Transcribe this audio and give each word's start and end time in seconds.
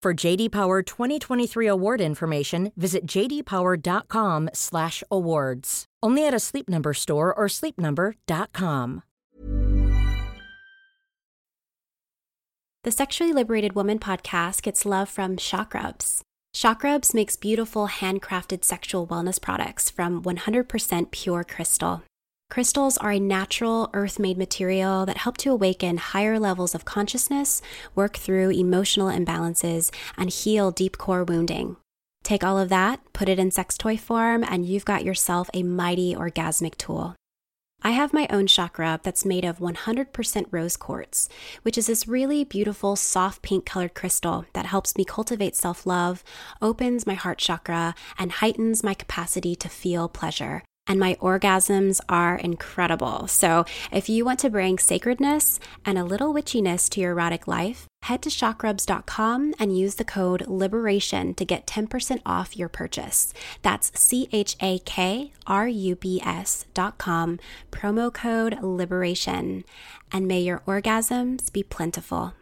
For 0.00 0.14
JD 0.14 0.52
Power 0.52 0.82
2023 0.82 1.66
award 1.66 2.00
information, 2.00 2.70
visit 2.76 3.04
jdpower.com/awards. 3.04 5.84
Only 6.00 6.24
at 6.24 6.32
a 6.32 6.38
Sleep 6.38 6.68
Number 6.68 6.94
store 6.94 7.34
or 7.34 7.48
sleepnumber.com. 7.48 9.02
The 12.84 12.92
Sexually 12.92 13.32
Liberated 13.32 13.72
Woman 13.72 13.98
podcast 13.98 14.62
gets 14.62 14.86
love 14.86 15.08
from 15.08 15.36
Chakrubs. 15.36 16.20
Chakrubs 16.54 17.12
makes 17.12 17.34
beautiful 17.34 17.88
handcrafted 17.88 18.62
sexual 18.62 19.04
wellness 19.04 19.42
products 19.42 19.90
from 19.90 20.22
100% 20.22 21.10
pure 21.10 21.42
crystal. 21.42 22.04
Crystals 22.50 22.96
are 22.96 23.12
a 23.12 23.20
natural, 23.20 23.90
earth 23.92 24.18
made 24.18 24.38
material 24.38 25.04
that 25.04 25.18
help 25.18 25.36
to 25.38 25.50
awaken 25.50 25.98
higher 25.98 26.40
levels 26.40 26.74
of 26.74 26.86
consciousness, 26.86 27.60
work 27.94 28.16
through 28.16 28.50
emotional 28.50 29.08
imbalances, 29.08 29.94
and 30.16 30.30
heal 30.30 30.70
deep 30.70 30.96
core 30.96 31.24
wounding. 31.24 31.76
Take 32.24 32.42
all 32.42 32.58
of 32.58 32.70
that, 32.70 33.00
put 33.12 33.28
it 33.28 33.38
in 33.38 33.50
sex 33.50 33.76
toy 33.76 33.98
form, 33.98 34.42
and 34.42 34.64
you've 34.64 34.86
got 34.86 35.04
yourself 35.04 35.50
a 35.52 35.62
mighty 35.62 36.14
orgasmic 36.14 36.76
tool. 36.78 37.14
I 37.82 37.90
have 37.90 38.14
my 38.14 38.26
own 38.30 38.46
Chakrub 38.46 39.02
that's 39.02 39.26
made 39.26 39.44
of 39.44 39.58
100% 39.58 40.46
rose 40.50 40.76
quartz, 40.76 41.28
which 41.62 41.76
is 41.76 41.86
this 41.86 42.08
really 42.08 42.44
beautiful, 42.44 42.96
soft 42.96 43.42
pink 43.42 43.66
colored 43.66 43.94
crystal 43.94 44.46
that 44.54 44.66
helps 44.66 44.96
me 44.96 45.04
cultivate 45.04 45.54
self 45.54 45.86
love, 45.86 46.24
opens 46.62 47.06
my 47.06 47.14
heart 47.14 47.38
chakra, 47.38 47.94
and 48.18 48.32
heightens 48.32 48.82
my 48.82 48.94
capacity 48.94 49.54
to 49.54 49.68
feel 49.68 50.08
pleasure 50.08 50.62
and 50.88 50.98
my 50.98 51.14
orgasms 51.20 52.00
are 52.08 52.36
incredible. 52.36 53.28
So, 53.28 53.64
if 53.92 54.08
you 54.08 54.24
want 54.24 54.40
to 54.40 54.50
bring 54.50 54.78
sacredness 54.78 55.60
and 55.84 55.98
a 55.98 56.04
little 56.04 56.34
witchiness 56.34 56.88
to 56.90 57.00
your 57.00 57.12
erotic 57.12 57.46
life, 57.46 57.86
head 58.02 58.22
to 58.22 58.30
chakrubs.com 58.30 59.54
and 59.58 59.78
use 59.78 59.96
the 59.96 60.04
code 60.04 60.46
LIBERATION 60.46 61.34
to 61.34 61.44
get 61.44 61.66
10% 61.66 62.20
off 62.24 62.56
your 62.56 62.68
purchase. 62.68 63.34
That's 63.62 63.92
C 63.98 64.28
H 64.32 64.56
A 64.60 64.78
K 64.80 65.32
R 65.46 65.68
U 65.68 65.94
B 65.94 66.20
S.com, 66.24 67.38
promo 67.70 68.12
code 68.12 68.58
LIBERATION. 68.62 69.64
And 70.10 70.26
may 70.26 70.40
your 70.40 70.60
orgasms 70.66 71.52
be 71.52 71.62
plentiful. 71.62 72.32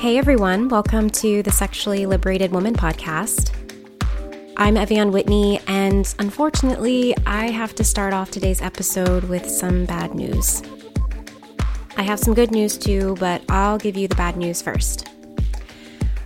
Hey 0.00 0.16
everyone, 0.16 0.70
welcome 0.70 1.10
to 1.10 1.42
the 1.42 1.52
Sexually 1.52 2.06
Liberated 2.06 2.52
Woman 2.52 2.74
podcast. 2.74 3.52
I'm 4.56 4.76
Ev'Yan 4.76 5.12
Whitney, 5.12 5.60
and 5.66 6.14
unfortunately, 6.18 7.14
I 7.26 7.50
have 7.50 7.74
to 7.74 7.84
start 7.84 8.14
off 8.14 8.30
today's 8.30 8.62
episode 8.62 9.24
with 9.24 9.46
some 9.46 9.84
bad 9.84 10.14
news. 10.14 10.62
I 11.98 12.02
have 12.02 12.18
some 12.18 12.32
good 12.32 12.50
news 12.50 12.78
too, 12.78 13.14
but 13.20 13.42
I'll 13.50 13.76
give 13.76 13.94
you 13.94 14.08
the 14.08 14.14
bad 14.14 14.38
news 14.38 14.62
first. 14.62 15.06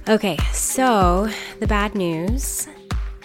Okay, 0.08 0.36
so 0.52 1.28
the 1.58 1.66
bad 1.66 1.96
news 1.96 2.68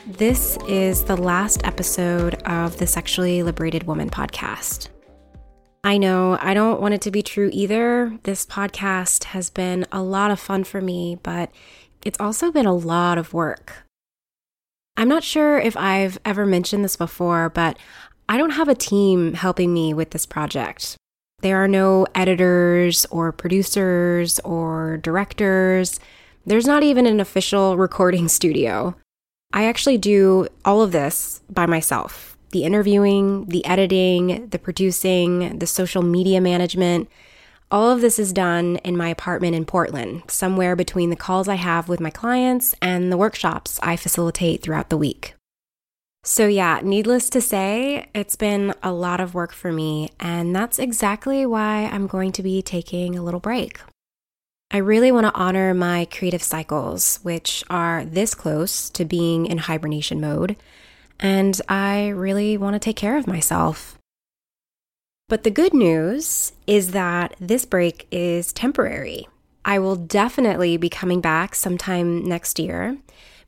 this 0.07 0.57
is 0.67 1.03
the 1.03 1.16
last 1.16 1.63
episode 1.63 2.41
of 2.47 2.75
the 2.79 2.87
Sexually 2.87 3.43
Liberated 3.43 3.83
Woman 3.83 4.09
podcast. 4.09 4.87
I 5.89 5.97
know 5.97 6.38
I 6.39 6.53
don't 6.53 6.79
want 6.79 6.94
it 6.94 7.01
to 7.01 7.09
be 7.09 7.23
true 7.23 7.50
either. 7.51 8.19
This 8.22 8.45
podcast 8.45 9.23
has 9.33 9.50
been 9.50 9.88
a 9.91 10.03
lot 10.03 10.29
of 10.29 10.39
fun 10.39 10.63
for 10.63 10.81
me, 10.81 11.17
but 11.23 11.50
it's 12.05 12.19
also 12.19 12.51
been 12.51 12.67
a 12.67 12.75
lot 12.75 13.17
of 13.17 13.33
work. 13.33 13.88
I'm 14.97 15.07
not 15.07 15.23
sure 15.23 15.57
if 15.57 15.75
I've 15.75 16.19
ever 16.23 16.45
mentioned 16.45 16.83
this 16.83 16.95
before, 16.95 17.49
but 17.49 17.79
I 18.29 18.38
don't 18.38 18.51
have 18.51 18.67
a 18.67 18.75
team 18.75 19.33
helping 19.33 19.73
me 19.73 19.91
with 19.95 20.11
this 20.11 20.28
project. 20.28 20.95
There 21.41 21.57
are 21.57 21.67
no 21.67 22.05
editors 22.13 23.07
or 23.09 23.31
producers 23.31 24.39
or 24.41 24.97
directors. 24.97 25.99
There's 26.45 26.67
not 26.67 26.83
even 26.83 27.07
an 27.07 27.19
official 27.19 27.78
recording 27.85 28.28
studio. 28.28 28.95
I 29.53 29.66
actually 29.66 29.97
do 29.97 30.49
all 30.63 30.83
of 30.83 30.91
this 30.91 31.41
by 31.49 31.66
myself 31.66 32.38
the 32.51 32.63
interviewing, 32.63 33.45
the 33.45 33.65
editing, 33.65 34.47
the 34.49 34.59
producing, 34.59 35.59
the 35.59 35.67
social 35.67 36.01
media 36.01 36.41
management. 36.41 37.09
All 37.71 37.91
of 37.91 38.01
this 38.01 38.17
is 38.17 38.33
done 38.33 38.77
in 38.77 38.97
my 38.97 39.09
apartment 39.09 39.55
in 39.55 39.65
Portland, 39.65 40.23
somewhere 40.27 40.75
between 40.75 41.11
the 41.11 41.15
calls 41.15 41.47
I 41.47 41.55
have 41.55 41.87
with 41.87 41.99
my 41.99 42.09
clients 42.09 42.73
and 42.81 43.11
the 43.11 43.17
workshops 43.17 43.79
I 43.83 43.95
facilitate 43.95 44.63
throughout 44.63 44.89
the 44.89 44.97
week. 44.97 45.35
So, 46.23 46.47
yeah, 46.47 46.81
needless 46.83 47.29
to 47.29 47.41
say, 47.41 48.09
it's 48.13 48.35
been 48.35 48.73
a 48.83 48.91
lot 48.91 49.21
of 49.21 49.33
work 49.33 49.53
for 49.53 49.71
me, 49.71 50.09
and 50.19 50.55
that's 50.55 50.77
exactly 50.77 51.45
why 51.45 51.85
I'm 51.85 52.07
going 52.07 52.31
to 52.34 52.43
be 52.43 52.61
taking 52.61 53.16
a 53.16 53.23
little 53.23 53.40
break. 53.40 53.79
I 54.72 54.78
really 54.78 55.11
want 55.11 55.25
to 55.25 55.34
honor 55.34 55.73
my 55.73 56.05
creative 56.05 56.43
cycles, 56.43 57.19
which 57.23 57.63
are 57.69 58.03
this 58.03 58.35
close 58.35 58.90
to 58.91 59.05
being 59.05 59.45
in 59.45 59.59
hibernation 59.59 60.19
mode 60.19 60.57
and 61.19 61.59
I 61.67 62.09
really 62.09 62.57
want 62.57 62.75
to 62.75 62.79
take 62.79 62.95
care 62.95 63.17
of 63.17 63.27
myself. 63.27 63.97
But 65.27 65.43
the 65.43 65.51
good 65.51 65.73
news 65.73 66.53
is 66.66 66.91
that 66.91 67.35
this 67.39 67.66
break 67.66 68.07
is 68.11 68.51
temporary. 68.51 69.27
I 69.63 69.77
will 69.77 69.95
definitely 69.95 70.77
be 70.77 70.89
coming 70.89 71.21
back 71.21 71.53
sometime 71.53 72.23
next 72.23 72.57
year, 72.57 72.97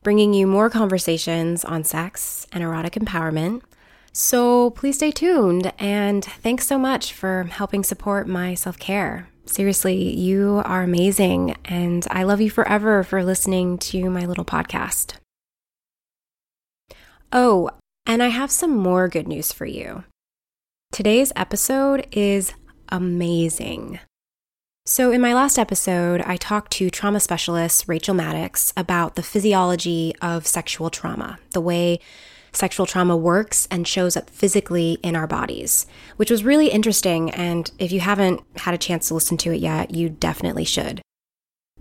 bringing 0.03 0.33
you 0.33 0.45
more 0.45 0.69
conversations 0.69 1.65
on 1.65 1.83
sex 1.83 2.45
and 2.51 2.63
erotic 2.63 2.93
empowerment. 2.93 3.61
So 4.13 4.71
please 4.71 4.97
stay 4.97 5.11
tuned 5.11 5.73
and 5.79 6.23
thanks 6.23 6.67
so 6.67 6.77
much 6.77 7.13
for 7.13 7.45
helping 7.45 7.83
support 7.83 8.27
my 8.27 8.53
self 8.53 8.77
care. 8.77 9.29
Seriously, 9.45 10.15
you 10.15 10.61
are 10.65 10.83
amazing, 10.83 11.57
and 11.65 12.05
I 12.11 12.23
love 12.23 12.39
you 12.41 12.49
forever 12.51 13.03
for 13.03 13.23
listening 13.23 13.79
to 13.79 14.09
my 14.09 14.25
little 14.25 14.45
podcast. 14.45 15.15
Oh, 17.33 17.69
and 18.05 18.21
I 18.21 18.27
have 18.27 18.51
some 18.51 18.75
more 18.75 19.07
good 19.07 19.27
news 19.27 19.53
for 19.53 19.65
you. 19.65 20.03
Today's 20.91 21.31
episode 21.35 22.05
is 22.11 22.53
amazing. 22.89 23.99
So, 24.85 25.11
in 25.11 25.21
my 25.21 25.33
last 25.33 25.57
episode, 25.57 26.19
I 26.21 26.35
talked 26.35 26.73
to 26.73 26.89
trauma 26.89 27.21
specialist 27.21 27.85
Rachel 27.87 28.13
Maddox 28.13 28.73
about 28.75 29.15
the 29.15 29.23
physiology 29.23 30.13
of 30.21 30.45
sexual 30.45 30.89
trauma, 30.89 31.39
the 31.51 31.61
way 31.61 32.01
sexual 32.51 32.85
trauma 32.85 33.15
works 33.15 33.65
and 33.71 33.87
shows 33.87 34.17
up 34.17 34.29
physically 34.29 34.97
in 35.01 35.15
our 35.15 35.27
bodies, 35.27 35.85
which 36.17 36.29
was 36.29 36.43
really 36.43 36.67
interesting. 36.67 37.31
And 37.31 37.71
if 37.79 37.93
you 37.93 38.01
haven't 38.01 38.41
had 38.57 38.73
a 38.73 38.77
chance 38.77 39.07
to 39.07 39.13
listen 39.13 39.37
to 39.37 39.53
it 39.53 39.61
yet, 39.61 39.95
you 39.95 40.09
definitely 40.09 40.65
should. 40.65 41.01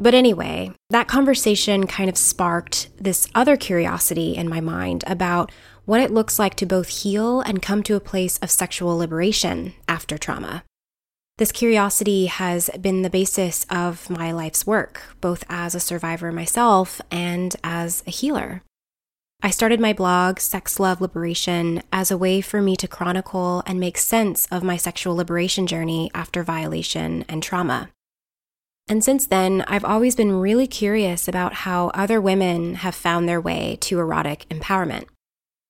But 0.02 0.14
anyway, 0.14 0.72
that 0.88 1.08
conversation 1.08 1.86
kind 1.86 2.08
of 2.08 2.16
sparked 2.16 2.88
this 2.96 3.28
other 3.34 3.58
curiosity 3.58 4.34
in 4.34 4.48
my 4.48 4.62
mind 4.62 5.04
about 5.06 5.52
what 5.84 6.00
it 6.00 6.10
looks 6.10 6.38
like 6.38 6.54
to 6.54 6.66
both 6.66 6.88
heal 6.88 7.42
and 7.42 7.60
come 7.60 7.82
to 7.82 7.96
a 7.96 8.00
place 8.00 8.38
of 8.38 8.50
sexual 8.50 8.96
liberation 8.96 9.74
after 9.86 10.16
trauma. 10.16 10.64
This 11.36 11.52
curiosity 11.52 12.26
has 12.26 12.70
been 12.80 13.02
the 13.02 13.10
basis 13.10 13.66
of 13.68 14.08
my 14.08 14.32
life's 14.32 14.66
work, 14.66 15.02
both 15.20 15.44
as 15.50 15.74
a 15.74 15.80
survivor 15.80 16.32
myself 16.32 17.02
and 17.10 17.54
as 17.62 18.02
a 18.06 18.10
healer. 18.10 18.62
I 19.42 19.50
started 19.50 19.80
my 19.80 19.92
blog, 19.92 20.38
Sex 20.38 20.80
Love 20.80 21.02
Liberation, 21.02 21.82
as 21.92 22.10
a 22.10 22.18
way 22.18 22.40
for 22.40 22.62
me 22.62 22.74
to 22.76 22.88
chronicle 22.88 23.62
and 23.66 23.78
make 23.78 23.98
sense 23.98 24.46
of 24.50 24.62
my 24.62 24.78
sexual 24.78 25.16
liberation 25.16 25.66
journey 25.66 26.10
after 26.14 26.42
violation 26.42 27.26
and 27.28 27.42
trauma. 27.42 27.90
And 28.90 29.04
since 29.04 29.24
then, 29.24 29.64
I've 29.68 29.84
always 29.84 30.16
been 30.16 30.32
really 30.40 30.66
curious 30.66 31.28
about 31.28 31.54
how 31.54 31.92
other 31.94 32.20
women 32.20 32.74
have 32.74 32.96
found 32.96 33.28
their 33.28 33.40
way 33.40 33.78
to 33.82 34.00
erotic 34.00 34.46
empowerment. 34.50 35.04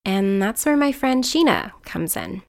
And 0.07 0.41
that's 0.41 0.65
where 0.65 0.77
my 0.77 0.91
friend 0.91 1.23
Sheena 1.23 1.73
comes 1.85 2.17
in. 2.17 2.41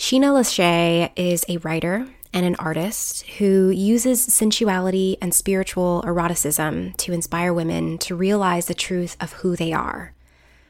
Sheena 0.00 0.26
LaShay 0.26 1.10
is 1.16 1.44
a 1.48 1.56
writer 1.58 2.06
and 2.32 2.46
an 2.46 2.54
artist 2.56 3.26
who 3.38 3.70
uses 3.70 4.24
sensuality 4.24 5.16
and 5.20 5.34
spiritual 5.34 6.04
eroticism 6.06 6.92
to 6.98 7.12
inspire 7.12 7.52
women 7.52 7.98
to 7.98 8.14
realize 8.14 8.66
the 8.66 8.74
truth 8.74 9.16
of 9.20 9.32
who 9.32 9.56
they 9.56 9.72
are. 9.72 10.14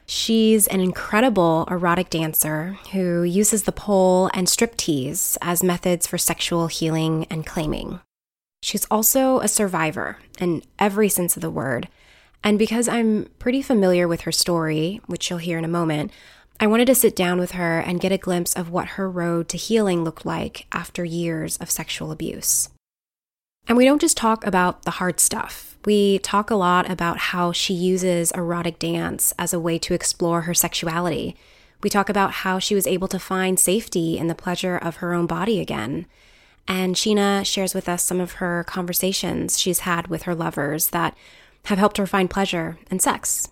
She's 0.07 0.65
an 0.65 0.79
incredible 0.79 1.67
erotic 1.69 2.09
dancer 2.09 2.77
who 2.91 3.21
uses 3.21 3.63
the 3.63 3.71
pole 3.71 4.31
and 4.33 4.47
striptease 4.47 5.37
as 5.43 5.61
methods 5.61 6.07
for 6.07 6.17
sexual 6.17 6.67
healing 6.67 7.27
and 7.29 7.45
claiming. 7.45 7.99
She's 8.65 8.85
also 8.89 9.41
a 9.41 9.47
survivor 9.47 10.17
in 10.39 10.63
every 10.79 11.07
sense 11.07 11.35
of 11.35 11.43
the 11.43 11.51
word. 11.51 11.87
And 12.43 12.57
because 12.57 12.87
I'm 12.87 13.29
pretty 13.37 13.61
familiar 13.61 14.07
with 14.07 14.21
her 14.21 14.31
story, 14.31 15.01
which 15.05 15.29
you'll 15.29 15.37
hear 15.37 15.59
in 15.59 15.65
a 15.65 15.67
moment, 15.67 16.09
I 16.59 16.65
wanted 16.65 16.85
to 16.87 16.95
sit 16.95 17.15
down 17.15 17.39
with 17.39 17.51
her 17.51 17.77
and 17.77 17.99
get 17.99 18.11
a 18.11 18.17
glimpse 18.17 18.55
of 18.55 18.71
what 18.71 18.97
her 18.97 19.07
road 19.07 19.49
to 19.49 19.57
healing 19.57 20.03
looked 20.03 20.25
like 20.25 20.65
after 20.71 21.05
years 21.05 21.57
of 21.57 21.69
sexual 21.69 22.11
abuse. 22.11 22.69
And 23.67 23.77
we 23.77 23.85
don't 23.85 24.01
just 24.01 24.17
talk 24.17 24.43
about 24.47 24.81
the 24.81 24.97
hard 24.97 25.19
stuff. 25.19 25.77
We 25.85 26.17
talk 26.17 26.49
a 26.49 26.55
lot 26.55 26.89
about 26.89 27.19
how 27.19 27.51
she 27.51 27.75
uses 27.75 28.31
erotic 28.31 28.79
dance 28.79 29.31
as 29.37 29.53
a 29.53 29.59
way 29.59 29.77
to 29.77 29.93
explore 29.93 30.41
her 30.41 30.55
sexuality. 30.55 31.35
We 31.83 31.91
talk 31.91 32.09
about 32.09 32.31
how 32.31 32.57
she 32.57 32.73
was 32.73 32.87
able 32.87 33.09
to 33.09 33.19
find 33.19 33.59
safety 33.59 34.17
in 34.17 34.25
the 34.25 34.33
pleasure 34.33 34.75
of 34.75 34.95
her 34.95 35.13
own 35.13 35.27
body 35.27 35.59
again. 35.59 36.07
And 36.67 36.95
Sheena 36.95 37.45
shares 37.45 37.73
with 37.73 37.87
us 37.87 38.03
some 38.03 38.19
of 38.19 38.33
her 38.33 38.63
conversations 38.65 39.59
she's 39.59 39.79
had 39.79 40.07
with 40.07 40.23
her 40.23 40.35
lovers 40.35 40.89
that 40.89 41.15
have 41.65 41.77
helped 41.77 41.97
her 41.97 42.07
find 42.07 42.29
pleasure 42.29 42.77
and 42.89 43.01
sex. 43.01 43.49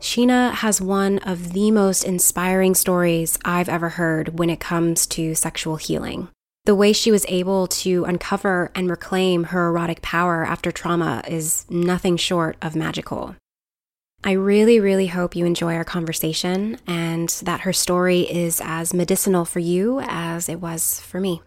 Sheena 0.00 0.52
has 0.52 0.80
one 0.80 1.18
of 1.20 1.52
the 1.52 1.70
most 1.70 2.04
inspiring 2.04 2.74
stories 2.74 3.38
I've 3.44 3.68
ever 3.68 3.90
heard 3.90 4.38
when 4.38 4.50
it 4.50 4.60
comes 4.60 5.06
to 5.08 5.34
sexual 5.34 5.76
healing. 5.76 6.28
The 6.66 6.74
way 6.74 6.92
she 6.92 7.10
was 7.10 7.24
able 7.28 7.68
to 7.68 8.04
uncover 8.04 8.70
and 8.74 8.90
reclaim 8.90 9.44
her 9.44 9.68
erotic 9.68 10.02
power 10.02 10.44
after 10.44 10.72
trauma 10.72 11.22
is 11.26 11.64
nothing 11.70 12.16
short 12.16 12.56
of 12.60 12.74
magical. 12.74 13.36
I 14.24 14.32
really, 14.32 14.80
really 14.80 15.06
hope 15.06 15.36
you 15.36 15.46
enjoy 15.46 15.74
our 15.76 15.84
conversation 15.84 16.78
and 16.86 17.28
that 17.44 17.60
her 17.60 17.72
story 17.72 18.22
is 18.22 18.60
as 18.62 18.92
medicinal 18.92 19.44
for 19.44 19.60
you 19.60 20.00
as 20.00 20.48
it 20.48 20.60
was 20.60 21.00
for 21.00 21.20
me. 21.20 21.40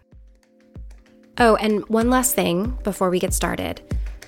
Oh, 1.38 1.56
and 1.56 1.88
one 1.88 2.10
last 2.10 2.34
thing 2.34 2.78
before 2.84 3.10
we 3.10 3.18
get 3.18 3.32
started. 3.32 3.80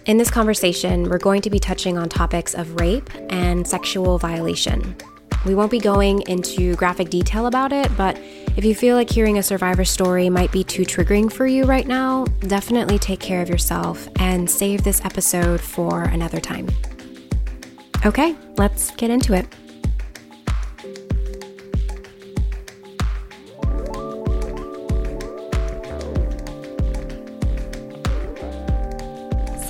In 0.06 0.16
this 0.16 0.30
conversation, 0.30 1.08
we're 1.08 1.18
going 1.18 1.42
to 1.42 1.50
be 1.50 1.58
touching 1.58 1.96
on 1.96 2.08
topics 2.08 2.54
of 2.54 2.80
rape 2.80 3.08
and 3.30 3.66
sexual 3.66 4.18
violation. 4.18 4.96
We 5.44 5.54
won't 5.54 5.70
be 5.70 5.78
going 5.78 6.22
into 6.22 6.76
graphic 6.76 7.10
detail 7.10 7.46
about 7.46 7.72
it, 7.72 7.94
but 7.96 8.18
if 8.56 8.64
you 8.64 8.74
feel 8.74 8.96
like 8.96 9.10
hearing 9.10 9.38
a 9.38 9.42
survivor 9.42 9.84
story 9.84 10.28
might 10.28 10.52
be 10.52 10.62
too 10.62 10.82
triggering 10.82 11.32
for 11.32 11.46
you 11.46 11.64
right 11.64 11.86
now, 11.86 12.24
definitely 12.40 12.98
take 12.98 13.20
care 13.20 13.42
of 13.42 13.48
yourself 13.48 14.08
and 14.16 14.48
save 14.48 14.84
this 14.84 15.04
episode 15.04 15.60
for 15.60 16.04
another 16.04 16.40
time. 16.40 16.68
Okay, 18.04 18.36
let's 18.56 18.90
get 18.92 19.10
into 19.10 19.34
it. 19.34 19.46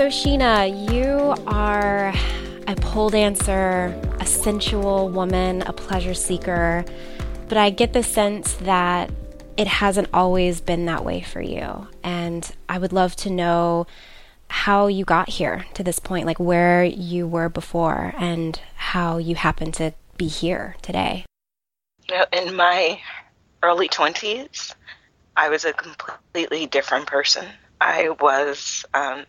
So, 0.02 0.08
Sheena, 0.08 0.66
you 0.93 1.32
are 1.46 2.12
a 2.66 2.75
pole 2.75 3.08
dancer, 3.08 3.96
a 4.19 4.26
sensual 4.26 5.08
woman, 5.08 5.62
a 5.62 5.72
pleasure 5.72 6.12
seeker, 6.12 6.84
but 7.46 7.56
I 7.56 7.70
get 7.70 7.93
the 7.93 8.02
sense 8.02 8.54
that 8.54 9.12
it 9.56 9.69
hasn't 9.69 10.08
always 10.12 10.60
been 10.60 10.87
that 10.87 11.04
way 11.04 11.20
for 11.20 11.40
you. 11.40 11.87
And 12.02 12.50
I 12.69 12.78
would 12.78 12.93
love 12.93 13.14
to 13.19 13.31
know 13.31 13.87
how 14.49 14.88
you 14.88 15.04
got 15.04 15.28
here 15.28 15.66
to 15.75 15.84
this 15.84 16.00
point, 16.00 16.26
like 16.26 16.40
where 16.40 16.82
you 16.82 17.28
were 17.28 17.48
before 17.48 18.12
and 18.19 18.60
how 18.75 19.19
you 19.19 19.37
happen 19.37 19.70
to 19.70 19.94
be 20.16 20.26
here 20.26 20.75
today. 20.82 21.25
In 22.32 22.56
my 22.56 23.00
early 23.62 23.88
20s, 23.88 24.75
I 25.37 25.48
was 25.48 25.64
a 25.64 25.72
completely 25.72 26.66
different 26.66 27.06
person. 27.06 27.46
I 27.81 28.08
was 28.08 28.84
um, 28.94 29.26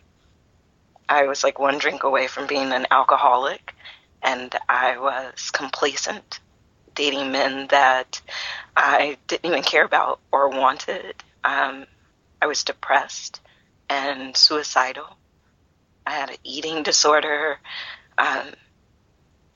I 1.08 1.26
was 1.26 1.44
like 1.44 1.58
one 1.58 1.78
drink 1.78 2.02
away 2.02 2.26
from 2.26 2.46
being 2.46 2.72
an 2.72 2.86
alcoholic, 2.90 3.74
and 4.22 4.54
I 4.68 4.98
was 4.98 5.50
complacent, 5.50 6.40
dating 6.94 7.32
men 7.32 7.66
that 7.68 8.20
I 8.76 9.18
didn't 9.26 9.46
even 9.46 9.62
care 9.62 9.84
about 9.84 10.20
or 10.32 10.48
wanted. 10.48 11.14
Um, 11.44 11.86
I 12.40 12.46
was 12.46 12.64
depressed 12.64 13.40
and 13.88 14.36
suicidal. 14.36 15.16
I 16.06 16.12
had 16.12 16.30
an 16.30 16.36
eating 16.44 16.82
disorder. 16.82 17.58
Um, 18.18 18.52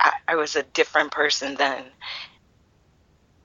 I, 0.01 0.13
I 0.27 0.35
was 0.37 0.57
a 0.57 0.63
different 0.63 1.13
person 1.13 1.55
then. 1.57 1.85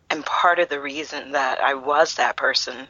And 0.09 0.25
part 0.25 0.59
of 0.59 0.69
the 0.69 0.79
reason 0.79 1.31
that 1.31 1.59
I 1.59 1.73
was 1.73 2.15
that 2.15 2.37
person 2.37 2.87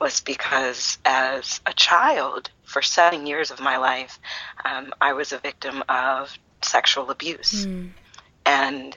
was 0.00 0.20
because 0.20 0.98
as 1.04 1.60
a 1.66 1.72
child, 1.72 2.50
for 2.64 2.82
seven 2.82 3.26
years 3.26 3.50
of 3.50 3.60
my 3.60 3.76
life, 3.76 4.18
um, 4.64 4.94
I 5.00 5.12
was 5.12 5.32
a 5.32 5.38
victim 5.38 5.84
of 5.88 6.36
sexual 6.62 7.10
abuse. 7.10 7.66
Mm. 7.66 7.90
And 8.46 8.96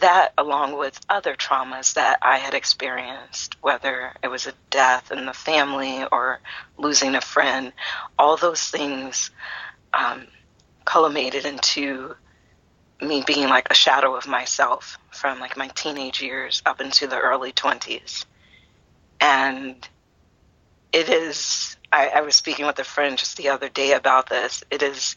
that, 0.00 0.32
along 0.38 0.78
with 0.78 1.00
other 1.08 1.34
traumas 1.34 1.94
that 1.94 2.18
I 2.22 2.38
had 2.38 2.54
experienced, 2.54 3.56
whether 3.62 4.12
it 4.22 4.28
was 4.28 4.46
a 4.46 4.52
death 4.70 5.10
in 5.10 5.26
the 5.26 5.32
family 5.32 6.04
or 6.10 6.40
losing 6.78 7.14
a 7.14 7.20
friend, 7.20 7.72
all 8.18 8.36
those 8.36 8.62
things 8.62 9.30
um, 9.92 10.26
culminated 10.84 11.44
into 11.44 12.14
me 13.00 13.22
being 13.26 13.48
like 13.48 13.68
a 13.70 13.74
shadow 13.74 14.14
of 14.14 14.26
myself 14.26 14.98
from 15.10 15.40
like 15.40 15.56
my 15.56 15.68
teenage 15.68 16.22
years 16.22 16.62
up 16.66 16.80
into 16.80 17.06
the 17.06 17.18
early 17.18 17.52
20s. 17.52 18.24
And 19.20 19.88
it 20.94 21.08
is 21.08 21.76
I, 21.92 22.08
I, 22.08 22.20
was 22.22 22.34
speaking 22.34 22.66
with 22.66 22.78
a 22.78 22.84
friend 22.84 23.18
just 23.18 23.36
the 23.36 23.50
other 23.50 23.68
day 23.68 23.92
about 23.92 24.28
this. 24.28 24.64
It 24.70 24.82
is 24.82 25.16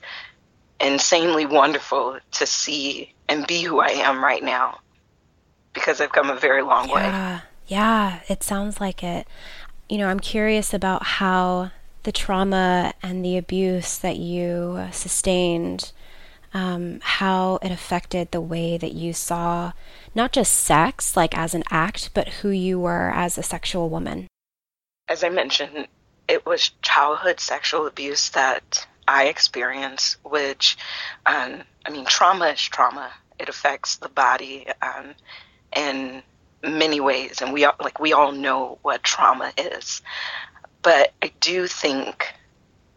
insanely 0.79 1.45
wonderful 1.45 2.19
to 2.31 2.45
see 2.45 3.13
and 3.27 3.47
be 3.47 3.63
who 3.63 3.79
i 3.79 3.89
am 3.89 4.23
right 4.23 4.43
now 4.43 4.79
because 5.73 5.99
i've 5.99 6.11
come 6.11 6.29
a 6.29 6.35
very 6.35 6.61
long 6.61 6.87
yeah, 6.89 7.35
way 7.35 7.41
yeah 7.67 8.19
it 8.27 8.43
sounds 8.43 8.79
like 8.79 9.03
it. 9.03 9.27
You 9.89 9.97
know 9.97 10.07
i'm 10.07 10.19
curious 10.19 10.73
about 10.73 11.03
how 11.03 11.71
the 12.03 12.11
trauma 12.11 12.93
and 13.01 13.25
the 13.25 13.37
abuse 13.37 13.97
that 13.97 14.17
you 14.17 14.87
sustained 14.91 15.91
um, 16.53 16.99
how 17.01 17.59
it 17.61 17.71
affected 17.71 18.31
the 18.31 18.41
way 18.41 18.77
that 18.77 18.93
you 18.93 19.13
saw 19.13 19.73
not 20.15 20.31
just 20.31 20.53
sex 20.53 21.17
like 21.17 21.35
as 21.37 21.53
an 21.53 21.63
act 21.71 22.11
but 22.13 22.27
who 22.27 22.49
you 22.49 22.79
were 22.79 23.11
as 23.13 23.37
a 23.37 23.43
sexual 23.43 23.89
woman 23.89 24.27
as 25.07 25.23
I 25.23 25.29
mentioned, 25.29 25.87
it 26.27 26.45
was 26.45 26.71
childhood 26.81 27.39
sexual 27.39 27.87
abuse 27.87 28.29
that 28.29 28.85
I 29.07 29.25
experienced, 29.25 30.17
which, 30.23 30.77
um, 31.25 31.63
I 31.85 31.89
mean, 31.89 32.05
trauma 32.05 32.47
is 32.47 32.61
trauma. 32.61 33.11
It 33.39 33.49
affects 33.49 33.97
the 33.97 34.09
body 34.09 34.67
um, 34.81 35.13
in 35.75 36.23
many 36.61 36.99
ways, 36.99 37.41
and 37.41 37.53
we 37.53 37.65
all, 37.65 37.75
like 37.79 37.99
we 37.99 38.13
all 38.13 38.31
know 38.31 38.79
what 38.81 39.03
trauma 39.03 39.53
is. 39.57 40.01
But 40.81 41.13
I 41.21 41.31
do 41.39 41.67
think 41.67 42.33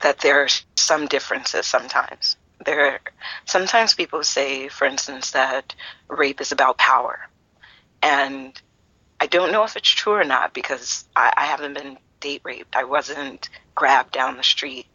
that 0.00 0.18
there 0.20 0.42
are 0.42 0.48
some 0.76 1.06
differences 1.06 1.66
sometimes. 1.66 2.36
There, 2.64 2.92
are, 2.92 3.00
sometimes 3.44 3.94
people 3.94 4.22
say, 4.24 4.68
for 4.68 4.86
instance, 4.86 5.30
that 5.32 5.74
rape 6.08 6.40
is 6.40 6.52
about 6.52 6.78
power, 6.78 7.28
and 8.02 8.60
don't 9.30 9.52
know 9.52 9.64
if 9.64 9.76
it's 9.76 9.88
true 9.88 10.14
or 10.14 10.24
not 10.24 10.52
because 10.52 11.04
I, 11.16 11.32
I 11.36 11.46
haven't 11.46 11.74
been 11.74 11.98
date 12.20 12.42
raped. 12.44 12.76
I 12.76 12.84
wasn't 12.84 13.48
grabbed 13.74 14.12
down 14.12 14.36
the 14.36 14.42
street. 14.42 14.86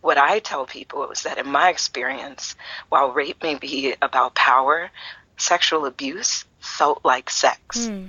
What 0.00 0.18
I 0.18 0.38
tell 0.38 0.66
people 0.66 1.10
is 1.10 1.22
that 1.22 1.38
in 1.38 1.48
my 1.48 1.70
experience, 1.70 2.54
while 2.88 3.10
rape 3.10 3.42
may 3.42 3.56
be 3.56 3.94
about 4.00 4.34
power, 4.34 4.90
sexual 5.36 5.86
abuse 5.86 6.44
felt 6.60 7.04
like 7.04 7.30
sex. 7.30 7.86
Mm. 7.86 8.08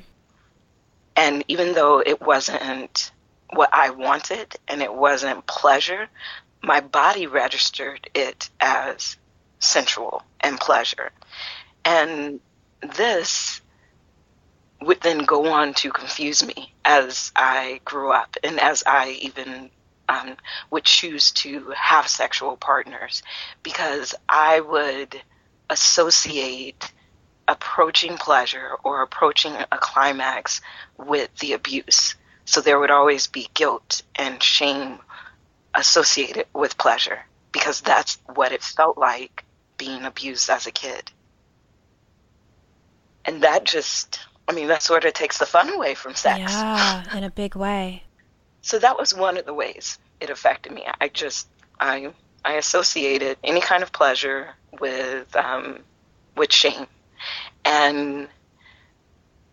And 1.15 1.43
even 1.47 1.73
though 1.73 1.99
it 1.99 2.21
wasn't 2.21 3.11
what 3.53 3.69
I 3.73 3.89
wanted 3.89 4.55
and 4.67 4.81
it 4.81 4.93
wasn't 4.93 5.45
pleasure, 5.47 6.07
my 6.61 6.79
body 6.81 7.27
registered 7.27 8.09
it 8.13 8.49
as 8.59 9.17
sensual 9.59 10.23
and 10.39 10.59
pleasure. 10.59 11.11
And 11.83 12.39
this 12.95 13.61
would 14.81 15.01
then 15.01 15.25
go 15.25 15.47
on 15.47 15.73
to 15.75 15.91
confuse 15.91 16.45
me 16.45 16.73
as 16.85 17.31
I 17.35 17.81
grew 17.83 18.11
up 18.11 18.37
and 18.43 18.59
as 18.59 18.83
I 18.85 19.19
even 19.21 19.69
um, 20.07 20.37
would 20.71 20.85
choose 20.85 21.31
to 21.31 21.71
have 21.75 22.07
sexual 22.07 22.57
partners 22.57 23.21
because 23.61 24.15
I 24.27 24.61
would 24.61 25.21
associate 25.69 26.91
approaching 27.47 28.17
pleasure 28.17 28.71
or 28.83 29.01
approaching 29.01 29.53
a 29.53 29.77
climax 29.77 30.61
with 30.97 31.33
the 31.37 31.53
abuse. 31.53 32.15
So 32.45 32.61
there 32.61 32.79
would 32.79 32.91
always 32.91 33.27
be 33.27 33.49
guilt 33.53 34.01
and 34.15 34.41
shame 34.41 34.99
associated 35.75 36.45
with 36.53 36.77
pleasure 36.77 37.19
because 37.51 37.81
that's 37.81 38.17
what 38.33 38.51
it 38.51 38.63
felt 38.63 38.97
like 38.97 39.43
being 39.77 40.05
abused 40.05 40.49
as 40.49 40.67
a 40.67 40.71
kid. 40.71 41.11
And 43.25 43.41
that 43.43 43.63
just, 43.63 44.19
I 44.49 44.51
mean, 44.51 44.67
that 44.69 44.81
sort 44.81 45.05
of 45.05 45.13
takes 45.13 45.37
the 45.37 45.45
fun 45.45 45.69
away 45.69 45.93
from 45.93 46.15
sex. 46.15 46.39
Yeah, 46.39 47.15
in 47.15 47.23
a 47.23 47.29
big 47.29 47.55
way. 47.55 48.03
So 48.61 48.79
that 48.79 48.97
was 48.97 49.13
one 49.13 49.37
of 49.37 49.45
the 49.45 49.53
ways 49.53 49.99
it 50.19 50.31
affected 50.31 50.73
me. 50.73 50.85
I 50.99 51.07
just, 51.07 51.47
I, 51.79 52.11
I 52.43 52.53
associated 52.53 53.37
any 53.43 53.61
kind 53.61 53.83
of 53.83 53.91
pleasure 53.91 54.55
with, 54.79 55.35
um, 55.35 55.79
with 56.35 56.51
shame. 56.51 56.87
And 57.63 58.27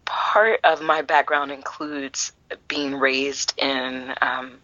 part 0.07 0.61
of 0.65 0.81
my 0.81 1.03
background 1.03 1.53
includes 1.53 2.33
being 2.67 2.95
raised 2.95 3.53
in 3.59 4.15
um, 4.23 4.59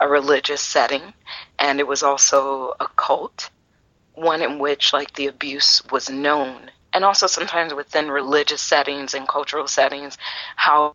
a 0.00 0.06
religious 0.06 0.60
setting, 0.60 1.14
and 1.58 1.80
it 1.80 1.86
was 1.86 2.02
also 2.02 2.74
a 2.78 2.88
cult, 2.96 3.48
one 4.14 4.42
in 4.42 4.58
which 4.58 4.92
like 4.92 5.14
the 5.14 5.28
abuse 5.28 5.82
was 5.90 6.10
known. 6.10 6.70
And 6.92 7.04
also 7.04 7.26
sometimes 7.26 7.74
within 7.74 8.10
religious 8.10 8.62
settings 8.62 9.14
and 9.14 9.28
cultural 9.28 9.68
settings, 9.68 10.16
how 10.56 10.94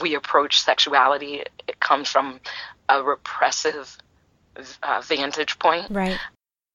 we 0.00 0.14
approach 0.14 0.60
sexuality 0.60 1.44
it 1.68 1.80
comes 1.80 2.08
from 2.08 2.40
a 2.88 3.02
repressive 3.02 3.96
uh, 4.82 5.00
vantage 5.00 5.58
point. 5.58 5.90
Right 5.90 6.18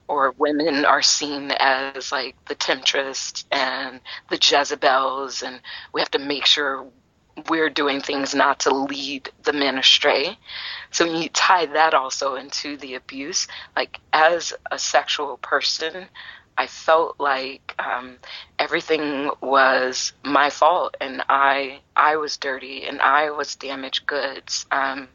or 0.08 0.34
women 0.38 0.86
are 0.86 1.02
seen 1.02 1.52
as 1.52 2.12
like 2.12 2.36
the 2.46 2.56
temptress 2.56 3.46
and 3.52 4.00
the 4.30 4.38
Jezebels, 4.38 5.44
and 5.44 5.60
we 5.94 6.02
have 6.02 6.12
to 6.12 6.20
make 6.20 6.46
sure 6.46 6.86
we're 7.50 7.70
doing 7.70 8.02
things 8.02 8.34
not 8.34 8.62
to 8.62 8.74
lead 8.74 9.30
the 9.44 9.54
men 9.54 9.78
astray. 9.78 10.38
So 10.92 11.06
when 11.06 11.22
you 11.22 11.30
tie 11.30 11.68
that 11.68 11.94
also 11.94 12.36
into 12.36 12.78
the 12.78 12.96
abuse, 12.96 13.48
like 13.76 14.00
as 14.12 14.54
a 14.72 14.80
sexual 14.80 15.38
person, 15.38 16.08
I 16.58 16.68
felt 16.68 17.20
like 17.20 17.76
um, 17.80 18.18
everything 18.60 19.32
was 19.42 20.14
my 20.24 20.50
fault, 20.50 20.98
and 21.00 21.24
I 21.30 21.80
I 21.96 22.18
was 22.18 22.38
dirty, 22.38 22.86
and 22.86 23.02
I 23.02 23.30
was 23.32 23.56
damaged 23.56 24.08
goods, 24.08 24.66
um, 24.72 25.08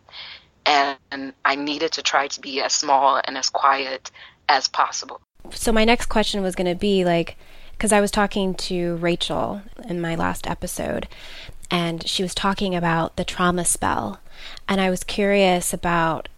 and 0.67 1.33
I 1.45 1.57
needed 1.57 1.93
to 1.93 2.03
try 2.03 2.29
to 2.29 2.41
be 2.41 2.61
as 2.61 2.73
small 2.73 3.21
and 3.25 3.37
as 3.37 3.49
quiet 3.49 4.11
as 4.49 4.69
possible. 4.69 5.21
So 5.51 5.73
my 5.73 5.85
next 5.85 6.07
question 6.07 6.43
was 6.43 6.55
going 6.55 6.71
to 6.71 6.79
be 6.79 7.05
like 7.05 7.37
because 7.73 7.93
I 7.93 8.01
was 8.01 8.13
talking 8.13 8.55
to 8.55 8.97
Rachel 8.97 9.63
in 9.89 10.01
my 10.01 10.15
last 10.15 10.47
episode 10.47 11.09
and 11.71 12.07
she 12.07 12.23
was 12.23 12.35
talking 12.35 12.77
about 12.77 13.17
the 13.17 13.25
trauma 13.25 13.65
spell 13.65 14.21
and 14.69 14.81
I 14.81 14.89
was 14.89 15.03
curious 15.03 15.73
about 15.73 16.29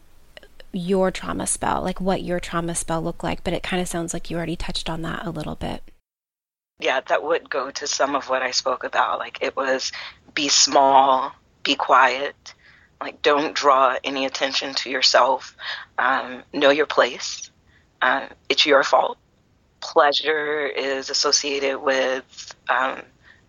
your 0.74 1.10
trauma 1.10 1.46
spell, 1.46 1.82
like 1.82 2.00
what 2.00 2.22
your 2.22 2.40
trauma 2.40 2.74
spell 2.74 3.02
looked 3.02 3.24
like, 3.24 3.44
but 3.44 3.52
it 3.52 3.62
kind 3.62 3.80
of 3.80 3.88
sounds 3.88 4.12
like 4.12 4.30
you 4.30 4.36
already 4.36 4.56
touched 4.56 4.90
on 4.90 5.02
that 5.02 5.26
a 5.26 5.30
little 5.30 5.54
bit. 5.54 5.82
Yeah, 6.80 7.00
that 7.06 7.22
would 7.22 7.48
go 7.48 7.70
to 7.70 7.86
some 7.86 8.14
of 8.14 8.28
what 8.28 8.42
I 8.42 8.50
spoke 8.50 8.84
about. 8.84 9.18
Like 9.18 9.38
it 9.40 9.56
was 9.56 9.92
be 10.34 10.48
small, 10.48 11.32
be 11.62 11.76
quiet, 11.76 12.54
like 13.00 13.22
don't 13.22 13.54
draw 13.54 13.96
any 14.02 14.26
attention 14.26 14.74
to 14.74 14.90
yourself, 14.90 15.56
um, 15.98 16.42
know 16.52 16.70
your 16.70 16.86
place, 16.86 17.50
uh, 18.02 18.26
it's 18.48 18.66
your 18.66 18.82
fault. 18.82 19.18
Pleasure 19.80 20.66
is 20.66 21.10
associated 21.10 21.78
with 21.78 22.54
um, 22.68 23.02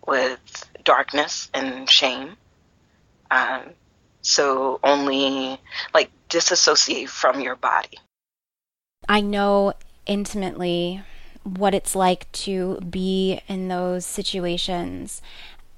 with 0.06 0.68
darkness 0.84 1.50
and 1.52 1.88
shame. 1.88 2.36
Um, 3.30 3.62
so 4.22 4.80
only 4.84 5.60
like 5.94 6.10
disassociate 6.28 7.08
from 7.08 7.40
your 7.40 7.56
body. 7.56 7.98
I 9.08 9.20
know 9.20 9.74
intimately 10.06 11.02
what 11.42 11.74
it's 11.74 11.94
like 11.94 12.30
to 12.32 12.80
be 12.80 13.40
in 13.46 13.68
those 13.68 14.04
situations 14.04 15.22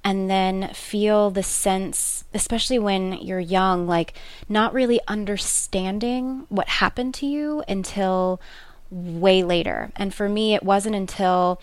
and 0.03 0.29
then 0.29 0.71
feel 0.73 1.29
the 1.29 1.43
sense, 1.43 2.23
especially 2.33 2.79
when 2.79 3.13
you're 3.13 3.39
young, 3.39 3.85
like 3.85 4.13
not 4.47 4.73
really 4.73 4.99
understanding 5.07 6.45
what 6.49 6.67
happened 6.67 7.13
to 7.15 7.25
you 7.25 7.63
until 7.67 8.41
way 8.89 9.43
later. 9.43 9.91
And 9.95 10.13
for 10.13 10.29
me, 10.29 10.55
it 10.55 10.63
wasn't 10.63 10.95
until 10.95 11.61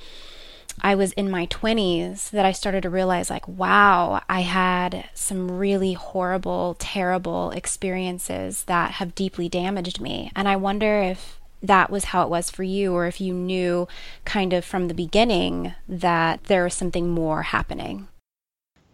I 0.80 0.94
was 0.94 1.12
in 1.12 1.30
my 1.30 1.46
20s 1.46 2.30
that 2.30 2.44
I 2.44 2.52
started 2.52 2.82
to 2.82 2.90
realize, 2.90 3.30
like, 3.30 3.46
wow, 3.48 4.20
I 4.28 4.40
had 4.40 5.08
some 5.14 5.50
really 5.58 5.94
horrible, 5.94 6.76
terrible 6.78 7.50
experiences 7.50 8.64
that 8.64 8.92
have 8.92 9.14
deeply 9.14 9.48
damaged 9.48 10.00
me. 10.00 10.30
And 10.36 10.48
I 10.48 10.56
wonder 10.56 11.00
if 11.00 11.40
that 11.62 11.90
was 11.90 12.04
how 12.04 12.22
it 12.22 12.28
was 12.28 12.50
for 12.50 12.62
you, 12.62 12.92
or 12.92 13.06
if 13.06 13.20
you 13.20 13.32
knew 13.32 13.88
kind 14.24 14.52
of 14.52 14.64
from 14.64 14.88
the 14.88 14.94
beginning 14.94 15.74
that 15.88 16.44
there 16.44 16.64
was 16.64 16.74
something 16.74 17.08
more 17.08 17.42
happening. 17.42 18.08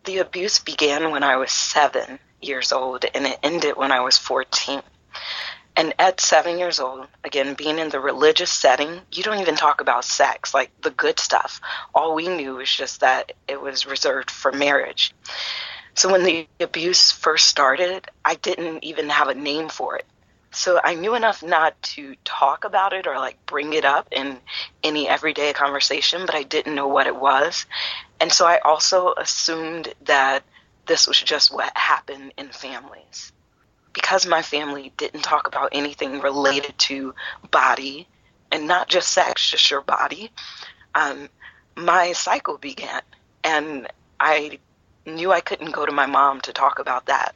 The 0.05 0.19
abuse 0.19 0.59
began 0.59 1.11
when 1.11 1.23
I 1.23 1.37
was 1.37 1.53
seven 1.53 2.19
years 2.41 2.73
old 2.73 3.05
and 3.15 3.27
it 3.27 3.39
ended 3.43 3.77
when 3.77 3.93
I 3.93 4.01
was 4.01 4.19
14. 4.19 4.83
And 5.75 5.95
at 5.99 6.21
seven 6.21 6.59
years 6.59 6.81
old, 6.81 7.07
again, 7.25 7.55
being 7.55 7.79
in 7.79 7.88
the 7.88 8.00
religious 8.00 8.50
setting, 8.50 9.00
you 9.11 9.23
don't 9.23 9.41
even 9.41 9.57
talk 9.57 9.81
about 9.81 10.05
sex, 10.05 10.52
like 10.52 10.71
the 10.83 10.91
good 10.91 11.19
stuff. 11.19 11.61
All 11.95 12.14
we 12.14 12.29
knew 12.29 12.57
was 12.57 12.71
just 12.71 13.00
that 13.00 13.33
it 13.49 13.61
was 13.61 13.87
reserved 13.87 14.31
for 14.31 14.52
marriage. 14.52 15.14
So 15.95 16.12
when 16.12 16.25
the 16.25 16.47
abuse 16.61 17.11
first 17.11 17.47
started, 17.47 18.07
I 18.25 18.35
didn't 18.35 18.85
even 18.85 19.09
have 19.09 19.29
a 19.29 19.35
name 19.35 19.69
for 19.69 19.97
it. 19.97 20.07
So 20.50 20.79
I 20.83 20.95
knew 20.95 21.14
enough 21.14 21.43
not 21.43 21.81
to 21.83 22.17
talk 22.25 22.64
about 22.64 22.93
it 22.93 23.07
or 23.07 23.17
like 23.17 23.45
bring 23.47 23.73
it 23.73 23.87
up 23.87 24.09
in 24.11 24.38
any 24.83 25.09
everyday 25.09 25.55
conversation, 25.55 26.26
but 26.26 26.35
I 26.35 26.43
didn't 26.43 26.75
know 26.75 26.88
what 26.88 27.07
it 27.07 27.17
was. 27.17 27.64
And 28.21 28.31
so 28.31 28.47
I 28.47 28.59
also 28.59 29.14
assumed 29.17 29.95
that 30.05 30.45
this 30.85 31.07
was 31.07 31.21
just 31.21 31.52
what 31.52 31.75
happened 31.75 32.35
in 32.37 32.50
families 32.50 33.33
because 33.92 34.26
my 34.26 34.42
family 34.42 34.92
didn't 34.96 35.22
talk 35.22 35.46
about 35.46 35.70
anything 35.72 36.20
related 36.20 36.78
to 36.78 37.14
body 37.50 38.08
and 38.50 38.66
not 38.66 38.88
just 38.88 39.08
sex, 39.08 39.50
just 39.50 39.70
your 39.70 39.80
body, 39.80 40.30
um, 40.94 41.28
my 41.76 42.12
cycle 42.12 42.58
began. 42.58 43.02
And 43.44 43.88
I 44.20 44.58
knew 45.06 45.32
I 45.32 45.40
couldn't 45.40 45.72
go 45.72 45.87
to 45.87 45.92
my 45.92 46.06
mom 46.06 46.40
to 46.42 46.52
talk 46.52 46.78
about 46.78 47.06
that. 47.06 47.34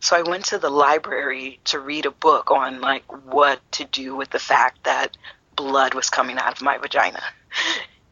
So 0.00 0.16
I 0.16 0.22
went 0.22 0.46
to 0.46 0.58
the 0.58 0.70
library 0.70 1.60
to 1.64 1.80
read 1.80 2.06
a 2.06 2.10
book 2.10 2.50
on 2.50 2.80
like 2.80 3.04
what 3.26 3.60
to 3.72 3.84
do 3.84 4.14
with 4.14 4.30
the 4.30 4.38
fact 4.38 4.84
that 4.84 5.16
blood 5.56 5.94
was 5.94 6.10
coming 6.10 6.38
out 6.38 6.52
of 6.52 6.62
my 6.62 6.78
vagina. 6.78 7.22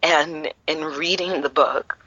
And 0.03 0.53
in 0.67 0.85
reading 0.85 1.43
the 1.43 1.49
book, 1.49 1.99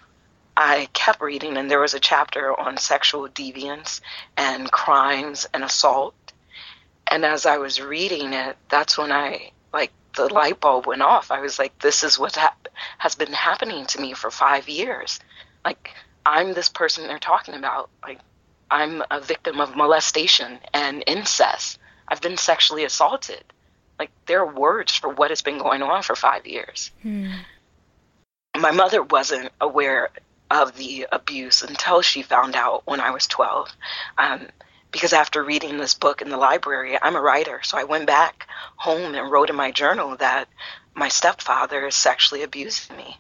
I 0.60 0.90
kept 0.92 1.22
reading, 1.22 1.56
and 1.56 1.72
there 1.72 1.80
was 1.80 1.94
a 1.94 2.02
chapter 2.02 2.60
on 2.60 2.76
sexual 2.76 3.30
deviance 3.30 4.02
and 4.36 4.70
crimes 4.70 5.48
and 5.54 5.64
assault. 5.64 6.14
And 7.10 7.24
as 7.24 7.46
I 7.46 7.60
was 7.60 7.80
reading 7.82 8.34
it, 8.34 8.58
that's 8.68 8.98
when 8.98 9.10
I, 9.10 9.52
like, 9.72 9.94
the 10.18 10.32
light 10.32 10.60
bulb 10.60 10.86
went 10.86 11.02
off. 11.02 11.32
I 11.32 11.40
was 11.40 11.60
like, 11.60 11.80
this 11.80 12.04
is 12.04 12.20
what 12.20 12.36
ha- 12.36 12.58
has 12.98 13.16
been 13.16 13.32
happening 13.32 13.86
to 13.86 14.02
me 14.02 14.14
for 14.14 14.30
five 14.30 14.68
years. 14.68 15.22
Like, 15.64 15.92
I'm 16.26 16.54
this 16.54 16.68
person 16.68 17.08
they're 17.08 17.20
talking 17.20 17.54
about. 17.54 17.90
Like, 18.04 18.20
I'm 18.70 19.02
a 19.10 19.22
victim 19.22 19.62
of 19.62 19.78
molestation 19.78 20.60
and 20.74 21.06
incest. 21.08 21.80
I've 22.06 22.22
been 22.22 22.36
sexually 22.36 22.84
assaulted. 22.84 23.46
Like 23.98 24.12
there 24.26 24.42
are 24.42 24.54
words 24.54 24.96
for 24.96 25.10
what 25.10 25.32
has 25.32 25.42
been 25.42 25.58
going 25.58 25.82
on 25.82 26.04
for 26.04 26.16
five 26.16 26.46
years. 26.46 26.92
Hmm. 27.02 27.32
My 28.58 28.72
mother 28.72 29.02
wasn't 29.04 29.52
aware 29.60 30.10
of 30.50 30.76
the 30.78 31.08
abuse 31.12 31.62
until 31.62 32.02
she 32.02 32.22
found 32.22 32.56
out 32.56 32.84
when 32.86 33.00
I 33.00 33.12
was 33.12 33.28
12. 33.28 33.70
Um, 34.18 34.48
because 34.92 35.14
after 35.14 35.44
reading 35.44 35.78
this 35.78 35.94
book 35.94 36.22
in 36.22 36.30
the 36.30 36.38
library, 36.38 36.98
I'm 37.00 37.16
a 37.16 37.22
writer, 37.22 37.62
so 37.64 37.78
I 37.78 37.84
went 37.84 38.08
back 38.08 38.48
home 38.76 39.14
and 39.14 39.32
wrote 39.32 39.50
in 39.50 39.56
my 39.56 39.72
journal 39.72 40.16
that 40.18 40.48
my 40.96 41.10
stepfather 41.10 41.92
sexually 41.92 42.44
abused 42.44 42.92
me. 42.96 43.18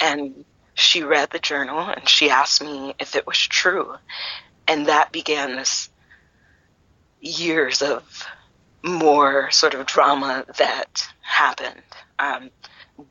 And 0.00 0.44
she 0.74 1.02
read 1.02 1.30
the 1.30 1.38
journal 1.38 1.78
and 1.80 2.08
she 2.08 2.30
asked 2.30 2.62
me 2.62 2.94
if 2.98 3.14
it 3.14 3.26
was 3.26 3.38
true. 3.38 3.94
And 4.66 4.86
that 4.86 5.12
began 5.12 5.56
this 5.56 5.90
years 7.20 7.82
of 7.82 8.26
more 8.82 9.50
sort 9.50 9.74
of 9.74 9.86
drama 9.86 10.44
that 10.58 11.08
happened. 11.20 11.82
Um, 12.18 12.50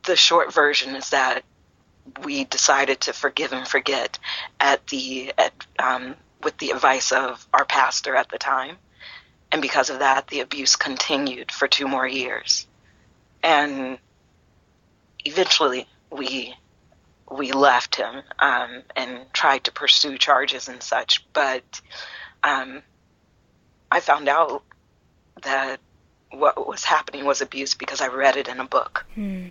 the 0.04 0.16
short 0.16 0.52
version 0.52 0.94
is 0.94 1.10
that 1.10 1.44
we 2.22 2.44
decided 2.44 3.00
to 3.02 3.12
forgive 3.12 3.52
and 3.52 3.66
forget 3.66 4.18
at 4.60 4.86
the 4.88 5.32
at, 5.38 5.52
um, 5.78 6.14
with 6.42 6.56
the 6.58 6.70
advice 6.70 7.12
of 7.12 7.46
our 7.52 7.64
pastor 7.64 8.14
at 8.14 8.28
the 8.28 8.38
time, 8.38 8.76
and 9.50 9.62
because 9.62 9.90
of 9.90 10.00
that, 10.00 10.28
the 10.28 10.40
abuse 10.40 10.76
continued 10.76 11.50
for 11.50 11.68
two 11.68 11.88
more 11.88 12.06
years, 12.06 12.66
and 13.42 13.98
eventually 15.24 15.86
we 16.10 16.54
we 17.30 17.52
left 17.52 17.96
him 17.96 18.22
um, 18.38 18.82
and 18.94 19.20
tried 19.32 19.64
to 19.64 19.72
pursue 19.72 20.18
charges 20.18 20.68
and 20.68 20.82
such, 20.82 21.26
but 21.32 21.80
um, 22.42 22.82
I 23.90 24.00
found 24.00 24.28
out 24.28 24.62
that 25.42 25.80
what 26.30 26.66
was 26.66 26.84
happening 26.84 27.24
was 27.24 27.40
abuse 27.40 27.74
because 27.74 28.00
I 28.00 28.08
read 28.08 28.36
it 28.36 28.48
in 28.48 28.60
a 28.60 28.64
book. 28.64 29.06
Hmm. 29.14 29.48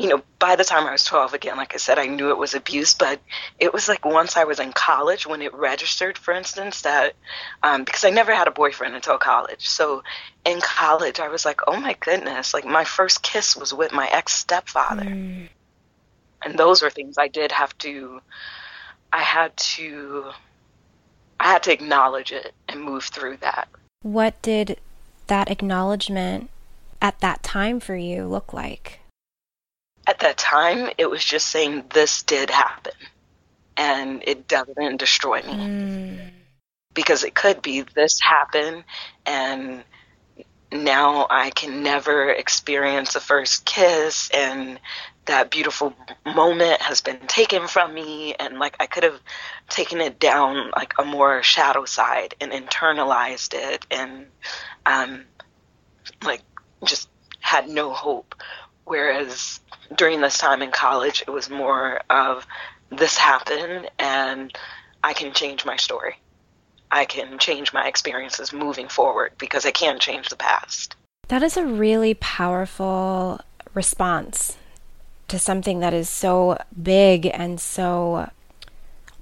You 0.00 0.08
know, 0.08 0.22
by 0.38 0.56
the 0.56 0.64
time 0.64 0.86
I 0.86 0.92
was 0.92 1.04
12, 1.04 1.34
again, 1.34 1.58
like 1.58 1.74
I 1.74 1.76
said, 1.76 1.98
I 1.98 2.06
knew 2.06 2.30
it 2.30 2.38
was 2.38 2.54
abuse, 2.54 2.94
but 2.94 3.20
it 3.58 3.70
was 3.74 3.86
like 3.86 4.06
once 4.06 4.34
I 4.34 4.44
was 4.44 4.58
in 4.58 4.72
college 4.72 5.26
when 5.26 5.42
it 5.42 5.52
registered, 5.52 6.16
for 6.16 6.32
instance, 6.32 6.82
that 6.82 7.12
um, 7.62 7.84
because 7.84 8.04
I 8.04 8.08
never 8.08 8.34
had 8.34 8.48
a 8.48 8.50
boyfriend 8.50 8.94
until 8.94 9.18
college. 9.18 9.68
So 9.68 10.02
in 10.46 10.62
college, 10.62 11.20
I 11.20 11.28
was 11.28 11.44
like, 11.44 11.60
oh 11.66 11.78
my 11.78 11.94
goodness, 12.00 12.54
like 12.54 12.64
my 12.64 12.84
first 12.84 13.22
kiss 13.22 13.54
was 13.54 13.74
with 13.74 13.92
my 13.92 14.08
ex 14.10 14.32
stepfather. 14.32 15.04
Hmm. 15.04 15.44
And 16.42 16.58
those 16.58 16.80
were 16.80 16.88
things 16.88 17.18
I 17.18 17.28
did 17.28 17.52
have 17.52 17.76
to, 17.78 18.20
I 19.12 19.20
had 19.20 19.54
to, 19.58 20.30
I 21.38 21.48
had 21.48 21.62
to 21.64 21.72
acknowledge 21.72 22.32
it 22.32 22.54
and 22.68 22.80
move 22.80 23.04
through 23.04 23.36
that. 23.38 23.68
What 24.00 24.40
did 24.40 24.78
that 25.26 25.50
acknowledgement 25.50 26.48
at 27.02 27.20
that 27.20 27.42
time 27.42 27.80
for 27.80 27.96
you 27.96 28.26
look 28.26 28.54
like? 28.54 28.99
At 30.10 30.18
that 30.18 30.36
time, 30.36 30.90
it 30.98 31.08
was 31.08 31.24
just 31.24 31.46
saying, 31.46 31.84
This 31.94 32.24
did 32.24 32.50
happen. 32.50 32.94
And 33.76 34.24
it 34.26 34.48
doesn't 34.48 34.96
destroy 34.96 35.40
me. 35.42 35.52
Mm. 35.52 36.30
Because 36.92 37.22
it 37.22 37.36
could 37.36 37.62
be 37.62 37.82
this 37.82 38.18
happened, 38.20 38.82
and 39.24 39.84
now 40.72 41.28
I 41.30 41.50
can 41.50 41.84
never 41.84 42.28
experience 42.28 43.14
a 43.14 43.20
first 43.20 43.64
kiss, 43.64 44.28
and 44.34 44.80
that 45.26 45.48
beautiful 45.48 45.94
moment 46.26 46.82
has 46.82 47.02
been 47.02 47.20
taken 47.28 47.68
from 47.68 47.94
me 47.94 48.34
and 48.34 48.58
like 48.58 48.74
I 48.80 48.86
could 48.86 49.04
have 49.04 49.20
taken 49.68 50.00
it 50.00 50.18
down 50.18 50.72
like 50.74 50.94
a 50.98 51.04
more 51.04 51.40
shadow 51.44 51.84
side 51.84 52.34
and 52.40 52.50
internalized 52.50 53.54
it 53.54 53.86
and 53.92 54.26
um, 54.86 55.22
like 56.24 56.42
just 56.84 57.08
had 57.38 57.68
no 57.68 57.92
hope. 57.92 58.34
Whereas 58.90 59.60
during 59.94 60.20
this 60.20 60.36
time 60.36 60.62
in 60.62 60.72
college, 60.72 61.22
it 61.22 61.30
was 61.30 61.48
more 61.48 62.00
of 62.10 62.44
this 62.90 63.16
happened 63.16 63.88
and 64.00 64.52
I 65.04 65.12
can 65.12 65.32
change 65.32 65.64
my 65.64 65.76
story. 65.76 66.16
I 66.90 67.04
can 67.04 67.38
change 67.38 67.72
my 67.72 67.86
experiences 67.86 68.52
moving 68.52 68.88
forward 68.88 69.34
because 69.38 69.64
I 69.64 69.70
can't 69.70 70.00
change 70.00 70.28
the 70.28 70.34
past. 70.34 70.96
That 71.28 71.44
is 71.44 71.56
a 71.56 71.64
really 71.64 72.14
powerful 72.14 73.40
response 73.74 74.56
to 75.28 75.38
something 75.38 75.78
that 75.78 75.94
is 75.94 76.08
so 76.08 76.58
big 76.82 77.26
and 77.26 77.60
so 77.60 78.28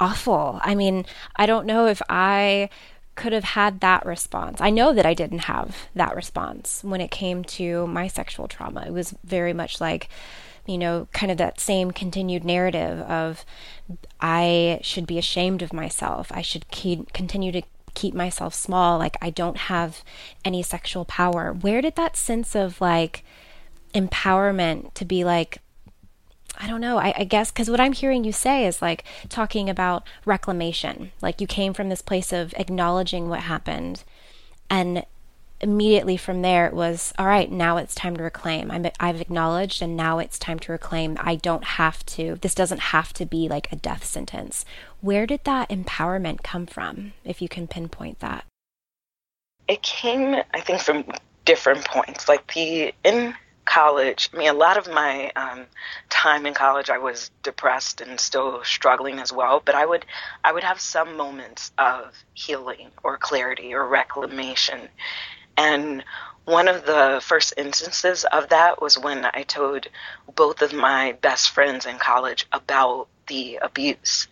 awful. 0.01 0.61
I 0.63 0.77
mean, 0.77 1.05
I 1.37 1.45
don't 1.45 1.67
know 1.67 1.87
if 1.89 2.01
I 2.09 2.71
could 3.19 3.33
have 3.33 3.45
had 3.45 3.81
that 3.81 4.07
response. 4.07 4.61
I 4.61 4.71
know 4.71 4.95
that 4.95 5.05
I 5.05 5.13
didn't 5.13 5.41
have 5.41 5.89
that 5.95 6.15
response 6.15 6.83
when 6.85 7.01
it 7.01 7.11
came 7.11 7.43
to 7.45 7.87
my 7.89 8.07
sexual 8.07 8.47
trauma. 8.47 8.85
It 8.87 8.93
was 8.93 9.15
very 9.25 9.53
much 9.53 9.81
like, 9.81 10.09
you 10.67 10.79
know, 10.79 11.09
kind 11.13 11.33
of 11.33 11.37
that 11.39 11.59
same 11.59 11.91
continued 11.91 12.45
narrative 12.45 13.01
of 13.01 13.45
I 14.21 14.79
should 14.83 15.07
be 15.07 15.19
ashamed 15.19 15.63
of 15.63 15.73
myself. 15.73 16.31
I 16.31 16.43
should 16.43 16.71
keep, 16.71 17.13
continue 17.13 17.51
to 17.51 17.63
keep 17.95 18.15
myself 18.15 18.55
small. 18.55 18.99
Like 18.99 19.17
I 19.21 19.31
don't 19.31 19.57
have 19.57 20.05
any 20.45 20.63
sexual 20.63 21.05
power. 21.05 21.53
Where 21.53 21.83
did 21.83 21.97
that 21.97 22.17
sense 22.17 22.55
of 22.55 22.81
like 22.81 23.25
empowerment 23.95 24.95
to 24.95 25.05
be 25.05 25.25
like, 25.25 25.59
I 26.59 26.67
don't 26.67 26.81
know. 26.81 26.99
I, 26.99 27.15
I 27.17 27.25
guess 27.25 27.51
because 27.51 27.71
what 27.71 27.81
I'm 27.81 27.93
hearing 27.93 28.25
you 28.25 28.33
say 28.33 28.67
is 28.67 28.83
like 28.83 29.05
talking 29.29 29.71
about 29.71 30.03
reclamation. 30.25 31.13
Like 31.23 31.41
you 31.41 31.47
came 31.47 31.73
from 31.73 31.89
this 31.89 32.03
place 32.03 32.33
of 32.33 32.53
acknowledging 32.57 33.29
what 33.29 33.41
happened, 33.41 34.03
and 34.69 35.05
immediately 35.61 36.17
from 36.17 36.43
there 36.43 36.67
it 36.67 36.75
was 36.75 37.13
all 37.17 37.27
right. 37.27 37.51
Now 37.51 37.77
it's 37.77 37.95
time 37.95 38.17
to 38.17 38.23
reclaim. 38.25 38.71
I'm, 38.71 38.87
I've 38.99 39.21
acknowledged, 39.21 39.83
and 39.83 39.97
now 39.97 40.19
it's 40.19 40.39
time 40.39 40.59
to 40.61 40.73
reclaim. 40.73 41.17
I 41.21 41.37
don't 41.37 41.65
have 41.65 42.05
to. 42.07 42.37
This 42.41 42.55
doesn't 42.55 42.81
have 42.81 43.13
to 43.15 43.25
be 43.25 43.49
like 43.49 43.71
a 43.71 43.77
death 43.77 44.05
sentence. 44.05 44.65
Where 45.01 45.27
did 45.27 45.45
that 45.45 45.69
empowerment 45.69 46.43
come 46.43 46.67
from? 46.67 47.13
If 47.25 47.41
you 47.41 47.49
can 47.49 47.69
pinpoint 47.69 48.19
that. 48.19 48.45
It 49.69 49.83
came, 49.83 50.35
I 50.55 50.61
think, 50.61 50.81
from 50.81 51.05
different 51.45 51.85
points. 51.85 52.29
Like 52.29 52.53
the 52.53 52.93
in 53.05 53.35
college, 53.69 54.31
I 54.33 54.39
mean, 54.39 54.49
a 54.49 54.55
lot 54.55 54.79
of 54.79 54.89
my 54.89 55.31
um, 55.37 55.67
time 56.09 56.47
in 56.47 56.55
college, 56.55 56.91
I 56.91 56.99
was 56.99 57.31
depressed 57.43 58.01
and 58.01 58.19
still 58.19 58.65
struggling 58.65 59.19
as 59.19 59.33
well. 59.33 59.63
But 59.65 59.75
I 59.75 59.85
would, 59.85 60.07
I 60.43 60.53
would 60.53 60.65
have 60.65 60.81
some 60.81 61.17
moments 61.17 61.71
of 61.79 62.15
healing 62.35 62.91
or 63.03 63.19
clarity 63.19 63.75
or 63.75 63.87
reclamation. 63.87 64.89
And 65.57 66.03
one 66.45 66.67
of 66.67 66.87
the 66.87 67.21
first 67.23 67.53
instances 67.59 68.25
of 68.25 68.49
that 68.49 68.81
was 68.81 68.99
when 68.99 69.27
I 69.27 69.43
told 69.43 69.87
both 70.35 70.63
of 70.63 70.73
my 70.73 71.13
best 71.21 71.51
friends 71.51 71.85
in 71.85 71.99
college 71.99 72.47
about 72.53 73.09
the 73.27 73.59
abuse 73.61 74.29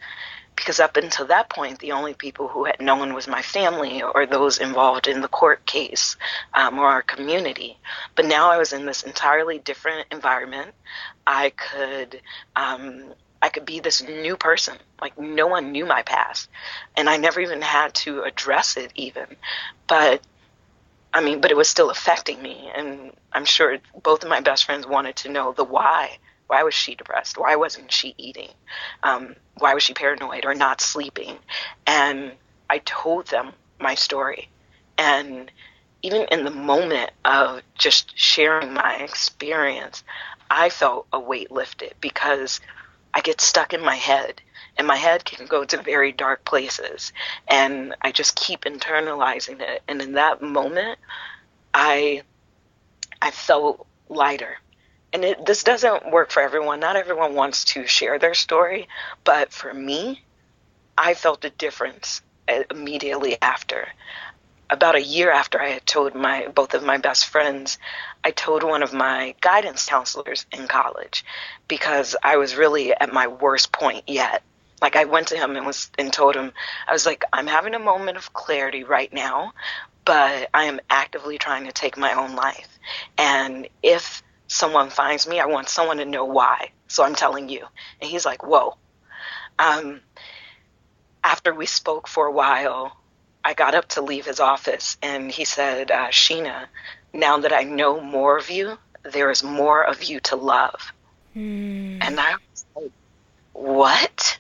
because 0.57 0.81
up 0.81 0.97
until 0.97 1.27
that 1.27 1.51
point, 1.51 1.79
the 1.79 1.92
only 1.92 2.14
people 2.14 2.49
who 2.49 2.64
had 2.64 2.81
known 2.81 3.14
was 3.14 3.29
my 3.29 3.42
family 3.42 4.03
or 4.03 4.27
those 4.27 4.59
involved 4.59 5.07
in 5.07 5.21
the 5.21 5.29
court 5.29 5.64
case 5.66 6.16
um, 6.55 6.79
or 6.79 6.87
our 6.87 7.03
community. 7.03 7.79
But 8.14 8.25
now 8.25 8.51
I 8.51 8.57
was 8.57 8.73
in 8.73 8.87
this 8.87 9.03
entirely 9.03 9.59
different 9.59 10.07
environment. 10.11 10.73
I 11.27 11.51
could. 11.51 12.21
Um, 12.57 13.12
I 13.42 13.51
could 13.51 13.66
be 13.66 13.81
this 13.81 14.03
new 14.03 14.37
person. 14.37 14.77
Like 15.01 15.19
no 15.19 15.47
one 15.47 15.71
knew 15.71 15.85
my 15.85 16.03
past, 16.03 16.49
and 16.97 17.09
I 17.09 17.19
never 17.19 17.38
even 17.38 17.61
had 17.61 17.95
to 17.97 18.23
address 18.23 18.77
it 18.79 18.90
even. 18.95 19.27
But 19.87 20.23
I 21.12 21.21
mean, 21.21 21.40
but 21.40 21.51
it 21.51 21.57
was 21.57 21.69
still 21.69 21.90
affecting 21.90 22.42
me, 22.42 22.71
and 22.75 23.12
I'm 23.33 23.45
sure 23.45 23.77
both 24.03 24.25
of 24.25 24.31
my 24.31 24.40
best 24.40 24.64
friends 24.64 24.87
wanted 24.87 25.16
to 25.16 25.29
know 25.29 25.53
the 25.53 25.64
why 25.64 26.19
why 26.47 26.63
was 26.63 26.75
she 26.75 26.95
depressed? 26.95 27.39
Why 27.39 27.57
wasn't 27.57 27.93
she 27.93 28.15
eating? 28.17 28.51
Um, 29.03 29.35
why 29.59 29.75
was 29.75 29.83
she 29.83 29.95
paranoid 29.95 30.45
or 30.45 30.55
not 30.55 30.81
sleeping? 30.81 31.39
And 31.87 32.33
I 32.71 32.79
told 32.79 33.29
them 33.29 33.53
my 33.81 33.95
story. 33.95 34.49
And 34.99 35.51
even 36.03 36.27
in 36.31 36.45
the 36.45 36.51
moment 36.51 37.11
of 37.25 37.63
just 37.75 38.17
sharing 38.19 38.73
my 38.75 38.97
experience, 38.97 40.05
I 40.51 40.69
felt 40.69 41.07
a 41.13 41.19
weight 41.19 41.51
lifted 41.51 41.95
because 42.01 42.61
I 43.13 43.21
get 43.21 43.41
stuck 43.41 43.73
in 43.73 43.83
my 43.83 43.97
head 43.97 44.41
and 44.77 44.87
my 44.87 44.97
head 44.97 45.25
can 45.25 45.47
go 45.47 45.65
to 45.65 45.83
very 45.83 46.13
dark 46.13 46.45
places 46.45 47.13
and 47.49 47.95
I 48.03 48.13
just 48.13 48.37
keep 48.37 48.65
internalizing 48.65 49.61
it 49.61 49.83
and 49.89 50.03
in 50.03 50.13
that 50.13 50.43
moment 50.43 50.99
I 51.73 52.23
I 53.23 53.31
felt 53.31 53.87
lighter 54.09 54.59
and 55.12 55.25
it, 55.25 55.47
this 55.47 55.64
doesn't 55.64 56.11
work 56.11 56.31
for 56.31 56.42
everyone. 56.42 56.81
Not 56.81 56.97
everyone 56.97 57.35
wants 57.35 57.64
to 57.64 57.87
share 57.87 58.19
their 58.19 58.35
story, 58.35 58.88
but 59.25 59.53
for 59.53 59.73
me, 59.73 60.23
I 60.99 61.14
felt 61.14 61.45
a 61.45 61.51
difference 61.51 62.23
uh, 62.49 62.62
immediately 62.71 63.37
after. 63.40 63.88
About 64.69 64.97
a 64.97 65.03
year 65.03 65.31
after 65.31 65.61
I 65.61 65.69
had 65.69 65.87
told 65.87 66.14
my 66.14 66.49
both 66.49 66.75
of 66.75 66.83
my 66.83 66.99
best 66.99 67.27
friends, 67.27 67.79
I 68.25 68.33
told 68.33 68.64
one 68.64 68.83
of 68.83 68.92
my 68.92 69.35
guidance 69.40 69.87
counselors 69.87 70.45
in 70.53 70.66
college 70.66 71.25
because 71.69 72.16
I 72.23 72.37
was 72.37 72.57
really 72.57 72.92
at 72.92 73.12
my 73.12 73.29
worst 73.29 73.73
point 73.73 74.05
yet. 74.09 74.42
Like 74.83 74.97
I 74.97 75.05
went 75.05 75.29
to 75.29 75.37
him 75.37 75.57
and 75.57 75.64
was 75.64 75.90
and 75.99 76.12
told 76.12 76.35
him 76.35 76.53
I 76.88 76.92
was 76.92 77.07
like 77.07 77.25
I'm 77.33 77.47
having 77.47 77.75
a 77.75 77.79
moment 77.79 78.16
of 78.16 78.33
clarity 78.33 78.83
right 78.83 79.12
now, 79.12 79.53
but 80.05 80.51
I 80.53 80.64
am 80.64 80.81
actively 80.90 81.38
trying 81.38 81.66
to 81.66 81.73
take 81.73 81.97
my 81.97 82.12
own 82.14 82.35
life. 82.35 82.79
And 83.16 83.69
if 83.85 84.23
someone 84.49 84.91
finds 84.91 85.27
me, 85.27 85.41
I 85.41 85.47
want 85.47 85.69
someone 85.69 85.99
to 85.99 86.05
know 86.05 86.25
why. 86.25 86.71
So 86.89 87.05
I'm 87.05 87.15
telling 87.15 87.49
you. 87.49 87.67
And 88.01 88.11
he's 88.11 88.25
like, 88.25 88.45
"Whoa." 88.45 88.77
Um, 89.59 90.01
after 91.25 91.55
we 91.55 91.67
spoke 91.67 92.09
for 92.09 92.27
a 92.27 92.33
while, 92.33 92.97
I 93.45 93.55
got 93.55 93.75
up 93.75 93.89
to 93.91 94.03
leave 94.03 94.27
his 94.27 94.41
office, 94.41 94.97
and 95.03 95.31
he 95.31 95.45
said, 95.45 95.91
uh, 95.91 96.09
"Sheena, 96.09 96.67
now 97.13 97.39
that 97.39 97.53
I 97.53 97.63
know 97.63 98.01
more 98.01 98.37
of 98.37 98.51
you, 98.51 98.79
there 99.03 99.31
is 99.31 99.43
more 99.43 99.83
of 99.83 100.05
you 100.05 100.21
to 100.21 100.37
love." 100.37 100.93
Mm. 101.35 101.99
And 102.03 102.21
I 102.21 102.35
was 102.35 102.65
like, 102.75 102.93
"What?" 103.53 104.39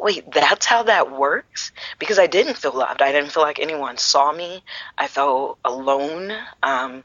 wait, 0.00 0.30
that's 0.32 0.66
how 0.66 0.84
that 0.84 1.10
works? 1.12 1.72
Because 1.98 2.18
I 2.18 2.26
didn't 2.26 2.56
feel 2.56 2.72
loved. 2.72 3.02
I 3.02 3.12
didn't 3.12 3.30
feel 3.30 3.42
like 3.42 3.58
anyone 3.58 3.98
saw 3.98 4.32
me. 4.32 4.64
I 4.96 5.08
felt 5.08 5.58
alone. 5.64 6.32
Um, 6.62 7.04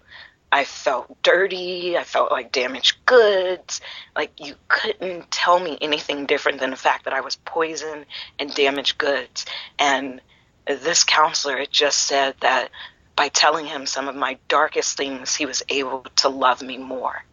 I 0.51 0.63
felt 0.63 1.21
dirty. 1.21 1.97
I 1.97 2.03
felt 2.03 2.31
like 2.31 2.51
damaged 2.51 3.05
goods. 3.05 3.81
Like 4.15 4.31
you 4.39 4.55
couldn't 4.67 5.29
tell 5.31 5.59
me 5.59 5.77
anything 5.81 6.25
different 6.25 6.59
than 6.59 6.69
the 6.69 6.75
fact 6.77 7.05
that 7.05 7.13
I 7.13 7.21
was 7.21 7.35
poison 7.35 8.05
and 8.39 8.53
damaged 8.53 8.97
goods. 8.97 9.45
And 9.77 10.21
this 10.65 11.03
counselor 11.03 11.57
had 11.57 11.71
just 11.71 11.99
said 11.99 12.35
that 12.39 12.69
by 13.15 13.29
telling 13.29 13.65
him 13.65 13.85
some 13.85 14.07
of 14.07 14.15
my 14.15 14.37
darkest 14.47 14.97
things, 14.97 15.35
he 15.35 15.45
was 15.45 15.63
able 15.69 16.05
to 16.17 16.29
love 16.29 16.61
me 16.61 16.77
more. 16.77 17.23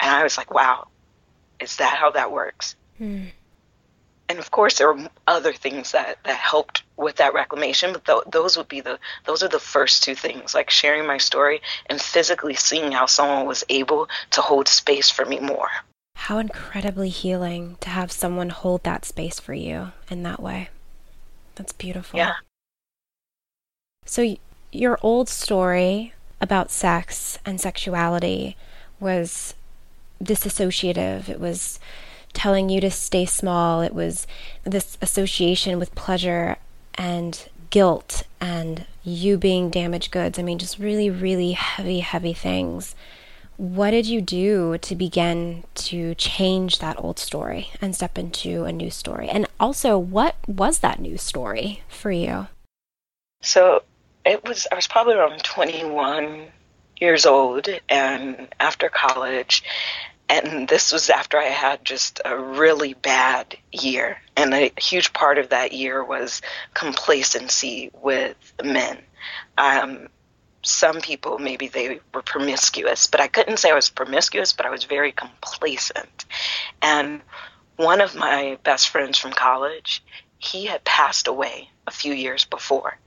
And 0.00 0.10
I 0.10 0.22
was 0.22 0.36
like, 0.36 0.52
wow, 0.52 0.88
is 1.60 1.76
that 1.76 1.96
how 1.96 2.12
that 2.12 2.32
works? 2.32 2.76
Hmm 2.98 3.26
and 4.28 4.38
of 4.38 4.50
course 4.50 4.78
there 4.78 4.90
are 4.90 5.10
other 5.26 5.52
things 5.52 5.92
that 5.92 6.18
that 6.24 6.36
helped 6.36 6.82
with 6.96 7.16
that 7.16 7.34
reclamation 7.34 7.92
but 7.92 8.04
th- 8.04 8.22
those 8.30 8.56
would 8.56 8.68
be 8.68 8.80
the 8.80 8.98
those 9.24 9.42
are 9.42 9.48
the 9.48 9.58
first 9.58 10.02
two 10.02 10.14
things 10.14 10.54
like 10.54 10.70
sharing 10.70 11.06
my 11.06 11.18
story 11.18 11.60
and 11.86 12.00
physically 12.00 12.54
seeing 12.54 12.92
how 12.92 13.06
someone 13.06 13.46
was 13.46 13.64
able 13.68 14.08
to 14.30 14.40
hold 14.40 14.68
space 14.68 15.10
for 15.10 15.24
me 15.24 15.38
more. 15.40 15.68
How 16.14 16.38
incredibly 16.38 17.08
healing 17.08 17.76
to 17.80 17.90
have 17.90 18.10
someone 18.10 18.50
hold 18.50 18.82
that 18.84 19.04
space 19.04 19.38
for 19.38 19.54
you 19.54 19.92
in 20.10 20.22
that 20.24 20.40
way. 20.40 20.68
That's 21.54 21.72
beautiful. 21.72 22.18
Yeah. 22.18 22.34
So 24.04 24.22
y- 24.22 24.38
your 24.72 24.98
old 25.02 25.28
story 25.28 26.12
about 26.40 26.70
sex 26.70 27.38
and 27.46 27.60
sexuality 27.60 28.56
was 29.00 29.54
disassociative. 30.22 31.28
It 31.28 31.40
was 31.40 31.78
telling 32.32 32.68
you 32.68 32.80
to 32.80 32.90
stay 32.90 33.24
small. 33.24 33.80
It 33.80 33.94
was 33.94 34.26
this 34.64 34.98
association 35.00 35.78
with 35.78 35.94
pleasure 35.94 36.56
and 36.94 37.48
guilt 37.70 38.24
and 38.40 38.86
you 39.04 39.36
being 39.36 39.70
damaged 39.70 40.10
goods. 40.10 40.38
I 40.38 40.42
mean, 40.42 40.58
just 40.58 40.78
really, 40.78 41.10
really 41.10 41.52
heavy, 41.52 42.00
heavy 42.00 42.32
things. 42.32 42.94
What 43.56 43.90
did 43.90 44.06
you 44.06 44.20
do 44.20 44.78
to 44.78 44.94
begin 44.94 45.64
to 45.74 46.14
change 46.14 46.78
that 46.78 46.98
old 46.98 47.18
story 47.18 47.70
and 47.80 47.94
step 47.94 48.16
into 48.16 48.64
a 48.64 48.72
new 48.72 48.90
story? 48.90 49.28
And 49.28 49.48
also, 49.58 49.98
what 49.98 50.36
was 50.46 50.78
that 50.78 51.00
new 51.00 51.18
story 51.18 51.82
for 51.88 52.12
you? 52.12 52.46
So 53.42 53.82
it 54.24 54.46
was, 54.46 54.68
I 54.70 54.76
was 54.76 54.86
probably 54.86 55.14
around 55.14 55.42
21 55.42 56.46
years 57.00 57.26
old 57.26 57.68
and 57.88 58.48
after 58.60 58.88
college 58.88 59.62
and 60.28 60.68
this 60.68 60.92
was 60.92 61.08
after 61.10 61.38
I 61.38 61.44
had 61.44 61.84
just 61.84 62.20
a 62.24 62.38
really 62.38 62.94
bad 62.94 63.56
year. 63.72 64.18
And 64.36 64.52
a 64.52 64.72
huge 64.76 65.12
part 65.12 65.38
of 65.38 65.50
that 65.50 65.72
year 65.72 66.04
was 66.04 66.42
complacency 66.74 67.90
with 67.94 68.36
men. 68.62 68.98
Um, 69.56 70.08
some 70.62 71.00
people, 71.00 71.38
maybe 71.38 71.68
they 71.68 72.00
were 72.12 72.22
promiscuous, 72.22 73.06
but 73.06 73.20
I 73.20 73.28
couldn't 73.28 73.58
say 73.58 73.70
I 73.70 73.74
was 73.74 73.88
promiscuous, 73.88 74.52
but 74.52 74.66
I 74.66 74.70
was 74.70 74.84
very 74.84 75.12
complacent. 75.12 76.26
And 76.82 77.22
one 77.76 78.00
of 78.00 78.14
my 78.14 78.58
best 78.64 78.90
friends 78.90 79.18
from 79.18 79.32
college, 79.32 80.02
he 80.38 80.66
had 80.66 80.84
passed 80.84 81.26
away 81.26 81.70
a 81.86 81.90
few 81.90 82.12
years 82.12 82.44
before. 82.44 82.98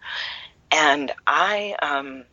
And 0.72 1.12
I, 1.28 1.76
um, 1.82 2.24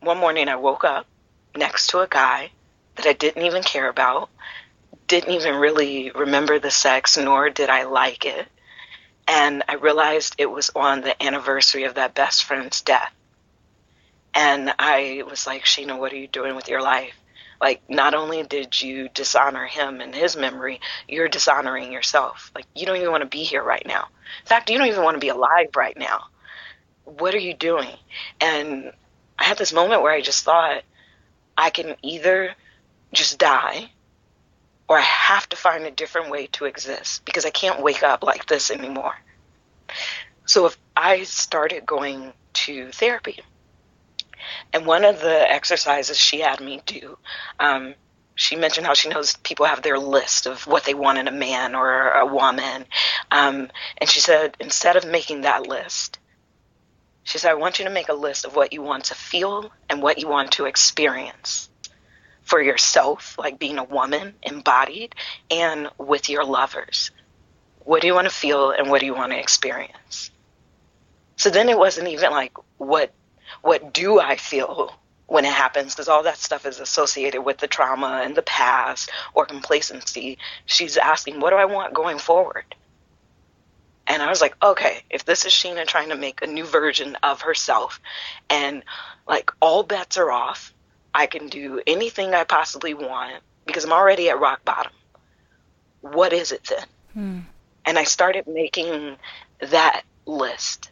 one 0.00 0.18
morning 0.18 0.48
I 0.48 0.56
woke 0.56 0.84
up 0.84 1.06
next 1.54 1.88
to 1.88 2.00
a 2.00 2.08
guy 2.08 2.50
that 2.96 3.06
I 3.06 3.12
didn't 3.12 3.44
even 3.44 3.62
care 3.62 3.88
about, 3.88 4.30
didn't 5.06 5.34
even 5.34 5.56
really 5.56 6.10
remember 6.10 6.58
the 6.58 6.70
sex, 6.70 7.16
nor 7.16 7.50
did 7.50 7.70
I 7.70 7.84
like 7.84 8.24
it. 8.24 8.46
And 9.28 9.62
I 9.68 9.74
realized 9.74 10.36
it 10.38 10.50
was 10.50 10.70
on 10.74 11.00
the 11.00 11.20
anniversary 11.22 11.84
of 11.84 11.94
that 11.94 12.14
best 12.14 12.44
friend's 12.44 12.80
death. 12.80 13.12
And 14.34 14.72
I 14.78 15.22
was 15.28 15.46
like, 15.46 15.64
Sheena, 15.64 15.98
what 15.98 16.12
are 16.12 16.16
you 16.16 16.28
doing 16.28 16.54
with 16.54 16.68
your 16.68 16.82
life? 16.82 17.14
Like, 17.60 17.82
not 17.88 18.14
only 18.14 18.42
did 18.42 18.80
you 18.80 19.08
dishonor 19.08 19.66
him 19.66 20.00
and 20.00 20.14
his 20.14 20.36
memory, 20.36 20.80
you're 21.08 21.28
dishonoring 21.28 21.90
yourself. 21.90 22.52
Like, 22.54 22.66
you 22.74 22.84
don't 22.84 22.96
even 22.96 23.10
want 23.10 23.22
to 23.22 23.28
be 23.28 23.44
here 23.44 23.62
right 23.62 23.86
now. 23.86 24.08
In 24.42 24.46
fact, 24.46 24.68
you 24.68 24.76
don't 24.76 24.88
even 24.88 25.02
want 25.02 25.14
to 25.14 25.20
be 25.20 25.30
alive 25.30 25.68
right 25.74 25.96
now. 25.96 26.24
What 27.04 27.34
are 27.34 27.38
you 27.38 27.54
doing? 27.54 27.88
And 28.40 28.92
I 29.38 29.44
had 29.44 29.56
this 29.56 29.72
moment 29.72 30.02
where 30.02 30.12
I 30.12 30.20
just 30.20 30.44
thought, 30.44 30.82
I 31.56 31.70
can 31.70 31.96
either 32.02 32.54
just 33.12 33.38
die 33.38 33.90
or 34.88 34.98
I 34.98 35.02
have 35.02 35.48
to 35.48 35.56
find 35.56 35.84
a 35.84 35.90
different 35.90 36.30
way 36.30 36.46
to 36.52 36.64
exist 36.64 37.24
because 37.24 37.44
I 37.44 37.50
can't 37.50 37.82
wake 37.82 38.02
up 38.02 38.22
like 38.22 38.46
this 38.46 38.70
anymore. 38.70 39.14
So 40.44 40.66
if 40.66 40.78
I 40.96 41.24
started 41.24 41.86
going 41.86 42.32
to 42.54 42.90
therapy, 42.92 43.40
and 44.72 44.86
one 44.86 45.04
of 45.04 45.20
the 45.20 45.50
exercises 45.50 46.16
she 46.16 46.40
had 46.40 46.60
me 46.60 46.80
do, 46.86 47.18
um, 47.58 47.94
she 48.36 48.54
mentioned 48.54 48.86
how 48.86 48.94
she 48.94 49.08
knows 49.08 49.34
people 49.36 49.66
have 49.66 49.82
their 49.82 49.98
list 49.98 50.46
of 50.46 50.66
what 50.66 50.84
they 50.84 50.94
want 50.94 51.18
in 51.18 51.26
a 51.26 51.32
man 51.32 51.74
or 51.74 52.10
a 52.10 52.26
woman. 52.26 52.84
Um, 53.30 53.70
and 53.98 54.08
she 54.08 54.20
said, 54.20 54.56
instead 54.60 54.96
of 54.96 55.06
making 55.06 55.40
that 55.40 55.66
list, 55.66 56.18
she 57.24 57.38
said, 57.38 57.50
I 57.50 57.54
want 57.54 57.80
you 57.80 57.86
to 57.86 57.90
make 57.90 58.08
a 58.08 58.14
list 58.14 58.44
of 58.44 58.54
what 58.54 58.72
you 58.72 58.82
want 58.82 59.06
to 59.06 59.14
feel 59.14 59.72
and 59.88 60.00
what 60.00 60.18
you 60.18 60.28
want 60.28 60.52
to 60.52 60.66
experience 60.66 61.70
for 62.46 62.62
yourself, 62.62 63.36
like 63.38 63.58
being 63.58 63.76
a 63.76 63.84
woman 63.84 64.34
embodied, 64.42 65.14
and 65.50 65.88
with 65.98 66.30
your 66.30 66.44
lovers. 66.44 67.10
What 67.80 68.00
do 68.00 68.06
you 68.06 68.14
want 68.14 68.28
to 68.28 68.34
feel 68.34 68.70
and 68.70 68.88
what 68.88 69.00
do 69.00 69.06
you 69.06 69.14
want 69.14 69.32
to 69.32 69.38
experience? 69.38 70.30
So 71.36 71.50
then 71.50 71.68
it 71.68 71.78
wasn't 71.78 72.08
even 72.08 72.30
like 72.30 72.52
what 72.78 73.12
what 73.62 73.92
do 73.92 74.18
I 74.18 74.36
feel 74.36 74.92
when 75.26 75.44
it 75.44 75.52
happens 75.52 75.94
because 75.94 76.08
all 76.08 76.22
that 76.22 76.38
stuff 76.38 76.66
is 76.66 76.80
associated 76.80 77.42
with 77.42 77.58
the 77.58 77.66
trauma 77.66 78.22
and 78.24 78.34
the 78.36 78.42
past 78.42 79.10
or 79.34 79.44
complacency. 79.44 80.38
She's 80.66 80.96
asking, 80.96 81.40
what 81.40 81.50
do 81.50 81.56
I 81.56 81.64
want 81.64 81.94
going 81.94 82.18
forward? 82.18 82.64
And 84.06 84.22
I 84.22 84.28
was 84.28 84.40
like, 84.40 84.54
okay, 84.62 85.02
if 85.10 85.24
this 85.24 85.44
is 85.44 85.52
Sheena 85.52 85.84
trying 85.84 86.10
to 86.10 86.16
make 86.16 86.42
a 86.42 86.46
new 86.46 86.64
version 86.64 87.16
of 87.24 87.42
herself 87.42 88.00
and 88.48 88.84
like 89.26 89.50
all 89.60 89.82
bets 89.82 90.16
are 90.16 90.30
off, 90.30 90.72
I 91.16 91.24
can 91.26 91.48
do 91.48 91.80
anything 91.86 92.34
I 92.34 92.44
possibly 92.44 92.92
want 92.92 93.42
because 93.64 93.84
I'm 93.84 93.92
already 93.92 94.28
at 94.28 94.38
rock 94.38 94.62
bottom. 94.66 94.92
What 96.02 96.34
is 96.34 96.52
it 96.52 96.62
then? 96.64 96.86
Hmm. 97.14 97.38
And 97.86 97.98
I 97.98 98.04
started 98.04 98.46
making 98.46 99.16
that 99.60 100.02
list. 100.26 100.90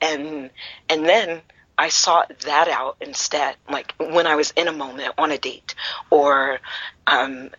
And 0.00 0.50
and 0.88 1.04
then 1.04 1.42
I 1.76 1.90
sought 1.90 2.32
that 2.40 2.68
out 2.68 2.96
instead, 3.02 3.56
like 3.68 3.94
when 3.98 4.26
I 4.26 4.36
was 4.36 4.54
in 4.56 4.68
a 4.68 4.72
moment 4.72 5.12
on 5.18 5.30
a 5.30 5.38
date 5.38 5.74
or 6.08 6.58
um, 7.06 7.50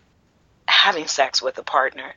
having 0.67 1.05
sex 1.05 1.43
with 1.43 1.59
a 1.59 1.63
partner. 1.63 2.15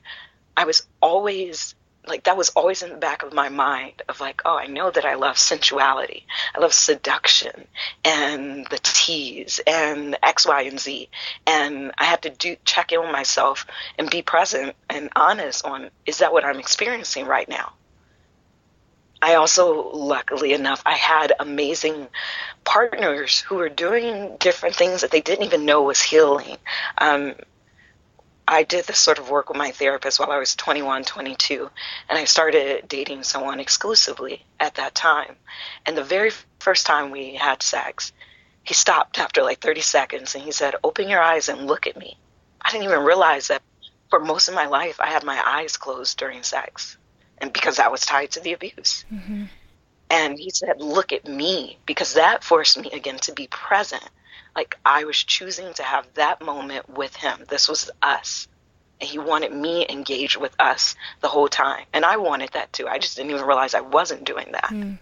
I 0.57 0.65
was 0.65 0.87
always 1.03 1.75
like 2.07 2.25
that 2.25 2.37
was 2.37 2.51
always 2.51 2.83
in 2.83 2.91
the 2.91 2.97
back 2.97 3.23
of 3.23 3.33
my 3.33 3.49
mind 3.49 4.03
of 4.09 4.21
like 4.21 4.43
oh 4.45 4.57
i 4.57 4.67
know 4.67 4.91
that 4.91 5.05
i 5.05 5.15
love 5.15 5.39
sensuality. 5.39 6.27
I 6.55 6.61
love 6.61 6.73
seduction 6.73 7.67
and 8.05 8.67
the 8.71 8.79
tease 8.83 9.61
and 9.67 10.17
x 10.23 10.47
y 10.47 10.63
and 10.63 10.81
z. 10.81 11.09
And 11.47 11.93
i 11.99 12.05
had 12.05 12.23
to 12.23 12.31
do 12.31 12.57
check 12.65 12.93
in 12.93 13.01
with 13.01 13.13
myself 13.13 13.67
and 13.99 14.11
be 14.11 14.23
present 14.23 14.75
and 14.89 15.11
honest 15.15 15.65
on 15.65 15.91
is 16.07 16.19
that 16.19 16.33
what 16.33 16.45
i'm 16.45 16.59
experiencing 16.59 17.27
right 17.27 17.49
now? 17.49 17.73
I 19.23 19.35
also, 19.35 19.91
luckily 19.91 20.55
enough, 20.55 20.83
I 20.87 20.95
had 20.95 21.35
amazing 21.39 22.09
partners 22.65 23.41
who 23.41 23.57
were 23.57 23.69
doing 23.69 24.37
different 24.39 24.77
things 24.77 25.03
that 25.03 25.11
they 25.11 25.21
didn't 25.21 25.45
even 25.45 25.67
know 25.67 25.83
was 25.83 26.01
healing. 26.01 26.57
Um, 26.97 27.35
I 28.51 28.65
did 28.65 28.85
this 28.85 28.99
sort 28.99 29.21
of 29.21 29.31
work 29.31 29.49
with 29.49 29.57
my 29.57 29.71
therapist 29.71 30.19
while 30.19 30.33
I 30.33 30.39
was 30.39 30.57
21, 30.57 31.05
22, 31.05 31.71
and 32.09 32.19
I 32.19 32.25
started 32.25 32.89
dating 32.89 33.23
someone 33.23 33.61
exclusively 33.61 34.45
at 34.59 34.75
that 34.75 34.93
time. 34.93 35.37
And 35.87 35.97
the 35.97 36.03
very 36.03 36.33
first 36.59 36.85
time 36.85 37.13
we 37.13 37.37
had 37.37 37.63
sex, 37.63 38.13
he 38.65 38.75
stopped 38.75 39.21
after 39.21 39.45
like 39.45 39.61
30 39.61 39.83
seconds 39.83 40.35
and 40.35 40.43
he 40.43 40.51
said, 40.51 40.75
Open 40.83 41.09
your 41.09 41.23
eyes 41.23 41.49
and 41.49 41.69
look 41.69 41.87
at 41.87 41.97
me. 41.97 42.19
I 42.61 42.73
didn't 42.73 42.85
even 42.85 43.05
realize 43.05 43.47
that 43.49 43.63
for 44.11 44.19
most 44.19 44.49
of 44.49 44.55
my 44.57 44.67
life, 44.67 45.01
I 45.01 45.07
had 45.07 45.23
my 45.23 45.41
eyes 45.47 45.77
closed 45.77 46.19
during 46.19 46.43
sex, 46.43 46.97
and 47.39 47.53
because 47.53 47.77
that 47.77 47.93
was 47.93 48.05
tied 48.05 48.33
to 48.33 48.41
the 48.41 48.53
abuse. 48.53 49.05
Mm-hmm. 49.13 49.45
And 50.11 50.37
he 50.37 50.51
said, 50.51 50.81
Look 50.81 51.13
at 51.13 51.25
me, 51.25 51.79
because 51.87 52.15
that 52.15 52.43
forced 52.43 52.77
me 52.77 52.91
again 52.91 53.19
to 53.19 53.33
be 53.33 53.47
present. 53.47 54.11
Like 54.55 54.77
I 54.85 55.05
was 55.05 55.17
choosing 55.17 55.73
to 55.75 55.83
have 55.83 56.07
that 56.15 56.43
moment 56.43 56.89
with 56.89 57.15
him. 57.15 57.39
This 57.49 57.69
was 57.69 57.91
us. 58.03 58.49
And 59.01 59.09
he 59.09 59.19
wanted 59.19 59.53
me 59.53 59.87
engaged 59.89 60.37
with 60.37 60.55
us 60.59 60.95
the 61.21 61.29
whole 61.29 61.49
time. 61.49 61.85
And 61.93 62.05
I 62.05 62.19
wanted 62.19 62.51
that 62.53 62.73
too. 62.73 62.87
I 62.87 62.99
just 62.99 63.17
didn't 63.17 63.31
even 63.31 63.47
realize 63.47 63.75
I 63.75 63.81
wasn't 63.81 64.25
doing 64.25 64.53
that. 64.53 64.69
Mm. 64.71 64.99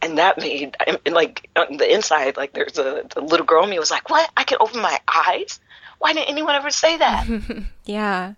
And 0.00 0.18
that 0.18 0.38
made, 0.38 0.76
like, 1.10 1.50
on 1.56 1.76
the 1.76 1.92
inside, 1.92 2.36
like, 2.36 2.52
there's 2.52 2.78
a 2.78 3.04
the 3.12 3.20
little 3.20 3.44
girl 3.44 3.64
in 3.64 3.70
me 3.70 3.78
was 3.80 3.90
like, 3.90 4.08
What? 4.08 4.30
I 4.36 4.44
can 4.44 4.58
open 4.60 4.80
my 4.80 5.00
eyes? 5.12 5.58
Why 5.98 6.12
didn't 6.12 6.28
anyone 6.28 6.54
ever 6.54 6.70
say 6.70 6.96
that? 6.98 7.26
yeah. 7.84 8.34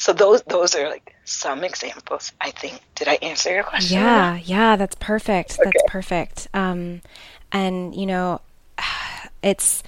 So 0.00 0.14
those 0.14 0.42
those 0.44 0.74
are 0.74 0.88
like 0.88 1.14
some 1.24 1.62
examples. 1.62 2.32
I 2.40 2.50
think. 2.52 2.80
Did 2.94 3.06
I 3.06 3.18
answer 3.20 3.52
your 3.52 3.64
question? 3.64 3.98
Yeah, 3.98 4.36
yeah, 4.36 4.76
that's 4.76 4.96
perfect. 4.96 5.60
Okay. 5.60 5.64
That's 5.64 5.92
perfect. 5.92 6.48
Um, 6.54 7.02
and 7.52 7.94
you 7.94 8.06
know, 8.06 8.40
it's. 9.42 9.82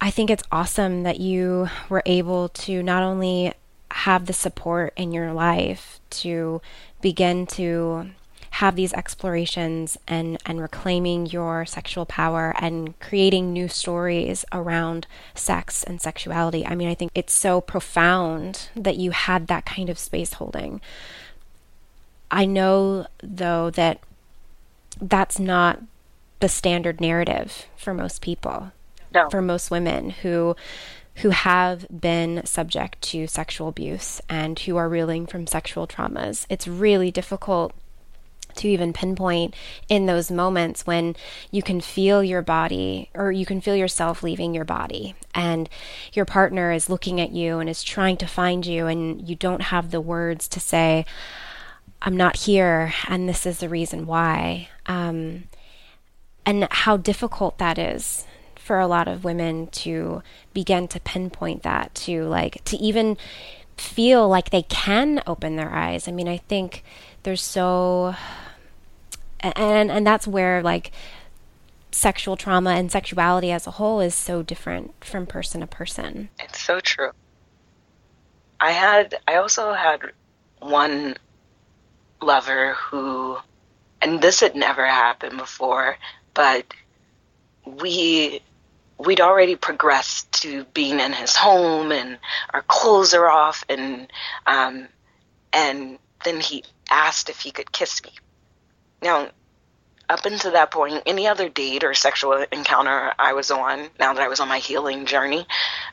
I 0.00 0.10
think 0.10 0.30
it's 0.30 0.44
awesome 0.52 1.02
that 1.02 1.18
you 1.18 1.68
were 1.88 2.04
able 2.06 2.50
to 2.50 2.84
not 2.84 3.02
only 3.02 3.52
have 3.90 4.26
the 4.26 4.32
support 4.32 4.92
in 4.96 5.10
your 5.10 5.32
life 5.32 5.98
to 6.10 6.62
begin 7.00 7.46
to 7.46 8.10
have 8.50 8.76
these 8.76 8.92
explorations 8.92 9.96
and, 10.06 10.38
and 10.46 10.60
reclaiming 10.60 11.26
your 11.26 11.64
sexual 11.66 12.06
power 12.06 12.54
and 12.58 12.98
creating 12.98 13.52
new 13.52 13.68
stories 13.68 14.44
around 14.52 15.06
sex 15.34 15.84
and 15.84 16.00
sexuality. 16.00 16.66
I 16.66 16.74
mean, 16.74 16.88
I 16.88 16.94
think 16.94 17.12
it's 17.14 17.32
so 17.32 17.60
profound 17.60 18.68
that 18.74 18.96
you 18.96 19.10
had 19.12 19.46
that 19.46 19.66
kind 19.66 19.90
of 19.90 19.98
space 19.98 20.34
holding. 20.34 20.80
I 22.30 22.46
know, 22.46 23.06
though, 23.22 23.70
that 23.70 24.00
that's 25.00 25.38
not 25.38 25.80
the 26.40 26.48
standard 26.48 27.00
narrative 27.00 27.66
for 27.76 27.92
most 27.94 28.22
people, 28.22 28.72
no. 29.14 29.28
for 29.30 29.42
most 29.42 29.70
women 29.70 30.10
who 30.10 30.56
who 31.16 31.30
have 31.30 31.84
been 31.90 32.46
subject 32.46 33.00
to 33.02 33.26
sexual 33.26 33.66
abuse 33.66 34.20
and 34.28 34.56
who 34.60 34.76
are 34.76 34.88
reeling 34.88 35.26
from 35.26 35.48
sexual 35.48 35.84
traumas. 35.84 36.46
It's 36.48 36.68
really 36.68 37.10
difficult 37.10 37.72
to 38.58 38.68
even 38.68 38.92
pinpoint 38.92 39.54
in 39.88 40.06
those 40.06 40.30
moments 40.30 40.86
when 40.86 41.16
you 41.50 41.62
can 41.62 41.80
feel 41.80 42.22
your 42.22 42.42
body 42.42 43.10
or 43.14 43.32
you 43.32 43.46
can 43.46 43.60
feel 43.60 43.74
yourself 43.74 44.22
leaving 44.22 44.54
your 44.54 44.64
body 44.64 45.14
and 45.34 45.68
your 46.12 46.24
partner 46.24 46.72
is 46.72 46.90
looking 46.90 47.20
at 47.20 47.30
you 47.30 47.58
and 47.58 47.68
is 47.68 47.82
trying 47.82 48.16
to 48.16 48.26
find 48.26 48.66
you 48.66 48.86
and 48.86 49.28
you 49.28 49.36
don't 49.36 49.62
have 49.62 49.90
the 49.90 50.00
words 50.00 50.48
to 50.48 50.58
say 50.58 51.04
i'm 52.02 52.16
not 52.16 52.36
here 52.36 52.92
and 53.06 53.28
this 53.28 53.46
is 53.46 53.58
the 53.58 53.68
reason 53.68 54.06
why 54.06 54.68
um, 54.86 55.44
and 56.48 56.66
how 56.70 56.96
difficult 56.96 57.58
that 57.58 57.78
is 57.78 58.26
for 58.56 58.78
a 58.78 58.86
lot 58.86 59.08
of 59.08 59.24
women 59.24 59.66
to 59.68 60.22
begin 60.52 60.88
to 60.88 61.00
pinpoint 61.00 61.62
that 61.62 61.94
to 61.94 62.24
like 62.24 62.62
to 62.64 62.76
even 62.78 63.16
feel 63.76 64.28
like 64.28 64.50
they 64.50 64.62
can 64.62 65.22
open 65.26 65.56
their 65.56 65.70
eyes 65.70 66.08
i 66.08 66.10
mean 66.10 66.26
i 66.26 66.36
think 66.36 66.82
there's 67.22 67.42
so 67.42 68.14
and 69.40 69.90
and 69.90 70.06
that's 70.06 70.26
where 70.26 70.62
like 70.62 70.90
sexual 71.90 72.36
trauma 72.36 72.70
and 72.70 72.90
sexuality 72.90 73.50
as 73.50 73.66
a 73.66 73.72
whole 73.72 74.00
is 74.00 74.14
so 74.14 74.42
different 74.42 74.92
from 75.04 75.26
person 75.26 75.60
to 75.60 75.66
person. 75.66 76.28
It's 76.38 76.60
so 76.60 76.80
true. 76.80 77.10
I 78.60 78.72
had 78.72 79.14
I 79.26 79.36
also 79.36 79.72
had 79.72 80.00
one 80.60 81.16
lover 82.20 82.74
who 82.74 83.38
and 84.00 84.20
this 84.20 84.40
had 84.40 84.54
never 84.54 84.86
happened 84.86 85.38
before, 85.38 85.96
but 86.38 86.72
we 87.66 88.40
we'd 88.96 89.20
already 89.20 89.56
progressed 89.56 90.30
to 90.42 90.64
being 90.72 91.00
in 91.00 91.12
his 91.12 91.34
home 91.34 91.90
and 91.90 92.18
our 92.54 92.62
clothes 92.62 93.12
are 93.12 93.28
off 93.28 93.64
and 93.68 94.06
um 94.46 94.86
and 95.52 95.98
then 96.24 96.40
he 96.40 96.62
asked 96.90 97.28
if 97.28 97.40
he 97.40 97.50
could 97.50 97.70
kiss 97.72 98.02
me 98.04 98.12
now, 99.02 99.28
up 100.08 100.24
until 100.24 100.52
that 100.52 100.70
point, 100.70 101.02
any 101.06 101.26
other 101.26 101.48
date 101.48 101.84
or 101.84 101.94
sexual 101.94 102.44
encounter 102.50 103.12
I 103.18 103.34
was 103.34 103.50
on, 103.50 103.88
now 103.98 104.14
that 104.14 104.22
I 104.22 104.28
was 104.28 104.40
on 104.40 104.48
my 104.48 104.58
healing 104.58 105.06
journey, 105.06 105.46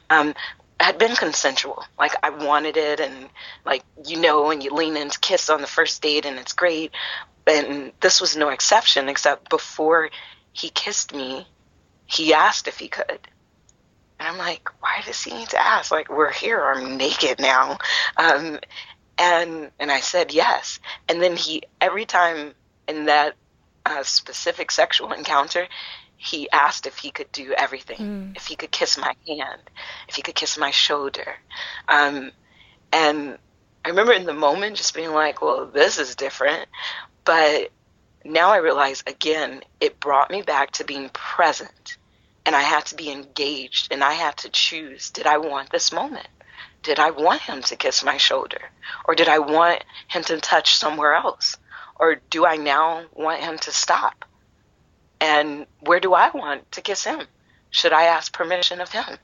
um, 0.09 0.33
had 0.79 0.97
been 0.97 1.15
consensual. 1.15 1.83
Like 1.99 2.13
I 2.23 2.29
wanted 2.29 2.77
it, 2.77 2.99
and 2.99 3.29
like 3.65 3.83
you 4.05 4.19
know, 4.19 4.51
and 4.51 4.63
you 4.63 4.71
lean 4.71 4.97
in 4.97 5.09
to 5.09 5.19
kiss 5.19 5.49
on 5.49 5.61
the 5.61 5.67
first 5.67 6.01
date, 6.01 6.25
and 6.25 6.39
it's 6.39 6.53
great. 6.53 6.91
And 7.47 7.91
this 7.99 8.21
was 8.21 8.35
no 8.35 8.49
exception, 8.49 9.09
except 9.09 9.49
before 9.49 10.09
he 10.55 10.69
kissed 10.69 11.13
me, 11.13 11.45
he 12.05 12.33
asked 12.33 12.67
if 12.67 12.79
he 12.79 12.87
could. 12.87 13.19
And 14.17 14.29
I'm 14.29 14.37
like, 14.37 14.69
why 14.79 15.01
does 15.05 15.21
he 15.21 15.33
need 15.33 15.49
to 15.49 15.61
ask? 15.61 15.91
Like, 15.91 16.09
we're 16.09 16.31
here, 16.31 16.63
I'm 16.63 16.95
naked 16.95 17.39
now. 17.39 17.77
Um, 18.15 18.59
and 19.17 19.71
and 19.79 19.91
I 19.91 19.99
said 19.99 20.33
yes. 20.33 20.79
And 21.09 21.21
then 21.21 21.35
he 21.35 21.63
every 21.81 22.05
time 22.05 22.53
in 22.87 23.05
that 23.05 23.35
uh, 23.85 24.03
specific 24.03 24.71
sexual 24.71 25.11
encounter, 25.11 25.67
he 26.15 26.49
asked 26.51 26.87
if 26.87 26.97
he 26.97 27.11
could 27.11 27.31
do 27.33 27.53
everything, 27.57 27.97
mm. 27.97 28.37
if 28.37 28.47
he 28.47 28.55
could 28.55 28.71
kiss 28.71 28.97
my 28.97 29.13
hand, 29.27 29.61
if 30.07 30.15
he 30.15 30.21
could 30.21 30.35
kiss 30.35 30.57
my 30.57 30.71
shoulder. 30.71 31.35
Um, 31.89 32.31
and 32.93 33.37
I 33.83 33.89
remember 33.89 34.13
in 34.13 34.25
the 34.25 34.33
moment 34.33 34.77
just 34.77 34.95
being 34.95 35.11
like, 35.11 35.41
well, 35.41 35.65
this 35.65 35.99
is 35.99 36.15
different. 36.15 36.67
But 37.25 37.71
now 38.25 38.51
I 38.51 38.57
realize 38.57 39.03
again, 39.05 39.61
it 39.79 39.99
brought 39.99 40.31
me 40.31 40.41
back 40.41 40.71
to 40.71 40.83
being 40.83 41.09
present. 41.09 41.97
And 42.45 42.55
I 42.55 42.61
had 42.61 42.85
to 42.87 42.95
be 42.95 43.09
engaged 43.09 43.91
and 43.91 44.03
I 44.03 44.13
had 44.13 44.37
to 44.37 44.49
choose 44.49 45.09
did 45.11 45.25
I 45.27 45.37
want 45.37 45.69
this 45.69 45.93
moment? 45.93 46.27
Did 46.83 46.99
I 46.99 47.11
want 47.11 47.41
him 47.41 47.61
to 47.63 47.75
kiss 47.75 48.03
my 48.03 48.17
shoulder? 48.17 48.61
Or 49.05 49.15
did 49.15 49.27
I 49.27 49.39
want 49.39 49.83
him 50.07 50.23
to 50.23 50.39
touch 50.39 50.75
somewhere 50.75 51.15
else? 51.15 51.57
Or 51.95 52.15
do 52.29 52.45
I 52.45 52.57
now 52.57 53.05
want 53.13 53.41
him 53.41 53.57
to 53.59 53.71
stop? 53.71 54.25
And 55.19 55.65
where 55.79 55.99
do 55.99 56.13
I 56.13 56.29
want 56.29 56.71
to 56.73 56.81
kiss 56.81 57.03
him? 57.03 57.21
Should 57.71 57.93
I 57.93 58.03
ask 58.03 58.31
permission 58.31 58.81
of 58.81 58.91
him? 58.91 59.17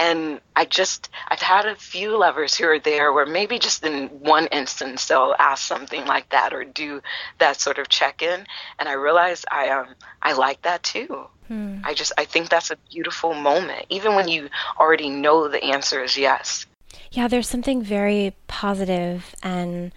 And 0.00 0.40
I 0.56 0.64
just, 0.64 1.10
I've 1.28 1.42
had 1.42 1.66
a 1.66 1.76
few 1.76 2.18
lovers 2.18 2.56
who 2.56 2.64
are 2.64 2.78
there 2.78 3.12
where 3.12 3.26
maybe 3.26 3.58
just 3.58 3.84
in 3.84 4.08
one 4.08 4.46
instance 4.46 5.06
they'll 5.06 5.34
ask 5.38 5.62
something 5.66 6.06
like 6.06 6.30
that 6.30 6.54
or 6.54 6.64
do 6.64 7.02
that 7.38 7.60
sort 7.60 7.78
of 7.78 7.90
check 7.90 8.22
in. 8.22 8.46
And 8.78 8.88
I 8.88 8.94
realize 8.94 9.44
I, 9.50 9.68
um, 9.68 9.88
I 10.22 10.32
like 10.32 10.62
that 10.62 10.82
too. 10.82 11.26
Hmm. 11.48 11.80
I 11.84 11.92
just, 11.92 12.12
I 12.16 12.24
think 12.24 12.48
that's 12.48 12.70
a 12.70 12.76
beautiful 12.90 13.34
moment, 13.34 13.84
even 13.90 14.14
when 14.14 14.26
you 14.26 14.48
already 14.78 15.10
know 15.10 15.48
the 15.48 15.62
answer 15.62 16.02
is 16.02 16.16
yes. 16.16 16.64
Yeah, 17.12 17.28
there's 17.28 17.48
something 17.48 17.82
very 17.82 18.34
positive 18.46 19.34
and 19.42 19.92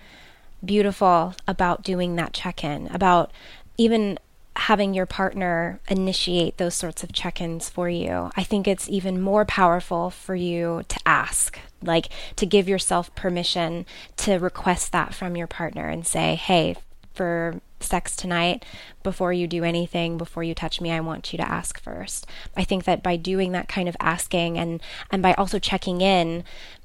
beautiful 0.65 1.33
about 1.47 1.83
doing 1.83 2.17
that 2.17 2.33
check 2.33 2.63
in, 2.63 2.87
about 2.87 3.31
even 3.77 4.19
having 4.55 4.93
your 4.93 5.05
partner 5.05 5.79
initiate 5.87 6.57
those 6.57 6.75
sorts 6.75 7.03
of 7.03 7.11
check 7.11 7.41
ins 7.41 7.69
for 7.69 7.89
you. 7.89 8.31
I 8.35 8.43
think 8.43 8.67
it's 8.67 8.89
even 8.89 9.19
more 9.19 9.45
powerful 9.45 10.09
for 10.09 10.35
you 10.35 10.83
to 10.87 10.99
ask, 11.05 11.59
like 11.81 12.09
to 12.35 12.45
give 12.45 12.69
yourself 12.69 13.13
permission 13.15 13.85
to 14.17 14.37
request 14.37 14.91
that 14.91 15.13
from 15.13 15.35
your 15.35 15.47
partner 15.47 15.87
and 15.87 16.05
say, 16.05 16.35
hey, 16.35 16.75
for 17.13 17.61
sex 17.79 18.15
tonight, 18.15 18.65
before 19.03 19.33
you 19.33 19.47
do 19.47 19.63
anything, 19.63 20.17
before 20.17 20.43
you 20.43 20.55
touch 20.55 20.79
me, 20.79 20.91
I 20.91 20.99
want 20.99 21.33
you 21.33 21.37
to 21.37 21.49
ask 21.49 21.79
first. 21.81 22.25
I 22.55 22.63
think 22.63 22.85
that 22.85 23.03
by 23.03 23.17
doing 23.17 23.51
that 23.51 23.67
kind 23.67 23.89
of 23.89 23.97
asking 23.99 24.57
and, 24.57 24.81
and 25.11 25.21
by 25.21 25.33
also 25.33 25.59
checking 25.59 26.01
in, 26.01 26.43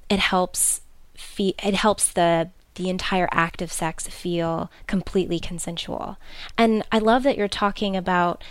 it 0.09 0.19
helps 0.19 0.81
it 1.39 1.75
helps 1.75 2.13
the 2.13 2.49
the 2.79 2.89
entire 2.89 3.29
act 3.33 3.61
of 3.61 3.71
sex 3.71 4.07
feel 4.07 4.71
completely 4.87 5.39
consensual. 5.39 6.17
And 6.57 6.85
I 6.91 6.99
love 6.99 7.25
that 7.25 7.37
you're 7.37 7.49
talking 7.49 7.97
about 7.97 8.43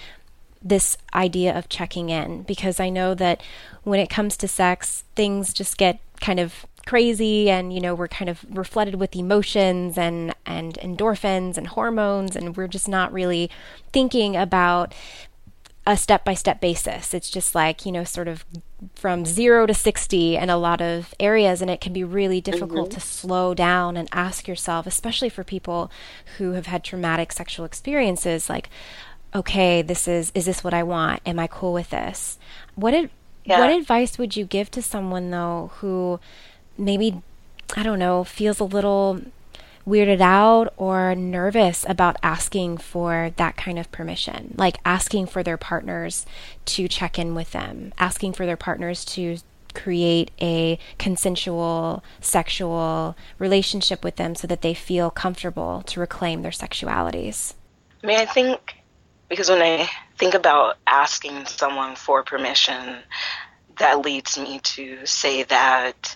this 0.62 0.98
idea 1.14 1.58
of 1.58 1.70
checking 1.70 2.10
in 2.10 2.44
because 2.44 2.80
I 2.80 2.90
know 2.90 3.16
that 3.16 3.42
when 3.84 4.00
it 4.00 4.10
comes 4.10 4.36
to 4.38 4.48
sex, 4.48 5.06
things 5.16 5.54
just 5.54 5.78
get 5.78 6.00
kind 6.20 6.40
of 6.40 6.66
crazy 6.86 7.50
and 7.50 7.74
you 7.74 7.82
know 7.82 7.94
we're 7.94 8.08
kind 8.08 8.30
of 8.30 8.46
we're 8.50 8.64
flooded 8.64 8.96
with 8.96 9.14
emotions 9.14 9.98
and 9.98 10.34
and 10.46 10.76
endorphins 10.76 11.58
and 11.58 11.68
hormones 11.68 12.34
and 12.34 12.56
we're 12.56 12.66
just 12.66 12.88
not 12.88 13.12
really 13.12 13.50
thinking 13.92 14.38
about 14.38 14.96
a 15.88 15.96
step 15.96 16.26
by 16.26 16.34
step 16.34 16.60
basis. 16.60 17.14
It's 17.14 17.30
just 17.30 17.56
like, 17.56 17.86
you 17.86 17.94
know, 17.94 18.04
sort 18.04 18.28
of 18.28 18.46
from 18.96 19.26
zero 19.26 19.66
to 19.66 19.74
60 19.74 20.36
in 20.36 20.50
a 20.50 20.58
lot 20.58 20.82
of 20.82 21.14
areas. 21.20 21.62
And 21.62 21.72
it 21.72 21.82
can 21.82 21.94
be 21.94 22.04
really 22.04 22.42
difficult 22.42 22.90
mm-hmm. 22.90 23.00
to 23.00 23.00
slow 23.00 23.54
down 23.54 23.98
and 23.98 24.08
ask 24.12 24.48
yourself, 24.48 24.86
especially 24.88 25.30
for 25.30 25.44
people 25.44 25.92
who 26.38 26.52
have 26.52 26.68
had 26.68 26.84
traumatic 26.84 27.32
sexual 27.32 27.66
experiences, 27.66 28.50
like, 28.50 28.70
okay, 29.34 29.82
this 29.82 30.08
is, 30.08 30.32
is 30.36 30.46
this 30.46 30.64
what 30.64 30.74
I 30.74 30.84
want? 30.84 31.22
Am 31.26 31.40
I 31.40 31.48
cool 31.48 31.74
with 31.74 31.90
this? 31.90 32.38
What 32.76 32.92
did, 32.92 33.10
Yeah. 33.46 33.60
What 33.60 33.72
advice 33.72 34.18
would 34.18 34.36
you 34.36 34.46
give 34.46 34.70
to 34.72 34.82
someone 34.82 35.32
though 35.32 35.72
who 35.76 36.20
maybe 36.78 37.22
I 37.76 37.84
don't 37.84 38.00
know, 38.00 38.24
feels 38.24 38.60
a 38.60 38.64
little 38.64 39.22
weirded 39.88 40.20
out 40.20 40.74
or 40.76 41.16
nervous 41.16 41.86
about 41.88 42.18
asking 42.22 42.78
for 42.78 43.32
that 43.38 43.56
kind 43.56 43.80
of 43.80 43.92
permission, 43.92 44.54
like 44.58 44.78
asking 44.84 45.26
for 45.26 45.44
their 45.44 45.58
partners 45.58 46.26
to 46.66 46.88
check 46.88 47.18
in 47.18 47.34
with 47.34 47.52
them, 47.52 47.94
asking 47.98 48.34
for 48.34 48.46
their 48.46 48.58
partners 48.58 49.06
to 49.06 49.38
create 49.74 50.32
a 50.42 50.78
consensual 50.98 52.04
sexual 52.20 53.16
relationship 53.38 54.04
with 54.04 54.16
them 54.16 54.36
so 54.36 54.48
that 54.48 54.62
they 54.62 54.74
feel 54.74 55.10
comfortable 55.10 55.84
to 55.86 56.00
reclaim 56.00 56.42
their 56.42 56.52
sexualities? 56.52 57.54
I 58.04 58.08
mean, 58.08 58.20
I 58.20 58.26
think 58.26 58.76
because 59.30 59.50
when 59.50 59.62
I 59.62 59.90
think 60.18 60.34
about 60.34 60.78
asking 60.88 61.46
someone 61.46 61.96
for 61.96 62.24
permission, 62.24 62.98
that 63.78 64.02
leads 64.02 64.38
me 64.38 64.60
to 64.60 65.06
say 65.06 65.44
that 65.44 66.16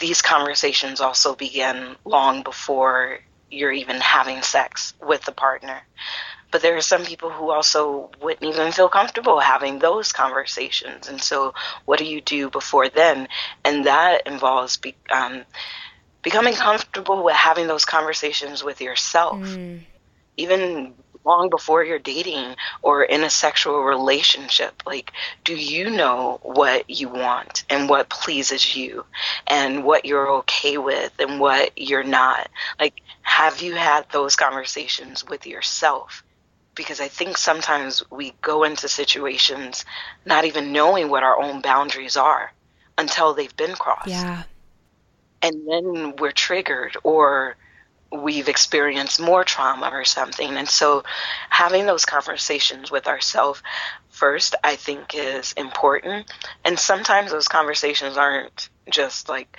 these 0.00 0.22
conversations 0.22 1.00
also 1.00 1.34
begin 1.34 1.96
long 2.04 2.42
before 2.42 3.20
you're 3.50 3.72
even 3.72 4.00
having 4.00 4.42
sex 4.42 4.94
with 5.00 5.22
the 5.24 5.32
partner. 5.32 5.82
But 6.50 6.62
there 6.62 6.76
are 6.76 6.82
some 6.82 7.04
people 7.04 7.30
who 7.30 7.50
also 7.50 8.10
wouldn't 8.22 8.44
even 8.44 8.70
feel 8.72 8.88
comfortable 8.88 9.40
having 9.40 9.80
those 9.80 10.12
conversations. 10.12 11.08
And 11.08 11.20
so, 11.20 11.52
what 11.84 11.98
do 11.98 12.04
you 12.04 12.20
do 12.20 12.48
before 12.48 12.88
then? 12.88 13.28
And 13.64 13.86
that 13.86 14.26
involves 14.26 14.76
be, 14.76 14.94
um, 15.10 15.42
becoming 16.22 16.54
comfortable 16.54 17.24
with 17.24 17.34
having 17.34 17.66
those 17.66 17.84
conversations 17.84 18.62
with 18.62 18.80
yourself. 18.80 19.40
Mm. 19.40 19.80
Even 20.36 20.94
long 21.24 21.50
before 21.50 21.84
you're 21.84 21.98
dating 21.98 22.56
or 22.82 23.02
in 23.02 23.24
a 23.24 23.30
sexual 23.30 23.82
relationship. 23.82 24.82
Like, 24.86 25.12
do 25.44 25.54
you 25.54 25.90
know 25.90 26.40
what 26.42 26.88
you 26.88 27.08
want 27.08 27.64
and 27.70 27.88
what 27.88 28.08
pleases 28.08 28.76
you 28.76 29.04
and 29.46 29.84
what 29.84 30.04
you're 30.04 30.30
okay 30.38 30.78
with 30.78 31.12
and 31.18 31.40
what 31.40 31.72
you're 31.76 32.04
not? 32.04 32.48
Like, 32.78 33.00
have 33.22 33.62
you 33.62 33.74
had 33.74 34.06
those 34.10 34.36
conversations 34.36 35.26
with 35.26 35.46
yourself? 35.46 36.22
Because 36.74 37.00
I 37.00 37.08
think 37.08 37.38
sometimes 37.38 38.02
we 38.10 38.34
go 38.42 38.64
into 38.64 38.88
situations 38.88 39.84
not 40.26 40.44
even 40.44 40.72
knowing 40.72 41.08
what 41.08 41.22
our 41.22 41.40
own 41.40 41.60
boundaries 41.60 42.16
are 42.16 42.52
until 42.98 43.34
they've 43.34 43.56
been 43.56 43.74
crossed. 43.74 44.08
Yeah. 44.08 44.42
And 45.40 45.68
then 45.68 46.16
we're 46.16 46.32
triggered 46.32 46.96
or 47.02 47.56
we've 48.14 48.48
experienced 48.48 49.20
more 49.20 49.44
trauma 49.44 49.90
or 49.92 50.04
something. 50.04 50.56
And 50.56 50.68
so 50.68 51.04
having 51.50 51.86
those 51.86 52.04
conversations 52.04 52.90
with 52.90 53.06
ourselves 53.06 53.62
first, 54.08 54.54
I 54.62 54.76
think 54.76 55.14
is 55.14 55.52
important. 55.52 56.32
And 56.64 56.78
sometimes 56.78 57.30
those 57.30 57.48
conversations 57.48 58.16
aren't 58.16 58.68
just 58.90 59.28
like 59.28 59.56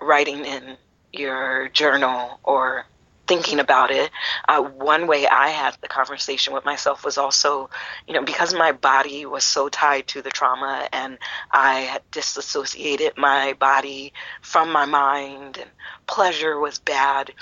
writing 0.00 0.44
in 0.44 0.76
your 1.12 1.68
journal 1.68 2.40
or 2.42 2.86
thinking 3.26 3.58
about 3.58 3.90
it. 3.90 4.10
Uh, 4.48 4.62
one 4.62 5.06
way 5.06 5.26
I 5.26 5.48
had 5.48 5.76
the 5.80 5.88
conversation 5.88 6.52
with 6.52 6.64
myself 6.64 7.04
was 7.04 7.18
also, 7.18 7.70
you 8.06 8.14
know, 8.14 8.22
because 8.22 8.52
my 8.54 8.72
body 8.72 9.24
was 9.24 9.44
so 9.44 9.68
tied 9.68 10.08
to 10.08 10.22
the 10.22 10.30
trauma 10.30 10.88
and 10.92 11.18
I 11.50 11.80
had 11.80 12.02
disassociated 12.10 13.16
my 13.16 13.54
body 13.54 14.12
from 14.42 14.72
my 14.72 14.84
mind 14.84 15.58
and 15.58 15.70
pleasure 16.06 16.58
was 16.58 16.78
bad 16.78 17.32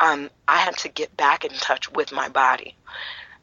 um, 0.00 0.30
I 0.48 0.58
had 0.58 0.76
to 0.78 0.88
get 0.88 1.16
back 1.16 1.44
in 1.44 1.52
touch 1.52 1.90
with 1.92 2.10
my 2.10 2.28
body. 2.28 2.74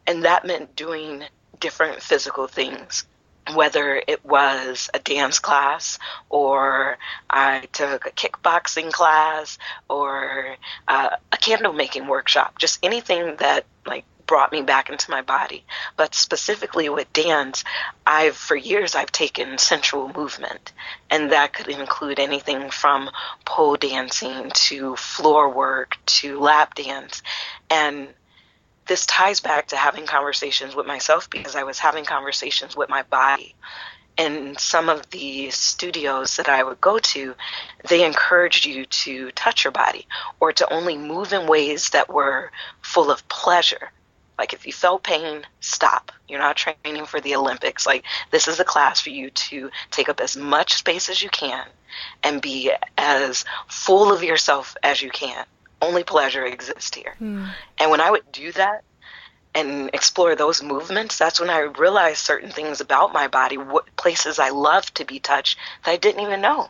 And 0.06 0.26
that 0.26 0.46
meant 0.46 0.76
doing 0.76 1.24
different 1.60 2.02
physical 2.02 2.48
things, 2.48 3.06
whether 3.54 4.02
it 4.08 4.26
was 4.26 4.90
a 4.94 5.00
dance 5.00 5.40
class 5.40 6.00
or 6.30 6.98
I 7.30 7.68
took 7.72 8.06
a 8.06 8.12
kickboxing 8.12 8.92
class 8.92 9.58
or 9.90 10.58
uh, 10.88 11.10
a 11.32 11.38
candle 11.38 11.74
making 11.74 12.08
workshop, 12.08 12.58
just 12.58 12.80
anything 12.84 13.36
that 13.38 13.66
like 13.86 14.06
brought 14.28 14.52
me 14.52 14.62
back 14.62 14.90
into 14.90 15.10
my 15.10 15.22
body. 15.22 15.64
But 15.96 16.14
specifically 16.14 16.90
with 16.90 17.12
dance, 17.14 17.64
I've 18.06 18.36
for 18.36 18.56
years 18.56 18.94
I've 18.94 19.12
taken 19.12 19.58
sensual 19.58 20.12
movement, 20.14 20.74
and 21.10 21.32
that 21.32 21.54
could 21.54 21.70
include 21.70 22.20
anything 22.20 22.70
from 22.70 23.10
pole 23.46 23.78
dancing 23.78 24.52
to 24.54 24.96
floor 24.98 25.50
work 25.50 25.98
to 26.06 26.40
lap 26.40 26.76
dance, 26.76 27.24
and 27.70 28.10
this 28.88 29.06
ties 29.06 29.40
back 29.40 29.68
to 29.68 29.76
having 29.76 30.06
conversations 30.06 30.76
with 30.76 30.86
myself 30.86 31.30
because 31.30 31.56
I 31.56 31.64
was 31.64 31.78
having 31.78 32.06
conversations 32.06 32.76
with 32.76 32.90
my 32.90 33.04
body. 33.04 33.54
In 34.18 34.58
some 34.58 34.90
of 34.90 35.08
the 35.12 35.52
studios 35.52 36.38
that 36.38 36.50
I 36.50 36.64
would 36.64 36.82
go 36.82 36.98
to, 36.98 37.36
they 37.88 38.04
encouraged 38.04 38.66
you 38.66 38.86
to 38.86 39.30
touch 39.32 39.64
your 39.64 39.72
body 39.72 40.08
or 40.40 40.52
to 40.54 40.74
only 40.74 40.98
move 40.98 41.34
in 41.34 41.48
ways 41.48 41.90
that 41.92 42.12
were 42.12 42.52
full 42.82 43.12
of 43.12 43.28
pleasure. 43.28 43.92
Like 44.38 44.54
if 44.54 44.68
you 44.68 44.74
felt 44.74 45.04
pain, 45.04 45.44
stop. 45.60 46.12
You're 46.28 46.40
not 46.40 46.58
training 46.58 47.06
for 47.06 47.20
the 47.20 47.36
Olympics. 47.36 47.86
Like 47.86 48.04
this 48.32 48.48
is 48.48 48.60
a 48.60 48.66
class 48.66 49.02
for 49.02 49.10
you 49.10 49.30
to 49.30 49.72
take 49.92 50.10
up 50.10 50.20
as 50.20 50.38
much 50.38 50.76
space 50.76 51.10
as 51.10 51.22
you 51.22 51.30
can 51.30 51.66
and 52.24 52.42
be 52.42 52.72
as 52.98 53.46
full 53.68 54.12
of 54.12 54.24
yourself 54.24 54.76
as 54.84 55.02
you 55.02 55.10
can. 55.10 55.46
Only 55.82 56.04
pleasure 56.04 56.46
exists 56.46 56.96
here. 56.96 57.16
Mm. 57.22 57.50
And 57.80 57.92
when 57.92 58.02
I 58.02 58.12
would 58.12 58.32
do 58.32 58.52
that 58.54 58.84
and 59.54 59.90
explore 59.94 60.36
those 60.36 60.62
movements, 60.62 61.18
that's 61.18 61.40
when 61.40 61.50
I 61.50 61.60
realized 61.60 62.20
certain 62.20 62.52
things 62.52 62.82
about 62.82 63.14
my 63.14 63.28
body, 63.28 63.58
what 63.58 63.96
places 63.96 64.40
I 64.40 64.50
love 64.50 64.92
to 64.96 65.06
be 65.06 65.20
touched 65.20 65.58
that 65.84 65.92
I 65.92 65.98
didn't 65.98 66.22
even 66.22 66.42
know. 66.42 66.70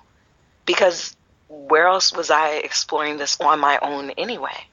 Because 0.65 1.15
where 1.49 1.87
else 1.87 2.13
was 2.13 2.29
I 2.29 2.55
exploring 2.55 3.17
this 3.17 3.39
on 3.39 3.59
my 3.59 3.79
own 3.81 4.11
anyway? 4.11 4.67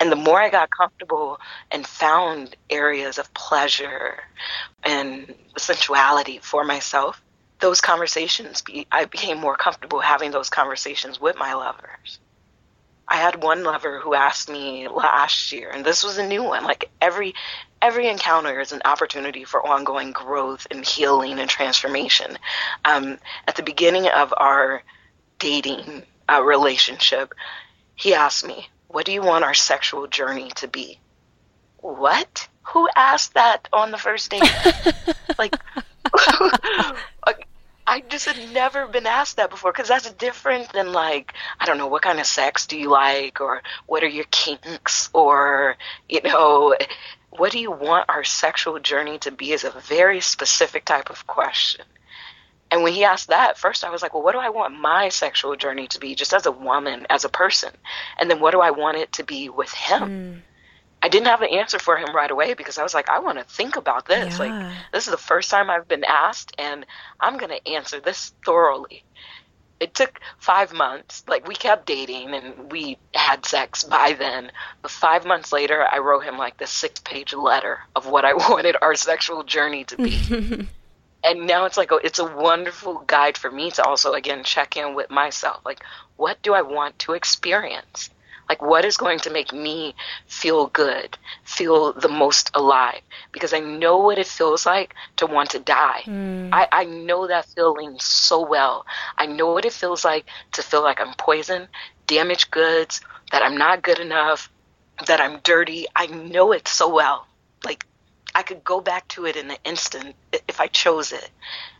And 0.00 0.10
the 0.10 0.16
more 0.16 0.40
I 0.40 0.50
got 0.50 0.70
comfortable 0.70 1.38
and 1.70 1.86
found 1.86 2.56
areas 2.68 3.18
of 3.18 3.32
pleasure 3.32 4.18
and 4.82 5.34
sensuality 5.56 6.38
for 6.42 6.64
myself, 6.64 7.22
those 7.60 7.80
conversations, 7.80 8.62
be, 8.62 8.86
I 8.90 9.04
became 9.04 9.38
more 9.38 9.56
comfortable 9.56 10.00
having 10.00 10.32
those 10.32 10.50
conversations 10.50 11.20
with 11.20 11.36
my 11.36 11.54
lovers. 11.54 12.18
I 13.06 13.16
had 13.16 13.42
one 13.42 13.64
lover 13.64 14.00
who 14.00 14.14
asked 14.14 14.48
me 14.48 14.88
last 14.88 15.52
year, 15.52 15.70
and 15.70 15.84
this 15.84 16.02
was 16.02 16.18
a 16.18 16.26
new 16.26 16.42
one. 16.42 16.64
Like 16.64 16.90
every 17.00 17.34
every 17.82 18.08
encounter 18.08 18.60
is 18.60 18.72
an 18.72 18.80
opportunity 18.86 19.44
for 19.44 19.64
ongoing 19.66 20.10
growth 20.10 20.66
and 20.70 20.84
healing 20.84 21.38
and 21.38 21.50
transformation. 21.50 22.38
Um, 22.84 23.18
at 23.46 23.56
the 23.56 23.62
beginning 23.62 24.08
of 24.08 24.32
our 24.36 24.82
dating 25.38 26.04
uh, 26.26 26.42
relationship, 26.42 27.34
he 27.94 28.14
asked 28.14 28.46
me, 28.46 28.68
what 28.94 29.04
do 29.06 29.12
you 29.12 29.22
want 29.22 29.42
our 29.42 29.54
sexual 29.54 30.06
journey 30.06 30.50
to 30.54 30.68
be? 30.68 31.00
What? 31.78 32.48
Who 32.68 32.88
asked 32.94 33.34
that 33.34 33.68
on 33.72 33.90
the 33.90 33.98
first 33.98 34.30
date? 34.30 34.40
like, 35.38 35.56
I 37.88 38.04
just 38.08 38.26
had 38.26 38.52
never 38.52 38.86
been 38.86 39.06
asked 39.06 39.38
that 39.38 39.50
before 39.50 39.72
because 39.72 39.88
that's 39.88 40.08
different 40.12 40.72
than 40.72 40.92
like 40.92 41.34
I 41.58 41.66
don't 41.66 41.76
know 41.76 41.88
what 41.88 42.02
kind 42.02 42.20
of 42.20 42.26
sex 42.26 42.66
do 42.66 42.78
you 42.78 42.88
like 42.88 43.40
or 43.40 43.62
what 43.86 44.04
are 44.04 44.08
your 44.08 44.26
kinks 44.30 45.10
or 45.12 45.76
you 46.08 46.20
know 46.22 46.76
what 47.30 47.50
do 47.50 47.58
you 47.58 47.72
want 47.72 48.08
our 48.08 48.22
sexual 48.22 48.78
journey 48.78 49.18
to 49.18 49.32
be 49.32 49.50
is 49.52 49.64
a 49.64 49.70
very 49.70 50.20
specific 50.20 50.84
type 50.84 51.10
of 51.10 51.26
question. 51.26 51.84
And 52.74 52.82
when 52.82 52.92
he 52.92 53.04
asked 53.04 53.28
that, 53.28 53.56
first 53.56 53.84
I 53.84 53.90
was 53.90 54.02
like, 54.02 54.14
well, 54.14 54.24
what 54.24 54.32
do 54.32 54.40
I 54.40 54.48
want 54.48 54.76
my 54.76 55.08
sexual 55.08 55.54
journey 55.54 55.86
to 55.86 56.00
be 56.00 56.16
just 56.16 56.34
as 56.34 56.44
a 56.44 56.50
woman, 56.50 57.06
as 57.08 57.24
a 57.24 57.28
person? 57.28 57.70
And 58.18 58.28
then 58.28 58.40
what 58.40 58.50
do 58.50 58.60
I 58.60 58.72
want 58.72 58.96
it 58.96 59.12
to 59.12 59.22
be 59.22 59.48
with 59.48 59.72
him? 59.72 60.02
Mm. 60.02 60.40
I 61.00 61.08
didn't 61.08 61.28
have 61.28 61.42
an 61.42 61.50
answer 61.50 61.78
for 61.78 61.96
him 61.96 62.12
right 62.12 62.32
away 62.32 62.54
because 62.54 62.76
I 62.76 62.82
was 62.82 62.92
like, 62.92 63.08
I 63.08 63.20
want 63.20 63.38
to 63.38 63.44
think 63.44 63.76
about 63.76 64.06
this. 64.06 64.40
Yeah. 64.40 64.44
Like, 64.44 64.72
this 64.92 65.06
is 65.06 65.12
the 65.12 65.16
first 65.16 65.52
time 65.52 65.70
I've 65.70 65.86
been 65.86 66.02
asked, 66.02 66.52
and 66.58 66.84
I'm 67.20 67.36
going 67.36 67.56
to 67.56 67.72
answer 67.72 68.00
this 68.00 68.32
thoroughly. 68.44 69.04
It 69.78 69.94
took 69.94 70.18
five 70.38 70.72
months. 70.72 71.22
Like, 71.28 71.46
we 71.46 71.54
kept 71.54 71.86
dating 71.86 72.34
and 72.34 72.72
we 72.72 72.98
had 73.14 73.46
sex 73.46 73.84
by 73.84 74.14
then. 74.14 74.50
But 74.82 74.90
five 74.90 75.24
months 75.24 75.52
later, 75.52 75.86
I 75.88 75.98
wrote 75.98 76.24
him 76.24 76.38
like 76.38 76.56
the 76.56 76.66
six 76.66 76.98
page 76.98 77.34
letter 77.34 77.78
of 77.94 78.08
what 78.08 78.24
I 78.24 78.34
wanted 78.50 78.74
our 78.82 78.96
sexual 78.96 79.44
journey 79.44 79.84
to 79.84 79.96
be. 79.96 80.66
and 81.24 81.46
now 81.46 81.64
it's 81.64 81.76
like 81.76 81.90
a, 81.90 81.96
it's 81.96 82.18
a 82.18 82.36
wonderful 82.36 83.02
guide 83.06 83.36
for 83.38 83.50
me 83.50 83.70
to 83.72 83.82
also 83.82 84.12
again 84.12 84.44
check 84.44 84.76
in 84.76 84.94
with 84.94 85.10
myself. 85.10 85.60
Like 85.64 85.82
what 86.16 86.40
do 86.42 86.54
i 86.54 86.62
want 86.62 86.98
to 87.00 87.14
experience? 87.14 88.10
Like 88.48 88.60
what 88.60 88.84
is 88.84 88.98
going 88.98 89.20
to 89.20 89.30
make 89.30 89.54
me 89.54 89.94
feel 90.26 90.66
good 90.66 91.16
feel 91.44 91.94
the 91.94 92.10
most 92.10 92.50
alive? 92.54 93.00
Because 93.32 93.54
i 93.54 93.60
know 93.60 93.98
what 93.98 94.18
it 94.18 94.26
feels 94.26 94.66
like 94.66 94.94
to 95.16 95.26
want 95.26 95.50
to 95.50 95.58
die. 95.58 96.02
Mm. 96.04 96.50
I, 96.52 96.68
I 96.70 96.84
know 96.84 97.26
that 97.26 97.46
feeling 97.46 97.96
so 97.98 98.46
well. 98.46 98.84
I 99.16 99.26
know 99.26 99.52
what 99.52 99.64
it 99.64 99.72
feels 99.72 100.04
like 100.04 100.26
to 100.52 100.62
feel 100.62 100.82
like 100.82 101.00
i'm 101.00 101.14
poisoned 101.14 101.68
damaged 102.06 102.50
goods 102.50 103.00
that 103.32 103.42
i'm 103.42 103.56
not 103.56 103.82
good 103.82 103.98
enough 103.98 104.50
that 105.06 105.20
i'm 105.20 105.40
dirty. 105.42 105.86
I 105.96 106.06
know 106.06 106.52
it 106.52 106.68
so 106.68 106.94
well. 106.94 107.26
Like 107.64 107.86
I 108.34 108.42
could 108.42 108.64
go 108.64 108.80
back 108.80 109.06
to 109.08 109.26
it 109.26 109.36
in 109.36 109.50
an 109.50 109.56
instant 109.64 110.16
if 110.48 110.60
I 110.60 110.66
chose 110.66 111.12
it. 111.12 111.30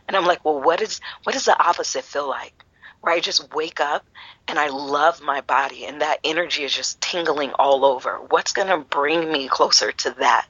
And 0.07 0.15
I'm 0.15 0.25
like, 0.25 0.45
well, 0.45 0.61
what 0.61 0.81
is 0.81 1.01
what 1.23 1.33
does 1.33 1.45
the 1.45 1.59
opposite 1.59 2.03
feel 2.03 2.27
like? 2.27 2.53
Where 3.01 3.13
I 3.13 3.19
just 3.19 3.53
wake 3.53 3.79
up 3.79 4.05
and 4.47 4.57
I 4.57 4.69
love 4.69 5.21
my 5.21 5.41
body 5.41 5.85
and 5.85 6.01
that 6.01 6.19
energy 6.23 6.63
is 6.63 6.73
just 6.73 7.01
tingling 7.01 7.51
all 7.51 7.85
over. 7.85 8.17
What's 8.29 8.53
going 8.53 8.67
to 8.67 8.77
bring 8.77 9.31
me 9.31 9.47
closer 9.47 9.91
to 9.91 10.11
that? 10.19 10.47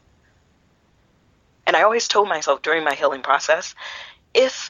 And 1.68 1.76
I 1.76 1.82
always 1.82 2.08
told 2.08 2.30
myself 2.30 2.62
during 2.62 2.84
my 2.84 2.94
healing 2.94 3.22
process, 3.22 3.74
if 4.34 4.70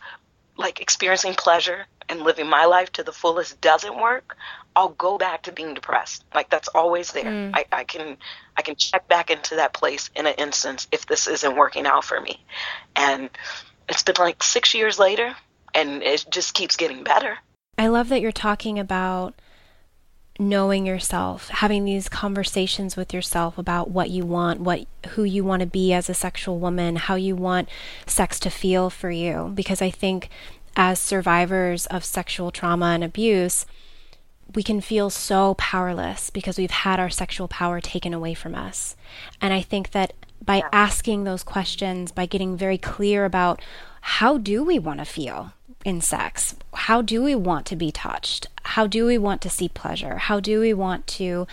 like 0.57 0.79
experiencing 0.79 1.33
pleasure 1.33 1.85
and 2.07 2.21
living 2.21 2.47
my 2.47 2.65
life 2.65 2.91
to 2.93 3.03
the 3.03 3.11
fullest 3.11 3.59
doesn't 3.59 3.99
work, 3.99 4.37
I'll 4.75 4.89
go 4.89 5.17
back 5.17 5.43
to 5.43 5.51
being 5.51 5.73
depressed. 5.73 6.23
Like 6.33 6.49
that's 6.49 6.67
always 6.69 7.11
there. 7.11 7.23
Mm. 7.23 7.51
I, 7.53 7.65
I 7.71 7.83
can 7.85 8.17
I 8.57 8.61
can 8.61 8.75
check 8.75 9.07
back 9.07 9.29
into 9.29 9.55
that 9.55 9.73
place 9.73 10.09
in 10.15 10.25
an 10.25 10.33
instance 10.37 10.87
if 10.91 11.05
this 11.05 11.27
isn't 11.27 11.55
working 11.55 11.85
out 11.85 12.03
for 12.03 12.19
me. 12.19 12.43
And 12.95 13.29
it's 13.87 14.03
been 14.03 14.15
like 14.19 14.43
six 14.43 14.73
years 14.73 14.99
later 14.99 15.35
and 15.73 16.03
it 16.03 16.25
just 16.29 16.53
keeps 16.53 16.75
getting 16.75 17.03
better. 17.03 17.37
I 17.77 17.87
love 17.87 18.09
that 18.09 18.21
you're 18.21 18.31
talking 18.31 18.79
about 18.79 19.35
knowing 20.37 20.85
yourself, 20.85 21.47
having 21.49 21.85
these 21.85 22.09
conversations 22.09 22.97
with 22.97 23.13
yourself 23.13 23.57
about 23.57 23.89
what 23.89 24.09
you 24.09 24.25
want, 24.25 24.59
what 24.59 24.85
who 25.09 25.23
you 25.23 25.43
want 25.43 25.61
to 25.61 25.65
be 25.65 25.93
as 25.93 26.09
a 26.09 26.13
sexual 26.13 26.59
woman, 26.59 26.97
how 26.97 27.15
you 27.15 27.35
want 27.35 27.69
sex 28.05 28.39
to 28.41 28.49
feel 28.49 28.89
for 28.89 29.09
you 29.09 29.51
because 29.55 29.81
I 29.81 29.89
think 29.89 30.29
as 30.75 30.99
survivors 30.99 31.85
of 31.87 32.03
sexual 32.03 32.51
trauma 32.51 32.87
and 32.87 33.03
abuse, 33.03 33.65
we 34.53 34.63
can 34.63 34.81
feel 34.81 35.09
so 35.09 35.55
powerless 35.55 36.29
because 36.29 36.57
we've 36.57 36.71
had 36.71 36.99
our 36.99 37.09
sexual 37.09 37.47
power 37.47 37.81
taken 37.81 38.13
away 38.13 38.33
from 38.33 38.55
us. 38.55 38.95
And 39.41 39.53
I 39.53 39.61
think 39.61 39.91
that 39.91 40.13
by 40.43 40.63
asking 40.71 41.23
those 41.23 41.43
questions, 41.43 42.11
by 42.11 42.25
getting 42.25 42.55
very 42.55 42.77
clear 42.77 43.25
about 43.25 43.61
how 44.01 44.37
do 44.37 44.63
we 44.63 44.77
want 44.77 44.99
to 44.99 45.05
feel? 45.05 45.53
in 45.85 46.01
sex? 46.01 46.55
How 46.73 47.01
do 47.03 47.23
we 47.23 47.35
want 47.35 47.67
to 47.67 47.75
be 47.75 47.91
touched? 47.91 48.47
How 48.63 48.87
do 48.87 49.05
we 49.05 49.19
want 49.19 49.41
to 49.43 49.49
see 49.49 49.69
pleasure? 49.69 50.17
How 50.17 50.39
do 50.39 50.59
we 50.59 50.73
want 50.73 51.05
to 51.07 51.45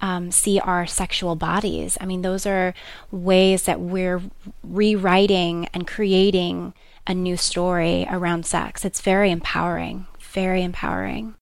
um, 0.00 0.32
see 0.32 0.58
our 0.58 0.86
sexual 0.86 1.36
bodies? 1.36 1.96
I 2.00 2.04
mean, 2.04 2.22
those 2.22 2.44
are 2.44 2.74
ways 3.12 3.62
that 3.62 3.80
we're 3.80 4.20
rewriting 4.64 5.68
and 5.72 5.86
creating 5.86 6.74
a 7.06 7.14
new 7.14 7.36
story 7.36 8.06
around 8.10 8.44
sex. 8.44 8.84
It's 8.84 9.00
very 9.00 9.30
empowering, 9.30 10.06
very 10.18 10.64
empowering. 10.64 11.36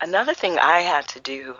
Another 0.00 0.34
thing 0.34 0.58
I 0.58 0.80
had 0.80 1.08
to 1.08 1.20
do, 1.20 1.56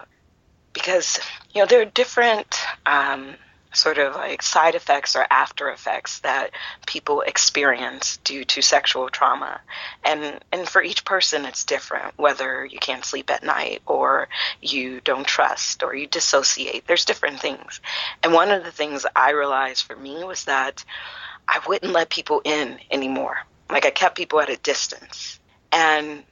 because, 0.73 1.19
you 1.55 1.63
know, 1.63 1.67
there 1.67 1.81
are 1.81 1.87
different 1.87 2.55
um, 2.85 3.37
sort 3.77 3.99
of 3.99 4.15
like 4.15 4.43
side 4.43 4.75
effects 4.75 5.15
or 5.15 5.27
after 5.31 5.71
effects 5.71 6.21
that 6.21 6.51
people 6.87 7.21
experience 7.21 8.17
due 8.19 8.45
to 8.45 8.63
sexual 8.63 9.09
trauma. 9.09 9.61
And 10.05 10.41
and 10.51 10.69
for 10.69 10.83
each 10.83 11.05
person 11.05 11.45
it's 11.45 11.65
different 11.65 12.15
whether 12.17 12.65
you 12.65 12.79
can't 12.79 13.05
sleep 13.05 13.31
at 13.31 13.45
night 13.45 13.83
or 13.87 14.29
you 14.61 15.01
don't 15.03 15.27
trust 15.27 15.83
or 15.83 15.95
you 15.95 16.07
dissociate. 16.07 16.87
There's 16.87 17.05
different 17.05 17.41
things. 17.41 17.81
And 18.23 18.33
one 18.33 18.51
of 18.51 18.65
the 18.65 18.73
things 18.73 19.07
I 19.15 19.31
realized 19.33 19.85
for 19.85 19.97
me 19.97 20.25
was 20.25 20.45
that 20.45 20.85
I 21.47 21.61
wouldn't 21.69 21.93
let 21.93 22.11
people 22.11 22.41
in 22.45 22.79
anymore. 22.91 23.39
Like 23.71 23.87
I 23.87 23.91
kept 23.91 24.17
people 24.17 24.41
at 24.41 24.51
a 24.51 24.57
distance. 24.57 25.39
And 25.71 26.25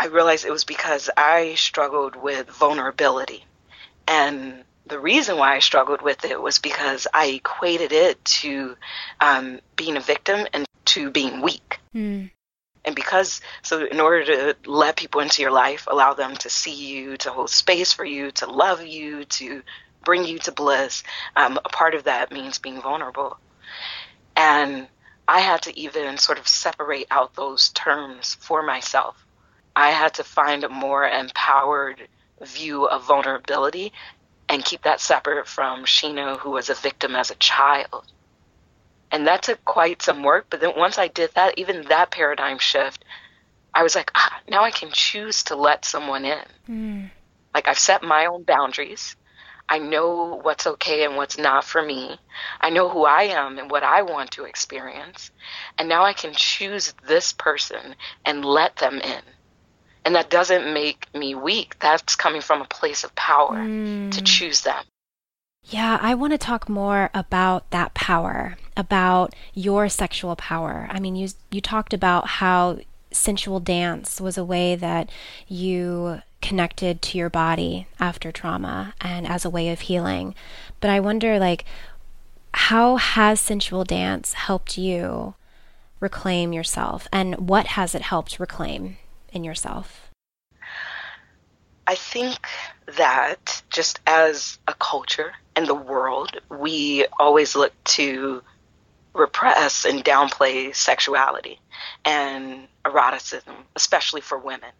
I 0.00 0.06
realized 0.06 0.46
it 0.46 0.50
was 0.50 0.64
because 0.64 1.10
I 1.14 1.56
struggled 1.56 2.16
with 2.16 2.48
vulnerability. 2.48 3.44
And 4.08 4.64
the 4.86 4.98
reason 4.98 5.36
why 5.36 5.54
I 5.54 5.58
struggled 5.58 6.00
with 6.00 6.24
it 6.24 6.40
was 6.40 6.58
because 6.58 7.06
I 7.12 7.26
equated 7.26 7.92
it 7.92 8.24
to 8.40 8.76
um, 9.20 9.60
being 9.76 9.98
a 9.98 10.00
victim 10.00 10.46
and 10.54 10.64
to 10.86 11.10
being 11.10 11.42
weak. 11.42 11.80
Mm. 11.94 12.30
And 12.82 12.96
because, 12.96 13.42
so 13.60 13.84
in 13.84 14.00
order 14.00 14.24
to 14.24 14.56
let 14.64 14.96
people 14.96 15.20
into 15.20 15.42
your 15.42 15.50
life, 15.50 15.86
allow 15.86 16.14
them 16.14 16.34
to 16.36 16.48
see 16.48 16.74
you, 16.74 17.18
to 17.18 17.30
hold 17.30 17.50
space 17.50 17.92
for 17.92 18.06
you, 18.06 18.30
to 18.30 18.50
love 18.50 18.82
you, 18.82 19.26
to 19.26 19.62
bring 20.02 20.24
you 20.24 20.38
to 20.38 20.52
bliss, 20.52 21.02
um, 21.36 21.58
a 21.62 21.68
part 21.68 21.94
of 21.94 22.04
that 22.04 22.32
means 22.32 22.58
being 22.58 22.80
vulnerable. 22.80 23.36
And 24.34 24.88
I 25.28 25.40
had 25.40 25.60
to 25.64 25.78
even 25.78 26.16
sort 26.16 26.38
of 26.38 26.48
separate 26.48 27.06
out 27.10 27.34
those 27.34 27.68
terms 27.68 28.38
for 28.40 28.62
myself. 28.62 29.26
I 29.74 29.90
had 29.90 30.14
to 30.14 30.24
find 30.24 30.64
a 30.64 30.68
more 30.68 31.06
empowered 31.06 32.08
view 32.40 32.86
of 32.86 33.06
vulnerability 33.06 33.92
and 34.48 34.64
keep 34.64 34.82
that 34.82 35.00
separate 35.00 35.46
from 35.46 35.84
Sheena, 35.84 36.38
who 36.38 36.50
was 36.50 36.70
a 36.70 36.74
victim 36.74 37.14
as 37.14 37.30
a 37.30 37.36
child. 37.36 38.04
And 39.12 39.26
that 39.26 39.42
took 39.42 39.64
quite 39.64 40.02
some 40.02 40.22
work. 40.22 40.46
But 40.50 40.60
then 40.60 40.72
once 40.76 40.98
I 40.98 41.08
did 41.08 41.30
that, 41.34 41.58
even 41.58 41.82
that 41.88 42.10
paradigm 42.10 42.58
shift, 42.58 43.04
I 43.74 43.82
was 43.82 43.94
like, 43.94 44.10
ah, 44.14 44.40
now 44.48 44.64
I 44.64 44.70
can 44.70 44.90
choose 44.92 45.44
to 45.44 45.56
let 45.56 45.84
someone 45.84 46.24
in. 46.24 46.44
Mm. 46.68 47.10
Like 47.54 47.68
I've 47.68 47.78
set 47.78 48.02
my 48.02 48.26
own 48.26 48.42
boundaries. 48.42 49.16
I 49.68 49.78
know 49.78 50.40
what's 50.42 50.66
okay 50.66 51.04
and 51.04 51.16
what's 51.16 51.38
not 51.38 51.64
for 51.64 51.80
me. 51.80 52.18
I 52.60 52.70
know 52.70 52.88
who 52.88 53.04
I 53.04 53.24
am 53.24 53.58
and 53.58 53.70
what 53.70 53.84
I 53.84 54.02
want 54.02 54.32
to 54.32 54.44
experience. 54.44 55.30
And 55.78 55.88
now 55.88 56.04
I 56.04 56.12
can 56.12 56.32
choose 56.34 56.92
this 57.06 57.32
person 57.32 57.94
and 58.24 58.44
let 58.44 58.76
them 58.76 59.00
in. 59.00 59.22
And 60.04 60.14
that 60.14 60.30
doesn't 60.30 60.72
make 60.72 61.12
me 61.14 61.34
weak. 61.34 61.78
That's 61.80 62.16
coming 62.16 62.40
from 62.40 62.62
a 62.62 62.66
place 62.66 63.04
of 63.04 63.14
power 63.14 63.56
mm. 63.56 64.10
to 64.12 64.22
choose 64.22 64.62
them. 64.62 64.84
Yeah, 65.64 65.98
I 66.00 66.14
want 66.14 66.32
to 66.32 66.38
talk 66.38 66.68
more 66.68 67.10
about 67.12 67.70
that 67.70 67.92
power, 67.94 68.56
about 68.76 69.34
your 69.52 69.88
sexual 69.88 70.34
power. 70.36 70.88
I 70.90 71.00
mean, 71.00 71.16
you 71.16 71.28
you 71.50 71.60
talked 71.60 71.92
about 71.92 72.26
how 72.26 72.78
sensual 73.12 73.60
dance 73.60 74.20
was 74.20 74.38
a 74.38 74.44
way 74.44 74.74
that 74.76 75.10
you 75.46 76.22
connected 76.40 77.02
to 77.02 77.18
your 77.18 77.28
body 77.28 77.86
after 77.98 78.32
trauma 78.32 78.94
and 79.00 79.26
as 79.26 79.44
a 79.44 79.50
way 79.50 79.68
of 79.68 79.80
healing. 79.80 80.34
But 80.80 80.90
I 80.90 81.00
wonder 81.00 81.38
like 81.38 81.64
how 82.54 82.96
has 82.96 83.40
sensual 83.40 83.84
dance 83.84 84.32
helped 84.32 84.78
you 84.78 85.34
reclaim 86.00 86.52
yourself 86.52 87.06
and 87.12 87.48
what 87.48 87.68
has 87.68 87.94
it 87.94 88.02
helped 88.02 88.40
reclaim 88.40 88.96
in 89.32 89.44
yourself? 89.44 90.10
I 91.86 91.94
think 91.94 92.38
that 92.96 93.62
just 93.70 94.00
as 94.06 94.58
a 94.68 94.74
culture 94.74 95.32
and 95.56 95.66
the 95.66 95.74
world, 95.74 96.40
we 96.48 97.06
always 97.18 97.56
look 97.56 97.72
to 97.84 98.42
repress 99.12 99.84
and 99.84 100.04
downplay 100.04 100.74
sexuality 100.74 101.58
and 102.04 102.68
eroticism, 102.84 103.54
especially 103.74 104.20
for 104.20 104.38
women. 104.38 104.70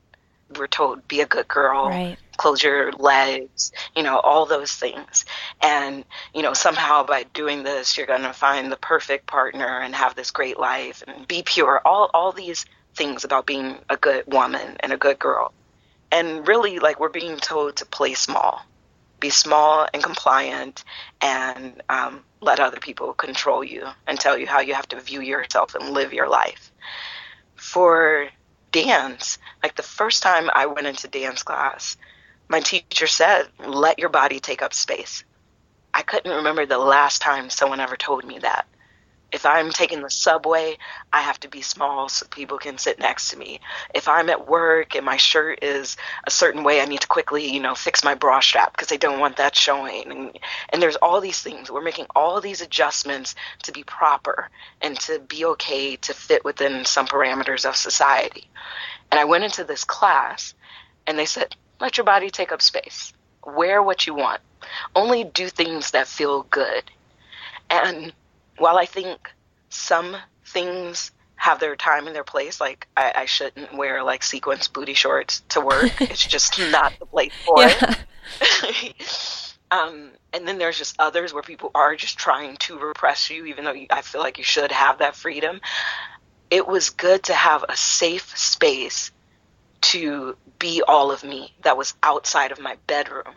We're 0.56 0.66
told, 0.66 1.06
be 1.06 1.20
a 1.20 1.26
good 1.26 1.46
girl, 1.46 1.88
right. 1.88 2.16
close 2.36 2.62
your 2.62 2.92
legs, 2.92 3.70
you 3.94 4.02
know, 4.02 4.18
all 4.18 4.46
those 4.46 4.72
things. 4.72 5.24
And, 5.60 6.04
you 6.34 6.42
know, 6.42 6.54
somehow 6.54 7.04
by 7.04 7.24
doing 7.34 7.62
this, 7.62 7.96
you're 7.96 8.06
going 8.06 8.22
to 8.22 8.32
find 8.32 8.70
the 8.70 8.76
perfect 8.76 9.26
partner 9.26 9.80
and 9.80 9.94
have 9.94 10.16
this 10.16 10.32
great 10.32 10.58
life 10.58 11.04
and 11.06 11.26
be 11.26 11.42
pure. 11.44 11.80
All, 11.84 12.10
all 12.14 12.32
these 12.32 12.66
things 12.94 13.24
about 13.24 13.46
being 13.46 13.78
a 13.88 13.96
good 13.96 14.24
woman 14.26 14.76
and 14.80 14.92
a 14.92 14.96
good 14.96 15.18
girl. 15.18 15.52
And 16.12 16.46
really, 16.46 16.78
like, 16.78 16.98
we're 16.98 17.08
being 17.08 17.36
told 17.36 17.76
to 17.76 17.86
play 17.86 18.14
small, 18.14 18.62
be 19.20 19.30
small 19.30 19.86
and 19.94 20.02
compliant, 20.02 20.84
and 21.20 21.80
um, 21.88 22.24
let 22.40 22.58
other 22.58 22.80
people 22.80 23.12
control 23.12 23.62
you 23.62 23.86
and 24.06 24.18
tell 24.18 24.36
you 24.36 24.46
how 24.46 24.60
you 24.60 24.74
have 24.74 24.88
to 24.88 25.00
view 25.00 25.20
yourself 25.20 25.74
and 25.74 25.90
live 25.90 26.12
your 26.12 26.28
life. 26.28 26.72
For 27.54 28.28
dance, 28.72 29.38
like 29.62 29.76
the 29.76 29.82
first 29.82 30.22
time 30.22 30.50
I 30.52 30.66
went 30.66 30.86
into 30.86 31.06
dance 31.06 31.42
class, 31.42 31.96
my 32.48 32.60
teacher 32.60 33.06
said, 33.06 33.44
let 33.64 33.98
your 33.98 34.08
body 34.08 34.40
take 34.40 34.62
up 34.62 34.74
space. 34.74 35.22
I 35.94 36.02
couldn't 36.02 36.36
remember 36.36 36.66
the 36.66 36.78
last 36.78 37.22
time 37.22 37.50
someone 37.50 37.80
ever 37.80 37.96
told 37.96 38.24
me 38.24 38.38
that 38.40 38.66
if 39.32 39.46
I'm 39.46 39.70
taking 39.70 40.02
the 40.02 40.10
subway, 40.10 40.76
I 41.12 41.20
have 41.20 41.38
to 41.40 41.48
be 41.48 41.62
small 41.62 42.08
so 42.08 42.26
people 42.26 42.58
can 42.58 42.78
sit 42.78 42.98
next 42.98 43.30
to 43.30 43.36
me. 43.36 43.60
If 43.94 44.08
I'm 44.08 44.28
at 44.28 44.48
work 44.48 44.96
and 44.96 45.04
my 45.04 45.16
shirt 45.16 45.62
is 45.62 45.96
a 46.24 46.30
certain 46.30 46.64
way, 46.64 46.80
I 46.80 46.84
need 46.86 47.00
to 47.02 47.06
quickly, 47.06 47.52
you 47.52 47.60
know, 47.60 47.74
fix 47.74 48.02
my 48.02 48.14
bra 48.14 48.40
strap 48.40 48.72
because 48.72 48.92
I 48.92 48.96
don't 48.96 49.20
want 49.20 49.36
that 49.36 49.54
showing. 49.54 50.10
And, 50.10 50.38
and 50.70 50.82
there's 50.82 50.96
all 50.96 51.20
these 51.20 51.40
things. 51.40 51.70
We're 51.70 51.80
making 51.80 52.06
all 52.14 52.40
these 52.40 52.60
adjustments 52.60 53.34
to 53.64 53.72
be 53.72 53.84
proper 53.84 54.48
and 54.80 54.98
to 55.00 55.20
be 55.20 55.44
okay 55.44 55.96
to 55.96 56.14
fit 56.14 56.44
within 56.44 56.84
some 56.84 57.06
parameters 57.06 57.68
of 57.68 57.76
society. 57.76 58.48
And 59.10 59.20
I 59.20 59.24
went 59.24 59.44
into 59.44 59.64
this 59.64 59.84
class 59.84 60.54
and 61.06 61.18
they 61.18 61.26
said, 61.26 61.54
let 61.80 61.96
your 61.96 62.04
body 62.04 62.30
take 62.30 62.52
up 62.52 62.62
space. 62.62 63.12
Wear 63.44 63.82
what 63.82 64.06
you 64.06 64.14
want. 64.14 64.40
Only 64.94 65.24
do 65.24 65.48
things 65.48 65.92
that 65.92 66.06
feel 66.06 66.42
good. 66.44 66.84
And 67.70 68.12
while 68.60 68.76
I 68.76 68.86
think 68.86 69.32
some 69.70 70.16
things 70.44 71.12
have 71.36 71.58
their 71.58 71.74
time 71.74 72.06
and 72.06 72.14
their 72.14 72.24
place, 72.24 72.60
like 72.60 72.86
I, 72.96 73.12
I 73.16 73.24
shouldn't 73.24 73.74
wear 73.74 74.02
like 74.02 74.22
sequence 74.22 74.68
booty 74.68 74.94
shorts 74.94 75.42
to 75.50 75.60
work. 75.60 75.90
it's 76.00 76.26
just 76.26 76.58
not 76.70 76.92
the 76.98 77.06
place 77.06 77.32
for 77.44 77.62
yeah. 77.62 77.94
it. 78.40 79.46
Um, 79.72 80.10
and 80.32 80.48
then 80.48 80.58
there's 80.58 80.76
just 80.76 80.96
others 80.98 81.32
where 81.32 81.44
people 81.44 81.70
are 81.76 81.94
just 81.94 82.18
trying 82.18 82.56
to 82.56 82.76
repress 82.76 83.30
you, 83.30 83.44
even 83.46 83.64
though 83.64 83.72
you, 83.72 83.86
I 83.88 84.02
feel 84.02 84.20
like 84.20 84.36
you 84.36 84.42
should 84.42 84.72
have 84.72 84.98
that 84.98 85.14
freedom. 85.14 85.60
It 86.50 86.66
was 86.66 86.90
good 86.90 87.22
to 87.24 87.34
have 87.34 87.64
a 87.68 87.76
safe 87.76 88.36
space 88.36 89.12
to 89.82 90.36
be 90.58 90.82
all 90.82 91.12
of 91.12 91.22
me 91.22 91.54
that 91.62 91.76
was 91.76 91.94
outside 92.02 92.50
of 92.50 92.58
my 92.58 92.78
bedroom 92.88 93.32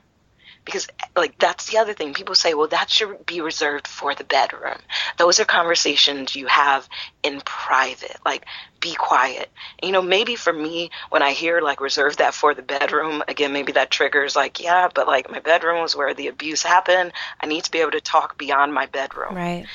because 0.66 0.88
like 1.16 1.38
that's 1.40 1.70
the 1.70 1.78
other 1.78 1.94
thing. 1.94 2.14
People 2.14 2.36
say 2.36 2.54
well 2.54 2.68
that 2.68 2.90
should 2.90 3.26
be 3.26 3.42
reserved 3.42 3.88
for 3.88 4.16
the 4.16 4.24
bedroom. 4.24 4.78
Those 5.18 5.40
are 5.40 5.46
conversations 5.46 6.36
you 6.36 6.48
have 6.48 6.88
in 7.22 7.42
private. 7.42 8.18
Like 8.26 8.46
be 8.80 8.96
quiet. 8.96 9.50
You 9.82 9.92
know 9.92 10.02
maybe 10.02 10.36
for 10.36 10.54
me 10.54 10.92
when 11.10 11.22
i 11.22 11.32
hear 11.32 11.62
like 11.62 11.82
reserve 11.82 12.18
that 12.18 12.34
for 12.34 12.54
the 12.54 12.62
bedroom 12.62 13.24
again 13.28 13.54
maybe 13.54 13.72
that 13.74 13.92
triggers 13.92 14.36
like 14.36 14.60
yeah 14.60 14.90
but 14.94 15.08
like 15.08 15.30
my 15.30 15.40
bedroom 15.40 15.82
was 15.82 15.96
where 15.96 16.14
the 16.14 16.28
abuse 16.28 16.64
happened. 16.64 17.12
I 17.40 17.46
need 17.46 17.64
to 17.66 17.72
be 17.72 17.80
able 17.80 17.92
to 17.92 18.02
talk 18.02 18.38
beyond 18.38 18.74
my 18.74 18.86
bedroom. 18.86 19.36
Right. 19.36 19.66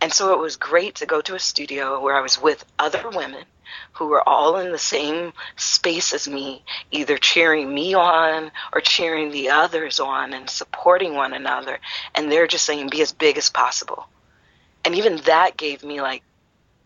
And 0.00 0.12
so 0.12 0.34
it 0.34 0.38
was 0.38 0.56
great 0.56 0.96
to 0.96 1.06
go 1.06 1.20
to 1.22 1.34
a 1.34 1.38
studio 1.38 2.00
where 2.00 2.16
i 2.16 2.20
was 2.20 2.40
with 2.40 2.64
other 2.78 3.08
women 3.10 3.44
who 3.92 4.06
were 4.06 4.26
all 4.28 4.56
in 4.58 4.72
the 4.72 4.78
same 4.78 5.32
space 5.56 6.12
as 6.12 6.28
me, 6.28 6.62
either 6.90 7.16
cheering 7.16 7.72
me 7.72 7.94
on 7.94 8.50
or 8.72 8.80
cheering 8.80 9.30
the 9.30 9.50
others 9.50 10.00
on 10.00 10.32
and 10.32 10.48
supporting 10.48 11.14
one 11.14 11.32
another. 11.32 11.78
And 12.14 12.30
they're 12.30 12.46
just 12.46 12.64
saying, 12.64 12.88
be 12.90 13.02
as 13.02 13.12
big 13.12 13.38
as 13.38 13.50
possible. 13.50 14.06
And 14.84 14.94
even 14.94 15.16
that 15.24 15.56
gave 15.56 15.82
me 15.82 16.00
like 16.00 16.22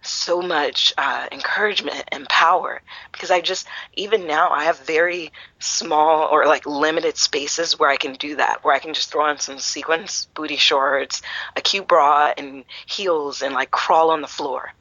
so 0.03 0.41
much 0.41 0.93
uh, 0.97 1.27
encouragement 1.33 2.05
and 2.09 2.29
power 2.29 2.81
because 3.13 3.31
I 3.31 3.41
just, 3.41 3.67
even 3.95 4.27
now, 4.27 4.51
I 4.51 4.65
have 4.65 4.79
very 4.81 5.33
small 5.59 6.29
or 6.31 6.47
like 6.47 6.67
limited 6.67 7.17
spaces 7.17 7.79
where 7.79 7.91
I 7.91 7.97
can 7.97 8.15
do 8.15 8.37
that, 8.37 8.65
where 8.65 8.75
I 8.75 8.79
can 8.79 8.95
just 8.95 9.11
throw 9.11 9.25
on 9.25 9.39
some 9.39 9.59
sequins, 9.59 10.29
booty 10.35 10.57
shorts, 10.57 11.23
a 11.57 11.61
cute 11.61 11.89
bra, 11.89 12.33
and 12.37 12.65
heels 12.87 13.43
and 13.43 13.55
like 13.55 13.71
crawl 13.71 14.11
on 14.11 14.21
the 14.21 14.29
floor 14.29 14.73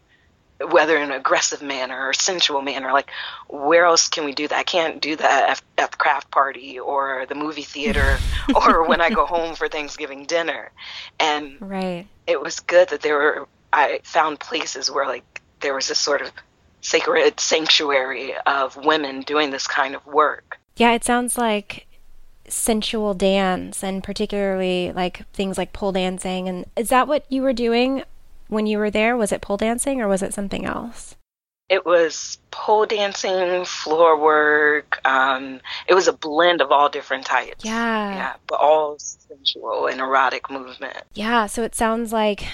whether 0.70 0.98
in 0.98 1.04
an 1.04 1.12
aggressive 1.12 1.62
manner 1.62 2.08
or 2.08 2.14
sensual 2.14 2.62
manner 2.62 2.92
like 2.92 3.10
where 3.48 3.86
else 3.86 4.08
can 4.08 4.26
we 4.26 4.34
do 4.34 4.48
that? 4.48 4.58
I 4.58 4.64
can't 4.64 5.02
do 5.02 5.16
that 5.16 5.50
at, 5.50 5.62
at 5.78 5.92
the 5.92 5.98
craft 5.98 6.32
party 6.32 6.80
or 6.80 7.26
the 7.28 7.36
movie 7.36 7.62
theater 7.62 8.18
or 8.56 8.88
when 8.88 9.02
i 9.02 9.10
go 9.10 9.26
home 9.26 9.56
for 9.56 9.68
thanksgiving 9.68 10.26
dinner. 10.26 10.72
And 11.20 11.58
right. 11.60 12.08
it 12.26 12.42
was 12.42 12.60
good 12.60 12.90
that 12.90 13.02
there 13.02 13.16
were 13.16 13.48
i 13.74 14.00
found 14.04 14.40
places 14.40 14.90
where 14.90 15.06
like 15.06 15.42
there 15.60 15.74
was 15.74 15.88
this 15.88 16.00
sort 16.00 16.22
of 16.22 16.32
sacred 16.82 17.40
sanctuary 17.40 18.34
of 18.46 18.78
women 18.78 19.22
doing 19.22 19.52
this 19.52 19.68
kind 19.68 19.96
of 19.96 20.06
work. 20.06 20.60
Yeah 20.76 20.94
it 20.94 21.04
sounds 21.04 21.38
like 21.38 21.88
sensual 22.48 23.14
dance 23.14 23.84
and 23.84 24.04
particularly 24.04 24.92
like 24.94 25.30
things 25.34 25.58
like 25.58 25.74
pole 25.74 25.92
dancing. 25.92 26.48
And 26.48 26.66
is 26.76 26.90
that 26.90 27.08
what 27.08 27.30
you 27.30 27.42
were 27.42 27.54
doing 27.54 28.04
when 28.48 28.66
you 28.68 28.78
were 28.78 28.92
there? 28.92 29.16
Was 29.18 29.32
it 29.32 29.42
pole 29.42 29.58
dancing 29.58 30.02
or 30.02 30.08
was 30.08 30.22
it 30.22 30.34
something 30.34 30.66
else? 30.66 31.16
It 31.70 31.86
was 31.86 32.38
pole 32.50 32.86
dancing, 32.86 33.66
floor 33.66 34.18
work. 34.18 35.02
Um, 35.06 35.60
it 35.88 35.94
was 35.94 36.08
a 36.08 36.14
blend 36.14 36.62
of 36.62 36.72
all 36.72 36.88
different 36.88 37.26
types. 37.26 37.66
Yeah. 37.66 38.16
Yeah, 38.16 38.34
but 38.48 38.60
all 38.60 38.98
sensual 39.00 39.88
and 39.88 40.00
erotic 40.00 40.50
movement. 40.50 41.04
Yeah, 41.14 41.46
so 41.48 41.64
it 41.64 41.76
sounds 41.76 42.14
like 42.14 42.46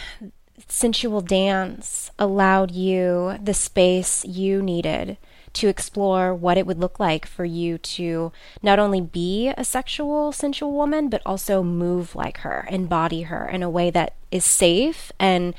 sensual 0.67 1.21
dance 1.21 2.09
allowed 2.17 2.71
you 2.71 3.37
the 3.41 3.53
space 3.53 4.25
you 4.25 4.61
needed 4.61 5.17
to 5.53 5.67
explore 5.67 6.33
what 6.33 6.57
it 6.57 6.65
would 6.65 6.79
look 6.79 6.99
like 6.99 7.25
for 7.25 7.45
you 7.45 7.77
to 7.77 8.31
not 8.61 8.79
only 8.79 9.01
be 9.01 9.53
a 9.55 9.63
sexual, 9.63 10.31
sensual 10.31 10.73
woman, 10.73 11.09
but 11.09 11.21
also 11.25 11.63
move 11.63 12.15
like 12.15 12.39
her, 12.39 12.67
embody 12.69 13.23
her 13.23 13.47
in 13.47 13.63
a 13.63 13.69
way 13.69 13.89
that 13.91 14.15
is 14.31 14.43
safe 14.43 15.11
and 15.19 15.53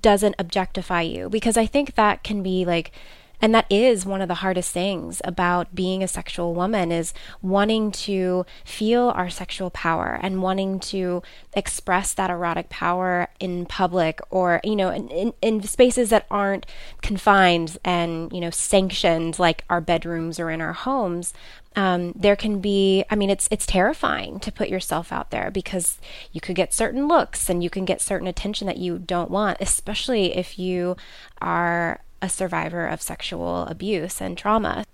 doesn't 0.00 0.34
objectify 0.38 1.02
you. 1.02 1.28
Because 1.28 1.56
I 1.56 1.66
think 1.66 1.94
that 1.94 2.24
can 2.24 2.42
be 2.42 2.64
like 2.64 2.92
and 3.40 3.54
that 3.54 3.66
is 3.70 4.04
one 4.04 4.20
of 4.20 4.28
the 4.28 4.34
hardest 4.34 4.72
things 4.72 5.22
about 5.24 5.74
being 5.74 6.02
a 6.02 6.08
sexual 6.08 6.54
woman 6.54 6.90
is 6.90 7.14
wanting 7.40 7.90
to 7.92 8.44
feel 8.64 9.12
our 9.14 9.30
sexual 9.30 9.70
power 9.70 10.18
and 10.22 10.42
wanting 10.42 10.80
to 10.80 11.22
express 11.54 12.12
that 12.14 12.30
erotic 12.30 12.68
power 12.68 13.28
in 13.38 13.66
public 13.66 14.20
or 14.30 14.60
you 14.64 14.76
know 14.76 14.90
in, 14.90 15.08
in, 15.08 15.32
in, 15.40 15.62
spaces 15.62 16.10
that 16.10 16.26
aren't 16.30 16.66
confined 17.02 17.78
and 17.84 18.32
you 18.32 18.40
know 18.40 18.50
sanctioned 18.50 19.38
like 19.38 19.64
our 19.70 19.80
bedrooms 19.80 20.40
or 20.40 20.50
in 20.50 20.60
our 20.60 20.72
homes. 20.72 21.32
Um, 21.76 22.12
there 22.16 22.34
can 22.34 22.60
be 22.60 23.04
i 23.08 23.14
mean 23.14 23.30
it's 23.30 23.46
it's 23.52 23.66
terrifying 23.66 24.40
to 24.40 24.50
put 24.50 24.68
yourself 24.68 25.12
out 25.12 25.30
there 25.30 25.50
because 25.50 25.98
you 26.32 26.40
could 26.40 26.56
get 26.56 26.74
certain 26.74 27.06
looks 27.06 27.48
and 27.48 27.62
you 27.62 27.70
can 27.70 27.84
get 27.84 28.00
certain 28.00 28.26
attention 28.26 28.66
that 28.66 28.78
you 28.78 28.98
don't 28.98 29.30
want 29.30 29.58
especially 29.60 30.34
if 30.34 30.58
you 30.58 30.96
are 31.40 32.00
a 32.20 32.28
survivor 32.28 32.86
of 32.86 33.00
sexual 33.00 33.64
abuse 33.66 34.20
and 34.20 34.36
trauma 34.36 34.84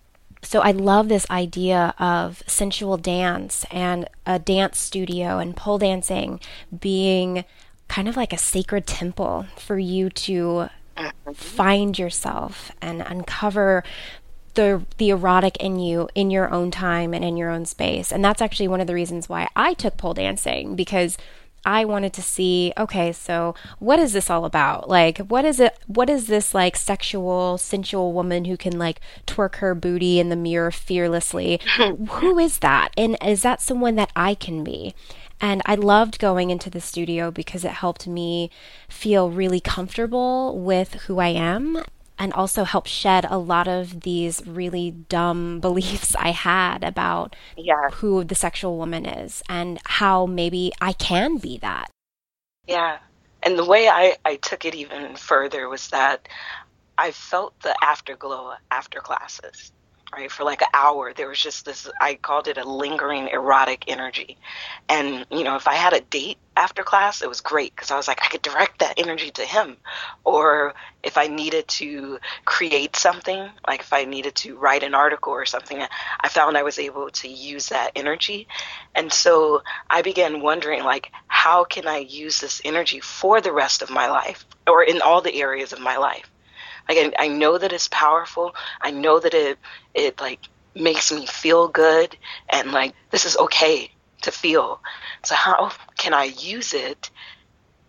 so 0.44 0.60
I 0.60 0.72
love 0.72 1.08
this 1.08 1.28
idea 1.30 1.94
of 1.98 2.42
sensual 2.46 2.98
dance 2.98 3.64
and 3.70 4.08
a 4.26 4.38
dance 4.38 4.78
studio 4.78 5.38
and 5.38 5.56
pole 5.56 5.78
dancing 5.78 6.38
being 6.78 7.44
kind 7.88 8.08
of 8.08 8.16
like 8.16 8.32
a 8.32 8.38
sacred 8.38 8.86
temple 8.86 9.46
for 9.56 9.78
you 9.78 10.10
to 10.10 10.68
find 11.34 11.98
yourself 11.98 12.70
and 12.80 13.02
uncover 13.02 13.82
the 14.54 14.84
the 14.98 15.10
erotic 15.10 15.56
in 15.56 15.78
you 15.78 16.08
in 16.14 16.30
your 16.30 16.52
own 16.52 16.70
time 16.70 17.12
and 17.12 17.24
in 17.24 17.36
your 17.36 17.50
own 17.50 17.66
space. 17.66 18.12
And 18.12 18.24
that's 18.24 18.42
actually 18.42 18.68
one 18.68 18.80
of 18.80 18.86
the 18.86 18.94
reasons 18.94 19.28
why 19.28 19.48
I 19.56 19.74
took 19.74 19.96
pole 19.96 20.14
dancing 20.14 20.76
because 20.76 21.18
I 21.66 21.84
wanted 21.84 22.12
to 22.14 22.22
see, 22.22 22.72
okay, 22.76 23.12
so 23.12 23.54
what 23.78 23.98
is 23.98 24.12
this 24.12 24.30
all 24.30 24.44
about? 24.44 24.88
Like, 24.88 25.18
what 25.18 25.44
is 25.44 25.60
it? 25.60 25.78
What 25.86 26.10
is 26.10 26.26
this 26.26 26.54
like 26.54 26.76
sexual, 26.76 27.58
sensual 27.58 28.12
woman 28.12 28.44
who 28.44 28.56
can 28.56 28.78
like 28.78 29.00
twerk 29.26 29.56
her 29.56 29.74
booty 29.74 30.20
in 30.20 30.28
the 30.28 30.36
mirror 30.36 30.70
fearlessly? 30.70 31.60
who 31.76 32.38
is 32.38 32.58
that? 32.58 32.90
And 32.96 33.16
is 33.24 33.42
that 33.42 33.60
someone 33.60 33.96
that 33.96 34.12
I 34.14 34.34
can 34.34 34.62
be? 34.62 34.94
And 35.40 35.62
I 35.66 35.74
loved 35.74 36.18
going 36.18 36.50
into 36.50 36.70
the 36.70 36.80
studio 36.80 37.30
because 37.30 37.64
it 37.64 37.72
helped 37.72 38.06
me 38.06 38.50
feel 38.88 39.30
really 39.30 39.60
comfortable 39.60 40.58
with 40.58 40.94
who 41.06 41.18
I 41.18 41.28
am 41.28 41.82
and 42.18 42.32
also 42.32 42.64
help 42.64 42.86
shed 42.86 43.26
a 43.28 43.38
lot 43.38 43.68
of 43.68 44.00
these 44.00 44.46
really 44.46 44.90
dumb 44.90 45.60
beliefs 45.60 46.14
I 46.16 46.30
had 46.30 46.84
about 46.84 47.36
yeah. 47.56 47.90
who 47.92 48.24
the 48.24 48.34
sexual 48.34 48.78
woman 48.78 49.06
is 49.06 49.42
and 49.48 49.78
how 49.84 50.26
maybe 50.26 50.72
I 50.80 50.92
can 50.92 51.38
be 51.38 51.58
that. 51.58 51.90
Yeah. 52.66 52.98
And 53.42 53.58
the 53.58 53.64
way 53.64 53.88
I, 53.88 54.16
I 54.24 54.36
took 54.36 54.64
it 54.64 54.74
even 54.74 55.16
further 55.16 55.68
was 55.68 55.88
that 55.88 56.28
I 56.96 57.10
felt 57.10 57.58
the 57.60 57.74
afterglow 57.82 58.54
after 58.70 59.00
classes 59.00 59.72
right? 60.16 60.30
For 60.30 60.44
like 60.44 60.62
an 60.62 60.68
hour, 60.72 61.12
there 61.12 61.28
was 61.28 61.40
just 61.40 61.64
this, 61.64 61.88
I 62.00 62.14
called 62.14 62.48
it 62.48 62.58
a 62.58 62.68
lingering 62.68 63.28
erotic 63.28 63.84
energy. 63.88 64.38
And, 64.88 65.26
you 65.30 65.44
know, 65.44 65.56
if 65.56 65.66
I 65.66 65.74
had 65.74 65.92
a 65.92 66.00
date 66.00 66.38
after 66.56 66.82
class, 66.82 67.22
it 67.22 67.28
was 67.28 67.40
great 67.40 67.74
because 67.74 67.90
I 67.90 67.96
was 67.96 68.06
like, 68.06 68.20
I 68.22 68.28
could 68.28 68.42
direct 68.42 68.78
that 68.78 68.94
energy 68.96 69.30
to 69.32 69.42
him. 69.42 69.76
Or 70.24 70.74
if 71.02 71.18
I 71.18 71.26
needed 71.26 71.66
to 71.68 72.18
create 72.44 72.96
something, 72.96 73.48
like 73.66 73.80
if 73.80 73.92
I 73.92 74.04
needed 74.04 74.34
to 74.36 74.56
write 74.56 74.84
an 74.84 74.94
article 74.94 75.32
or 75.32 75.46
something, 75.46 75.82
I 76.20 76.28
found 76.28 76.56
I 76.56 76.62
was 76.62 76.78
able 76.78 77.10
to 77.10 77.28
use 77.28 77.68
that 77.68 77.92
energy. 77.96 78.46
And 78.94 79.12
so 79.12 79.62
I 79.90 80.02
began 80.02 80.40
wondering, 80.40 80.84
like, 80.84 81.10
how 81.26 81.64
can 81.64 81.88
I 81.88 81.98
use 81.98 82.40
this 82.40 82.62
energy 82.64 83.00
for 83.00 83.40
the 83.40 83.52
rest 83.52 83.82
of 83.82 83.90
my 83.90 84.08
life 84.08 84.44
or 84.66 84.82
in 84.84 85.02
all 85.02 85.20
the 85.20 85.40
areas 85.40 85.72
of 85.72 85.80
my 85.80 85.96
life? 85.96 86.30
Like 86.88 86.98
I, 86.98 87.24
I 87.24 87.28
know 87.28 87.58
that 87.58 87.72
it's 87.72 87.88
powerful. 87.88 88.54
I 88.80 88.90
know 88.90 89.18
that 89.18 89.34
it 89.34 89.58
it 89.94 90.20
like 90.20 90.40
makes 90.74 91.12
me 91.12 91.26
feel 91.26 91.68
good 91.68 92.16
and 92.48 92.72
like 92.72 92.94
this 93.10 93.24
is 93.24 93.36
okay 93.36 93.90
to 94.22 94.30
feel. 94.30 94.80
So 95.22 95.34
how 95.34 95.72
can 95.96 96.12
I 96.12 96.24
use 96.24 96.74
it 96.74 97.10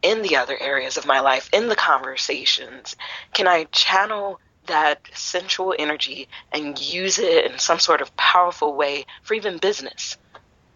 in 0.02 0.22
the 0.22 0.38
other 0.38 0.58
areas 0.60 0.98
of 0.98 1.06
my 1.06 1.20
life, 1.20 1.50
in 1.52 1.68
the 1.68 1.76
conversations? 1.76 2.96
Can 3.34 3.48
I 3.48 3.66
channel 3.66 4.39
that 4.68 5.02
sensual 5.14 5.74
energy 5.78 6.28
and 6.52 6.80
use 6.80 7.20
it 7.20 7.52
in 7.52 7.60
some 7.60 7.80
sort 7.80 8.02
of 8.02 8.16
powerful 8.16 8.76
way 8.76 9.06
for 9.24 9.34
even 9.34 9.58
business? 9.58 10.18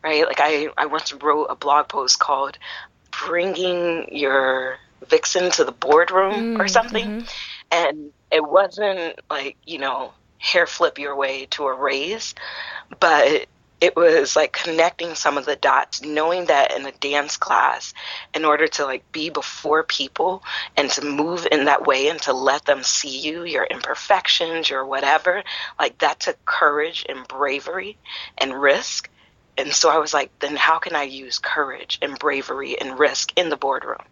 Right? 0.03 0.25
Like 0.25 0.39
I, 0.39 0.69
I 0.77 0.87
once 0.87 1.13
wrote 1.13 1.47
a 1.49 1.55
blog 1.55 1.89
post 1.89 2.19
called 2.19 2.57
Bringing 3.27 4.15
Your 4.15 4.77
Vixen 5.07 5.51
to 5.51 5.65
the 5.65 5.71
Boardroom 5.71 6.55
mm, 6.55 6.59
or 6.59 6.67
something. 6.67 7.05
Mm-hmm 7.05 7.25
and 7.71 8.11
it 8.31 8.43
wasn't 8.47 9.19
like 9.29 9.57
you 9.65 9.79
know 9.79 10.13
hair 10.37 10.67
flip 10.67 10.97
your 10.99 11.15
way 11.15 11.45
to 11.47 11.65
a 11.65 11.73
raise 11.73 12.35
but 12.99 13.47
it 13.81 13.95
was 13.95 14.35
like 14.35 14.51
connecting 14.53 15.15
some 15.15 15.37
of 15.37 15.45
the 15.45 15.55
dots 15.55 16.01
knowing 16.01 16.45
that 16.45 16.75
in 16.75 16.85
a 16.85 16.91
dance 16.93 17.37
class 17.37 17.93
in 18.33 18.45
order 18.45 18.67
to 18.67 18.85
like 18.85 19.09
be 19.11 19.29
before 19.29 19.83
people 19.83 20.43
and 20.77 20.89
to 20.91 21.05
move 21.05 21.47
in 21.51 21.65
that 21.65 21.85
way 21.85 22.09
and 22.09 22.21
to 22.21 22.33
let 22.33 22.65
them 22.65 22.83
see 22.83 23.19
you 23.19 23.43
your 23.45 23.65
imperfections 23.65 24.69
your 24.69 24.85
whatever 24.85 25.43
like 25.79 25.97
that 25.99 26.19
took 26.19 26.43
courage 26.45 27.05
and 27.09 27.27
bravery 27.27 27.97
and 28.37 28.53
risk 28.53 29.09
And 29.57 29.73
so 29.73 29.89
I 29.89 29.97
was 29.97 30.13
like, 30.13 30.31
then 30.39 30.55
how 30.55 30.79
can 30.79 30.95
I 30.95 31.03
use 31.03 31.37
courage 31.39 31.99
and 32.01 32.17
bravery 32.17 32.79
and 32.79 32.97
risk 32.97 33.33
in 33.37 33.49
the 33.49 33.57
boardroom? 33.57 34.05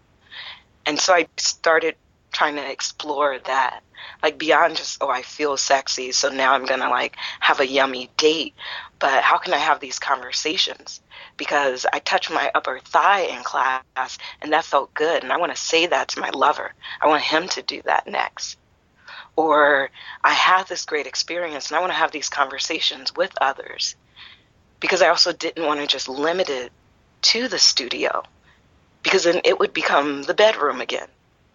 And 0.85 0.99
so 0.99 1.13
I 1.13 1.27
started 1.37 1.95
trying 2.31 2.55
to 2.55 2.71
explore 2.71 3.39
that 3.39 3.83
like 4.23 4.37
beyond 4.37 4.75
just 4.75 4.97
oh 5.01 5.09
i 5.09 5.21
feel 5.21 5.57
sexy 5.57 6.11
so 6.11 6.29
now 6.29 6.53
i'm 6.53 6.65
gonna 6.65 6.89
like 6.89 7.15
have 7.39 7.59
a 7.59 7.67
yummy 7.67 8.09
date. 8.17 8.53
But 8.99 9.23
how 9.23 9.37
can 9.37 9.53
i 9.53 9.57
have 9.57 9.79
these 9.79 9.99
conversations? 9.99 11.01
Because 11.35 11.85
i 11.91 11.99
touched 11.99 12.31
my 12.31 12.51
upper 12.53 12.79
thigh 12.79 13.21
in 13.21 13.43
class 13.43 14.17
and 14.41 14.53
that 14.53 14.65
felt 14.65 14.93
good 14.93 15.23
and 15.23 15.31
i 15.31 15.37
want 15.37 15.55
to 15.55 15.61
say 15.61 15.87
that 15.87 16.09
to 16.09 16.19
my 16.19 16.29
lover. 16.29 16.73
I 17.01 17.07
want 17.07 17.23
him 17.23 17.47
to 17.49 17.61
do 17.61 17.81
that 17.83 18.07
next. 18.07 18.57
Or 19.35 19.89
i 20.23 20.33
had 20.33 20.67
this 20.67 20.85
great 20.85 21.07
experience 21.07 21.69
and 21.69 21.77
i 21.77 21.79
want 21.79 21.91
to 21.91 21.97
have 21.97 22.11
these 22.11 22.29
conversations 22.29 23.15
with 23.15 23.31
others. 23.41 23.95
Because 24.79 25.01
i 25.01 25.09
also 25.09 25.31
didn't 25.31 25.65
want 25.65 25.79
to 25.79 25.87
just 25.87 26.09
limit 26.09 26.49
it 26.49 26.71
to 27.23 27.47
the 27.47 27.59
studio. 27.59 28.23
Because 29.03 29.23
then 29.23 29.41
it 29.45 29.59
would 29.59 29.73
become 29.73 30.23
the 30.23 30.33
bedroom 30.33 30.81
again 30.81 31.07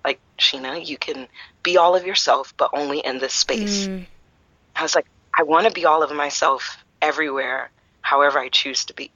like 0.04 0.20
Sheena, 0.38 0.86
you 0.86 0.98
can 0.98 1.28
be 1.62 1.76
all 1.76 1.94
of 1.94 2.06
yourself, 2.06 2.54
but 2.56 2.70
only 2.72 2.98
in 3.00 3.18
this 3.18 3.34
space. 3.34 3.86
Mm. 3.86 4.06
I 4.74 4.82
was 4.82 4.94
like, 4.94 5.06
I 5.36 5.44
want 5.44 5.66
to 5.66 5.72
be 5.72 5.84
all 5.84 6.02
of 6.02 6.12
myself 6.12 6.84
everywhere, 7.00 7.70
however 8.00 8.38
I 8.38 8.48
choose 8.48 8.84
to 8.86 8.94
be. 8.94 9.10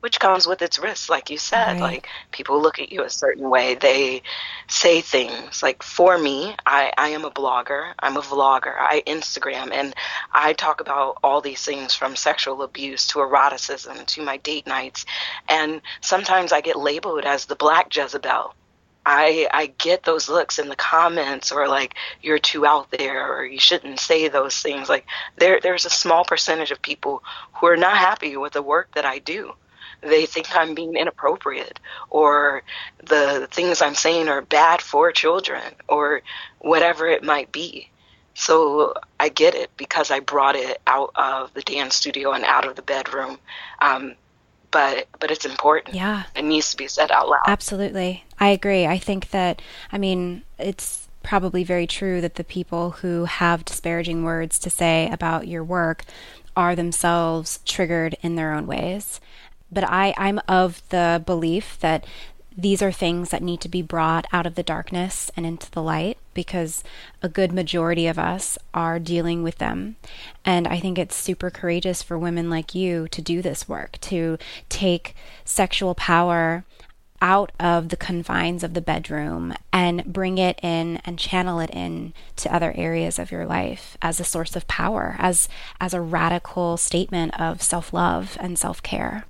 Which 0.00 0.18
comes 0.18 0.48
with 0.48 0.62
its 0.62 0.80
risks, 0.80 1.08
like 1.08 1.30
you 1.30 1.38
said. 1.38 1.74
Right. 1.74 1.80
Like 1.80 2.08
people 2.32 2.60
look 2.60 2.80
at 2.80 2.90
you 2.90 3.04
a 3.04 3.10
certain 3.10 3.48
way, 3.48 3.76
they 3.76 4.22
say 4.66 5.00
things. 5.00 5.62
Like 5.62 5.84
for 5.84 6.18
me, 6.18 6.56
I, 6.66 6.92
I 6.98 7.10
am 7.10 7.24
a 7.24 7.30
blogger, 7.30 7.92
I'm 8.00 8.16
a 8.16 8.20
vlogger, 8.20 8.74
I 8.76 9.02
Instagram, 9.06 9.70
and 9.70 9.94
I 10.32 10.54
talk 10.54 10.80
about 10.80 11.18
all 11.22 11.40
these 11.40 11.64
things 11.64 11.94
from 11.94 12.16
sexual 12.16 12.62
abuse 12.62 13.06
to 13.08 13.20
eroticism 13.20 14.04
to 14.06 14.22
my 14.22 14.38
date 14.38 14.66
nights. 14.66 15.06
And 15.48 15.80
sometimes 16.00 16.50
I 16.50 16.62
get 16.62 16.74
labeled 16.74 17.24
as 17.24 17.46
the 17.46 17.54
black 17.54 17.94
Jezebel 17.94 18.54
I 19.04 19.48
I 19.52 19.66
get 19.66 20.04
those 20.04 20.28
looks 20.28 20.58
in 20.58 20.68
the 20.68 20.76
comments 20.76 21.50
or 21.50 21.68
like 21.68 21.94
you're 22.20 22.38
too 22.38 22.64
out 22.66 22.90
there 22.90 23.34
or 23.36 23.44
you 23.44 23.58
shouldn't 23.58 23.98
say 23.98 24.28
those 24.28 24.56
things. 24.60 24.88
Like 24.88 25.06
there 25.36 25.60
there's 25.60 25.86
a 25.86 25.90
small 25.90 26.24
percentage 26.24 26.70
of 26.70 26.80
people 26.82 27.22
who 27.54 27.66
are 27.66 27.76
not 27.76 27.96
happy 27.96 28.36
with 28.36 28.52
the 28.52 28.62
work 28.62 28.94
that 28.94 29.04
I 29.04 29.18
do. 29.18 29.52
They 30.02 30.26
think 30.26 30.48
I'm 30.54 30.74
being 30.74 30.96
inappropriate 30.96 31.78
or 32.10 32.62
the 33.04 33.48
things 33.50 33.80
I'm 33.82 33.94
saying 33.94 34.28
are 34.28 34.42
bad 34.42 34.80
for 34.82 35.12
children 35.12 35.62
or 35.88 36.22
whatever 36.58 37.06
it 37.08 37.22
might 37.22 37.52
be. 37.52 37.88
So 38.34 38.94
I 39.20 39.28
get 39.28 39.54
it 39.54 39.70
because 39.76 40.10
I 40.10 40.20
brought 40.20 40.56
it 40.56 40.80
out 40.86 41.10
of 41.14 41.52
the 41.54 41.62
dance 41.62 41.96
studio 41.96 42.32
and 42.32 42.44
out 42.44 42.66
of 42.66 42.76
the 42.76 42.82
bedroom. 42.82 43.38
Um, 43.80 44.14
but 44.72 45.06
but 45.20 45.30
it's 45.30 45.44
important. 45.44 45.94
Yeah, 45.94 46.24
it 46.34 46.44
needs 46.44 46.72
to 46.72 46.76
be 46.76 46.88
said 46.88 47.12
out 47.12 47.28
loud. 47.28 47.42
Absolutely, 47.46 48.24
I 48.40 48.48
agree. 48.48 48.86
I 48.86 48.98
think 48.98 49.30
that 49.30 49.62
I 49.92 49.98
mean 49.98 50.42
it's 50.58 51.08
probably 51.22 51.62
very 51.62 51.86
true 51.86 52.20
that 52.20 52.34
the 52.34 52.42
people 52.44 52.90
who 52.90 53.26
have 53.26 53.64
disparaging 53.64 54.24
words 54.24 54.58
to 54.58 54.70
say 54.70 55.08
about 55.12 55.46
your 55.46 55.62
work 55.62 56.04
are 56.56 56.74
themselves 56.74 57.60
triggered 57.64 58.16
in 58.22 58.34
their 58.34 58.52
own 58.52 58.66
ways. 58.66 59.20
But 59.70 59.84
I, 59.84 60.12
I'm 60.18 60.40
of 60.48 60.82
the 60.90 61.22
belief 61.24 61.78
that 61.80 62.04
these 62.56 62.82
are 62.82 62.92
things 62.92 63.30
that 63.30 63.42
need 63.42 63.60
to 63.60 63.68
be 63.68 63.82
brought 63.82 64.26
out 64.32 64.46
of 64.46 64.54
the 64.54 64.62
darkness 64.62 65.30
and 65.36 65.46
into 65.46 65.70
the 65.70 65.82
light 65.82 66.18
because 66.34 66.82
a 67.22 67.28
good 67.28 67.52
majority 67.52 68.06
of 68.06 68.18
us 68.18 68.58
are 68.74 68.98
dealing 68.98 69.42
with 69.42 69.58
them. 69.58 69.96
And 70.44 70.66
I 70.66 70.80
think 70.80 70.98
it's 70.98 71.16
super 71.16 71.50
courageous 71.50 72.02
for 72.02 72.18
women 72.18 72.50
like 72.50 72.74
you 72.74 73.08
to 73.08 73.22
do 73.22 73.42
this 73.42 73.68
work, 73.68 73.98
to 74.02 74.38
take 74.68 75.14
sexual 75.44 75.94
power 75.94 76.64
out 77.22 77.52
of 77.60 77.90
the 77.90 77.96
confines 77.96 78.64
of 78.64 78.74
the 78.74 78.80
bedroom 78.80 79.54
and 79.72 80.04
bring 80.04 80.38
it 80.38 80.58
in 80.60 80.96
and 81.04 81.18
channel 81.18 81.60
it 81.60 81.70
in 81.70 82.12
to 82.34 82.52
other 82.52 82.74
areas 82.76 83.18
of 83.18 83.30
your 83.30 83.46
life 83.46 83.96
as 84.02 84.18
a 84.18 84.24
source 84.24 84.56
of 84.56 84.66
power 84.66 85.14
as 85.18 85.48
as 85.80 85.94
a 85.94 86.00
radical 86.00 86.76
statement 86.76 87.40
of 87.40 87.62
self-love 87.62 88.36
and 88.40 88.58
self-care 88.58 89.24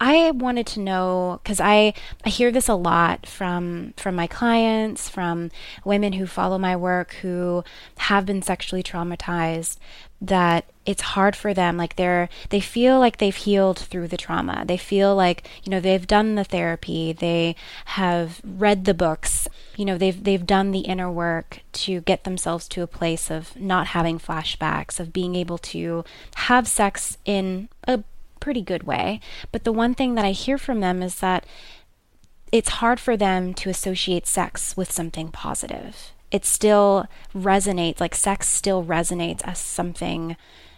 I 0.00 0.30
wanted 0.30 0.66
to 0.68 0.80
know 0.80 1.40
because 1.42 1.60
I 1.60 1.92
I 2.24 2.30
hear 2.30 2.50
this 2.50 2.68
a 2.68 2.74
lot 2.74 3.26
from 3.26 3.92
from 3.98 4.14
my 4.14 4.26
clients, 4.26 5.08
from 5.08 5.50
women 5.84 6.14
who 6.14 6.26
follow 6.26 6.56
my 6.58 6.74
work 6.74 7.12
who 7.14 7.62
have 7.98 8.24
been 8.24 8.40
sexually 8.40 8.82
traumatized 8.82 9.76
that 10.22 10.66
it's 10.84 11.02
hard 11.02 11.34
for 11.34 11.54
them 11.54 11.76
like 11.76 11.96
they're 11.96 12.28
they 12.50 12.60
feel 12.60 12.98
like 12.98 13.18
they've 13.18 13.36
healed 13.36 13.78
through 13.78 14.08
the 14.08 14.16
trauma. 14.16 14.64
They 14.66 14.78
feel 14.78 15.14
like, 15.14 15.48
you 15.64 15.70
know, 15.70 15.80
they've 15.80 16.06
done 16.06 16.34
the 16.34 16.44
therapy, 16.44 17.12
they 17.12 17.54
have 17.86 18.40
read 18.42 18.86
the 18.86 18.94
books, 18.94 19.48
you 19.76 19.84
know, 19.84 19.98
they've 19.98 20.24
they've 20.24 20.46
done 20.46 20.70
the 20.70 20.80
inner 20.80 21.10
work 21.10 21.60
to 21.72 22.00
get 22.02 22.24
themselves 22.24 22.66
to 22.68 22.82
a 22.82 22.86
place 22.86 23.30
of 23.30 23.54
not 23.60 23.88
having 23.88 24.18
flashbacks, 24.18 24.98
of 24.98 25.12
being 25.12 25.34
able 25.34 25.58
to 25.58 26.04
have 26.36 26.66
sex 26.66 27.18
in 27.26 27.68
a 27.86 28.02
pretty 28.40 28.62
good 28.62 28.84
way. 28.84 29.20
But 29.52 29.64
the 29.64 29.72
one 29.72 29.94
thing 29.94 30.14
that 30.14 30.24
I 30.24 30.32
hear 30.32 30.58
from 30.58 30.80
them 30.80 31.02
is 31.02 31.20
that 31.20 31.44
it's 32.52 32.70
hard 32.70 32.98
for 32.98 33.16
them 33.16 33.54
to 33.54 33.70
associate 33.70 34.26
sex 34.26 34.76
with 34.76 34.90
something 34.90 35.28
positive. 35.28 36.12
It 36.30 36.44
still 36.44 37.06
resonates, 37.34 38.00
like 38.00 38.14
sex 38.14 38.48
still 38.48 38.84
resonates 38.84 39.42
as 39.44 39.58
something 39.58 40.36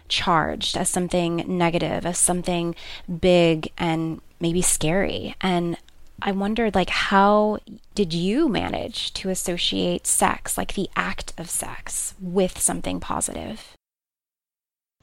charged, 0.08 0.76
as 0.76 0.90
something 0.90 1.36
negative, 1.46 2.04
as 2.04 2.18
something 2.18 2.74
big 3.20 3.70
and 3.78 4.20
maybe 4.40 4.62
scary. 4.62 5.34
And 5.40 5.78
I 6.20 6.32
wondered 6.32 6.74
like 6.74 6.90
how 6.90 7.58
did 7.94 8.12
you 8.12 8.48
manage 8.48 9.12
to 9.14 9.30
associate 9.30 10.06
sex, 10.06 10.56
like 10.56 10.74
the 10.74 10.90
act 10.94 11.32
of 11.38 11.50
sex, 11.50 12.14
with 12.20 12.58
something 12.58 13.00
positive? 13.00 13.74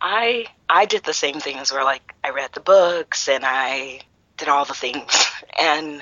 I 0.02 0.46
I 0.70 0.86
did 0.86 1.04
the 1.04 1.14
same 1.14 1.40
things 1.40 1.72
where 1.72 1.84
like 1.84 2.16
I 2.24 2.30
read 2.30 2.52
the 2.54 2.60
books 2.60 3.28
and 3.28 3.44
I 3.46 4.02
did 4.38 4.48
all 4.48 4.66
the 4.66 4.74
things. 4.74 5.28
And 5.60 6.02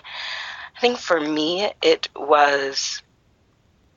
I 0.75 0.79
think 0.79 0.99
for 0.99 1.19
me 1.19 1.71
it 1.81 2.09
was 2.15 3.01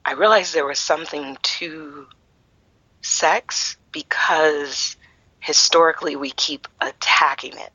I 0.04 0.12
realized 0.12 0.54
there 0.54 0.64
was 0.64 0.78
something 0.78 1.36
to 1.42 2.06
sex 3.02 3.76
because 3.92 4.96
historically 5.40 6.16
we 6.16 6.30
keep 6.30 6.66
attacking 6.80 7.58
it. 7.58 7.72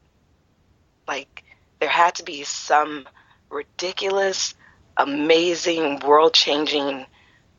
Like 1.07 1.43
there 1.79 1.89
had 1.89 2.15
to 2.15 2.23
be 2.23 2.43
some 2.43 3.07
ridiculous, 3.49 4.55
amazing, 4.97 5.99
world 5.99 6.33
changing 6.33 7.05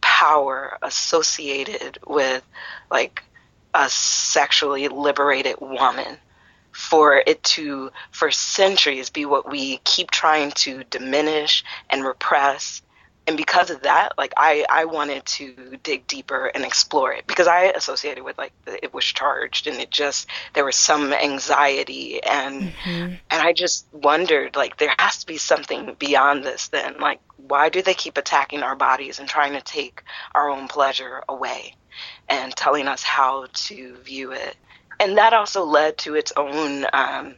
power 0.00 0.78
associated 0.82 1.98
with 2.06 2.42
like 2.90 3.22
a 3.76 3.88
sexually 3.90 4.88
liberated 4.88 5.56
woman 5.60 6.18
for 6.72 7.22
it 7.26 7.42
to 7.42 7.90
for 8.10 8.30
centuries 8.30 9.10
be 9.10 9.24
what 9.24 9.50
we 9.50 9.78
keep 9.78 10.10
trying 10.10 10.50
to 10.52 10.82
diminish 10.84 11.62
and 11.90 12.04
repress 12.04 12.82
and 13.26 13.36
because 13.36 13.70
of 13.70 13.82
that 13.82 14.12
like 14.16 14.32
i 14.36 14.64
i 14.70 14.84
wanted 14.84 15.24
to 15.26 15.52
dig 15.82 16.06
deeper 16.06 16.46
and 16.46 16.64
explore 16.64 17.12
it 17.12 17.26
because 17.26 17.46
i 17.46 17.64
associated 17.64 18.24
with 18.24 18.36
like 18.38 18.52
it 18.66 18.92
was 18.94 19.04
charged 19.04 19.66
and 19.66 19.78
it 19.78 19.90
just 19.90 20.28
there 20.54 20.64
was 20.64 20.76
some 20.76 21.12
anxiety 21.12 22.22
and 22.22 22.62
mm-hmm. 22.62 23.14
and 23.30 23.42
i 23.42 23.52
just 23.52 23.86
wondered 23.92 24.56
like 24.56 24.76
there 24.78 24.94
has 24.98 25.18
to 25.18 25.26
be 25.26 25.36
something 25.36 25.94
beyond 25.98 26.44
this 26.44 26.68
then 26.68 26.94
like 27.00 27.20
why 27.36 27.68
do 27.68 27.82
they 27.82 27.94
keep 27.94 28.16
attacking 28.16 28.62
our 28.62 28.74
bodies 28.76 29.18
and 29.18 29.28
trying 29.28 29.52
to 29.52 29.60
take 29.60 30.02
our 30.34 30.50
own 30.50 30.68
pleasure 30.68 31.22
away 31.28 31.74
and 32.28 32.54
telling 32.56 32.88
us 32.88 33.02
how 33.02 33.46
to 33.52 33.96
view 33.96 34.32
it. 34.32 34.56
And 34.98 35.18
that 35.18 35.32
also 35.32 35.64
led 35.64 35.98
to 35.98 36.14
its 36.14 36.32
own 36.36 36.86
um, 36.92 37.34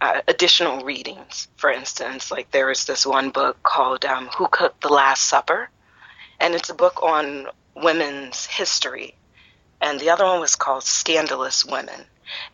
uh, 0.00 0.20
additional 0.28 0.84
readings. 0.84 1.48
For 1.56 1.70
instance, 1.70 2.30
like 2.30 2.50
there 2.50 2.70
is 2.70 2.84
this 2.84 3.06
one 3.06 3.30
book 3.30 3.62
called 3.62 4.04
um, 4.04 4.28
Who 4.36 4.48
Cooked 4.48 4.80
the 4.82 4.88
Last 4.88 5.24
Supper? 5.24 5.70
And 6.40 6.54
it's 6.54 6.70
a 6.70 6.74
book 6.74 7.02
on 7.02 7.48
women's 7.74 8.46
history. 8.46 9.14
And 9.80 10.00
the 10.00 10.10
other 10.10 10.24
one 10.24 10.40
was 10.40 10.56
called 10.56 10.84
Scandalous 10.84 11.64
Women. 11.64 12.04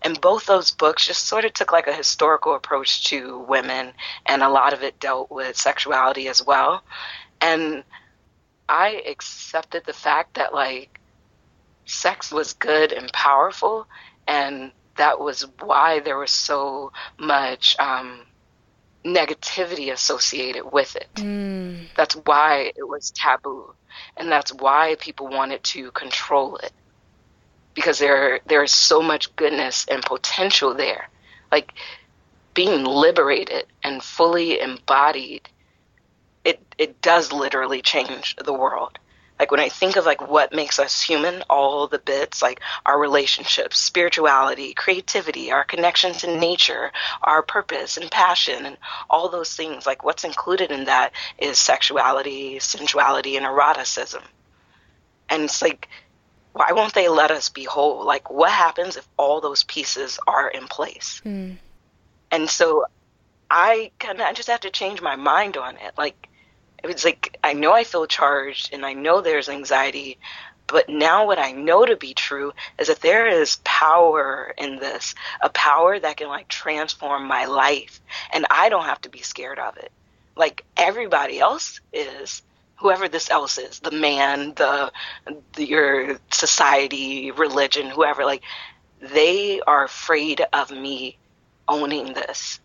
And 0.03 0.20
both 0.20 0.47
those 0.47 0.70
books 0.70 1.07
just 1.07 1.26
sort 1.26 1.45
of 1.45 1.53
took 1.53 1.72
like 1.72 1.86
a 1.86 1.92
historical 1.92 2.55
approach 2.55 3.05
to 3.07 3.40
women, 3.40 3.92
and 4.24 4.42
a 4.42 4.49
lot 4.49 4.72
of 4.72 4.82
it 4.82 5.01
dealt 5.01 5.30
with 5.30 5.57
sexuality 5.57 6.28
as 6.28 6.45
well. 6.45 6.82
And 7.40 7.82
I 8.68 9.03
accepted 9.07 9.84
the 9.84 9.92
fact 9.92 10.34
that, 10.34 10.55
like, 10.55 11.01
sex 11.86 12.30
was 12.30 12.53
good 12.53 12.92
and 12.92 13.12
powerful, 13.12 13.86
and 14.26 14.70
that 14.97 15.20
was 15.20 15.47
why 15.61 16.01
there 16.01 16.18
was 16.18 16.30
so 16.30 16.92
much 17.18 17.76
um, 17.78 18.20
negativity 19.05 19.92
associated 19.92 20.64
with 20.70 20.97
it. 20.97 21.09
Mm. 21.16 21.86
That's 21.97 22.14
why 22.14 22.72
it 22.76 22.88
was 22.88 23.11
taboo, 23.11 23.74
and 24.16 24.30
that's 24.30 24.53
why 24.53 24.97
people 24.99 25.28
wanted 25.28 25.62
to 25.64 25.90
control 25.92 26.57
it 26.57 26.72
because 27.74 27.99
there 27.99 28.40
there 28.47 28.62
is 28.62 28.72
so 28.72 29.03
much 29.03 29.34
goodness 29.36 29.86
and 29.90 30.03
potential 30.03 30.74
there. 30.74 31.09
Like 31.53 31.72
being 32.55 32.84
liberated 32.84 33.66
and 33.82 34.03
fully 34.03 34.61
embodied, 34.61 35.49
it 36.45 36.61
it 36.78 37.03
does 37.03 37.32
literally 37.32 37.82
change 37.82 38.36
the 38.36 38.53
world. 38.53 38.99
Like 39.39 39.51
when 39.51 39.61
I 39.61 39.68
think 39.68 39.97
of 39.97 40.07
like 40.07 40.28
what 40.28 40.55
makes 40.55 40.78
us 40.78 41.03
human, 41.03 41.43
all 41.51 41.89
the 41.89 41.99
bits, 41.99 42.41
like 42.41 42.61
our 42.87 42.99
relationships, 42.99 43.78
spirituality, 43.78 44.74
creativity, 44.74 45.51
our 45.51 45.64
connection 45.64 46.12
to 46.14 46.39
nature, 46.39 46.93
our 47.22 47.43
purpose 47.43 47.97
and 47.97 48.11
passion 48.11 48.64
and 48.64 48.76
all 49.11 49.28
those 49.28 49.55
things, 49.55 49.87
like 49.87 50.05
what's 50.05 50.24
included 50.24 50.70
in 50.70 50.85
that 50.85 51.12
is 51.37 51.59
sexuality, 51.59 52.61
sensuality, 52.61 53.37
and 53.37 53.45
eroticism. 53.45 54.22
And 55.28 55.45
it's 55.45 55.61
like, 55.61 55.89
why 56.53 56.70
won't 56.70 56.95
they 56.95 57.09
let 57.09 57.32
us 57.32 57.49
be 57.49 57.64
whole? 57.64 58.05
Like 58.05 58.30
what 58.30 58.53
happens 58.53 58.97
if 58.97 59.09
all 59.16 59.41
those 59.41 59.64
pieces 59.64 60.18
are 60.28 60.49
in 60.49 60.68
place? 60.68 61.20
Mm. 61.24 61.57
And 62.30 62.49
so 62.49 62.85
I 63.51 63.91
kind 63.99 64.20
of 64.20 64.26
I 64.26 64.32
just 64.32 64.49
have 64.49 64.61
to 64.61 64.70
change 64.70 65.03
my 65.03 65.16
mind 65.16 65.57
on 65.57 65.76
it. 65.76 65.95
Like 65.99 66.28
it's 66.91 67.05
like 67.05 67.39
I 67.43 67.53
know 67.53 67.72
I 67.72 67.85
feel 67.85 68.07
charged 68.07 68.72
and 68.72 68.85
I 68.85 68.93
know 68.93 69.20
there's 69.20 69.49
anxiety, 69.49 70.18
but 70.66 70.89
now 70.89 71.26
what 71.26 71.39
I 71.39 71.53
know 71.53 71.85
to 71.85 71.97
be 71.97 72.14
true 72.14 72.53
is 72.78 72.89
that 72.89 73.01
there 73.01 73.26
is 73.26 73.59
power 73.64 74.55
in 74.57 74.76
this, 74.76 75.14
a 75.41 75.49
power 75.49 75.99
that 75.99 76.16
can 76.16 76.28
like 76.28 76.49
transform 76.49 77.26
my 77.26 77.47
life, 77.47 78.01
and 78.32 78.47
I 78.51 78.68
don't 78.68 78.85
have 78.85 79.01
to 79.03 79.09
be 79.09 79.20
scared 79.20 79.59
of 79.59 79.76
it. 79.76 79.93
Like 80.37 80.64
everybody 80.76 81.39
else 81.39 81.80
is, 81.93 82.43
whoever 82.76 83.09
this 83.09 83.30
else 83.30 83.59
is, 83.59 83.80
the 83.80 83.91
man, 83.91 84.55
the, 84.57 84.93
the 85.55 85.66
your 85.66 86.18
society, 86.32 87.30
religion, 87.30 87.89
whoever, 87.89 88.24
like 88.24 88.43
they 89.01 89.61
are 89.61 89.85
afraid 89.85 90.45
of 90.53 90.70
me 90.70 91.18
owning 91.68 92.14
this 92.14 92.61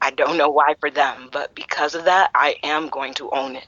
I 0.00 0.10
don't 0.10 0.38
know 0.38 0.48
why 0.48 0.74
for 0.80 0.90
them, 0.90 1.28
but 1.32 1.54
because 1.54 1.94
of 1.94 2.04
that, 2.04 2.30
I 2.34 2.56
am 2.62 2.88
going 2.88 3.14
to 3.14 3.30
own 3.30 3.56
it. 3.56 3.66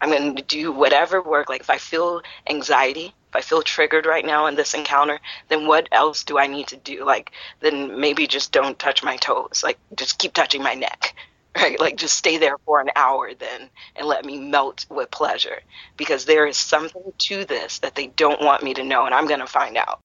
I'm 0.00 0.10
going 0.10 0.36
to 0.36 0.42
do 0.42 0.72
whatever 0.72 1.22
work. 1.22 1.48
Like 1.48 1.60
if 1.60 1.70
I 1.70 1.78
feel 1.78 2.22
anxiety, 2.48 3.14
if 3.28 3.36
I 3.36 3.40
feel 3.40 3.62
triggered 3.62 4.04
right 4.04 4.26
now 4.26 4.46
in 4.46 4.56
this 4.56 4.74
encounter, 4.74 5.20
then 5.48 5.66
what 5.66 5.88
else 5.92 6.24
do 6.24 6.38
I 6.38 6.48
need 6.48 6.66
to 6.68 6.76
do? 6.76 7.04
Like 7.04 7.30
then 7.60 8.00
maybe 8.00 8.26
just 8.26 8.52
don't 8.52 8.78
touch 8.78 9.02
my 9.02 9.16
toes. 9.16 9.62
Like 9.64 9.78
just 9.96 10.18
keep 10.18 10.34
touching 10.34 10.62
my 10.62 10.74
neck. 10.74 11.14
Right? 11.54 11.78
Like 11.78 11.96
just 11.96 12.16
stay 12.16 12.38
there 12.38 12.56
for 12.64 12.80
an 12.80 12.88
hour 12.96 13.34
then 13.34 13.68
and 13.94 14.06
let 14.06 14.24
me 14.24 14.38
melt 14.38 14.86
with 14.88 15.10
pleasure 15.10 15.60
because 15.98 16.24
there 16.24 16.46
is 16.46 16.56
something 16.56 17.12
to 17.18 17.44
this 17.44 17.80
that 17.80 17.94
they 17.94 18.06
don't 18.06 18.40
want 18.40 18.62
me 18.62 18.72
to 18.72 18.82
know 18.82 19.04
and 19.04 19.14
I'm 19.14 19.26
going 19.26 19.40
to 19.40 19.46
find 19.46 19.76
out. 19.76 20.00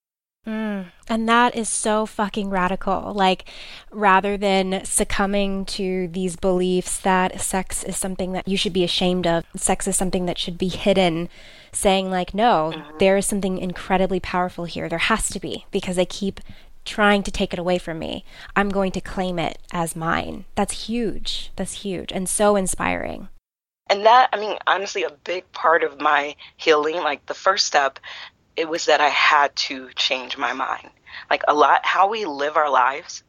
Mm, 0.48 0.86
and 1.10 1.28
that 1.28 1.56
is 1.58 1.68
so 1.68 2.06
fucking 2.06 2.50
radical. 2.50 3.12
Like, 3.14 3.44
rather 3.92 4.38
than 4.38 4.86
succumbing 4.86 5.66
to 5.66 6.08
these 6.08 6.38
beliefs 6.38 6.98
that 7.00 7.42
sex 7.42 7.84
is 7.84 7.98
something 7.98 8.32
that 8.32 8.48
you 8.48 8.56
should 8.56 8.72
be 8.72 8.86
ashamed 8.86 9.28
of, 9.28 9.44
sex 9.58 9.88
is 9.88 9.98
something 9.98 10.26
that 10.26 10.38
should 10.38 10.58
be 10.58 10.70
hidden, 10.70 11.28
saying, 11.74 12.10
like, 12.10 12.34
no, 12.34 12.72
mm-hmm. 12.74 12.98
there 12.98 13.18
is 13.18 13.26
something 13.26 13.58
incredibly 13.58 14.22
powerful 14.22 14.64
here. 14.64 14.88
There 14.88 15.00
has 15.00 15.28
to 15.30 15.40
be, 15.40 15.66
because 15.70 15.98
they 15.98 16.06
keep 16.06 16.40
trying 16.86 17.24
to 17.24 17.32
take 17.32 17.52
it 17.52 17.60
away 17.60 17.78
from 17.78 18.00
me. 18.00 18.24
I'm 18.56 18.70
going 18.70 18.94
to 18.94 19.02
claim 19.02 19.40
it 19.40 19.60
as 19.74 19.98
mine. 19.98 20.46
That's 20.56 20.88
huge. 20.88 21.52
That's 21.58 21.82
huge 21.84 22.14
and 22.14 22.30
so 22.30 22.56
inspiring. 22.56 23.28
And 23.90 24.06
that, 24.06 24.30
I 24.34 24.40
mean, 24.40 24.58
honestly, 24.68 25.04
a 25.04 25.12
big 25.12 25.50
part 25.52 25.84
of 25.84 26.00
my 26.00 26.36
healing, 26.56 26.96
like 26.96 27.26
the 27.26 27.34
first 27.34 27.66
step 27.66 28.00
it 28.58 28.68
was 28.68 28.86
that 28.88 29.00
I 29.00 29.10
had 29.10 29.56
to 29.56 29.90
change 29.96 30.38
my 30.38 30.52
mind. 30.52 30.90
Like 31.30 31.44
a 31.48 31.54
lot, 31.54 31.86
how 31.86 32.10
we 32.10 32.26
live 32.26 32.58
our 32.58 32.70
lives, 32.70 33.24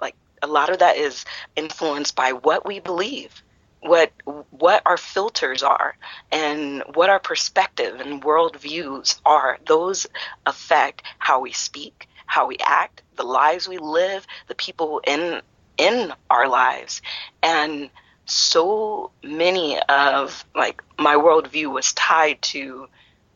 like 0.00 0.16
a 0.42 0.48
lot 0.48 0.70
of 0.70 0.80
that 0.80 0.96
is 0.96 1.24
influenced 1.56 2.16
by 2.16 2.32
what 2.32 2.66
we 2.66 2.80
believe, 2.80 3.42
what 3.80 4.12
what 4.50 4.82
our 4.84 4.96
filters 4.96 5.62
are, 5.62 5.96
and 6.30 6.82
what 6.94 7.10
our 7.10 7.20
perspective 7.20 8.00
and 8.00 8.22
worldviews 8.22 9.20
are. 9.24 9.58
Those 9.66 10.06
affect 10.46 11.02
how 11.18 11.40
we 11.40 11.52
speak, 11.52 12.08
how 12.26 12.46
we 12.46 12.56
act, 12.64 13.02
the 13.16 13.24
lives 13.24 13.68
we 13.68 13.78
live, 13.78 14.26
the 14.48 14.54
people 14.54 15.00
in 15.06 15.40
in 15.78 16.12
our 16.28 16.48
lives, 16.48 17.02
and 17.42 17.88
so 18.24 19.10
many 19.22 19.80
of 19.88 20.44
like 20.54 20.82
my 20.98 21.14
worldview 21.16 21.72
was 21.72 21.92
tied 21.92 22.40
to 22.42 22.88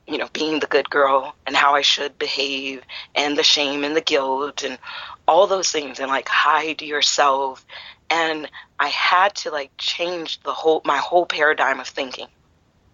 you 0.06 0.18
know, 0.18 0.28
being 0.32 0.60
the 0.60 0.66
good 0.66 0.88
girl 0.88 1.34
and 1.46 1.56
how 1.56 1.74
I 1.74 1.82
should 1.82 2.18
behave 2.18 2.82
and 3.14 3.36
the 3.36 3.42
shame 3.42 3.82
and 3.82 3.96
the 3.96 4.00
guilt 4.00 4.62
and 4.62 4.78
all 5.26 5.46
those 5.46 5.70
things 5.70 5.98
and 5.98 6.08
like 6.08 6.28
hide 6.28 6.80
yourself. 6.82 7.66
And 8.08 8.48
I 8.78 8.88
had 8.88 9.34
to 9.36 9.50
like 9.50 9.72
change 9.78 10.40
the 10.40 10.52
whole, 10.52 10.80
my 10.84 10.98
whole 10.98 11.26
paradigm 11.26 11.80
of 11.80 11.88
thinking. 11.88 12.28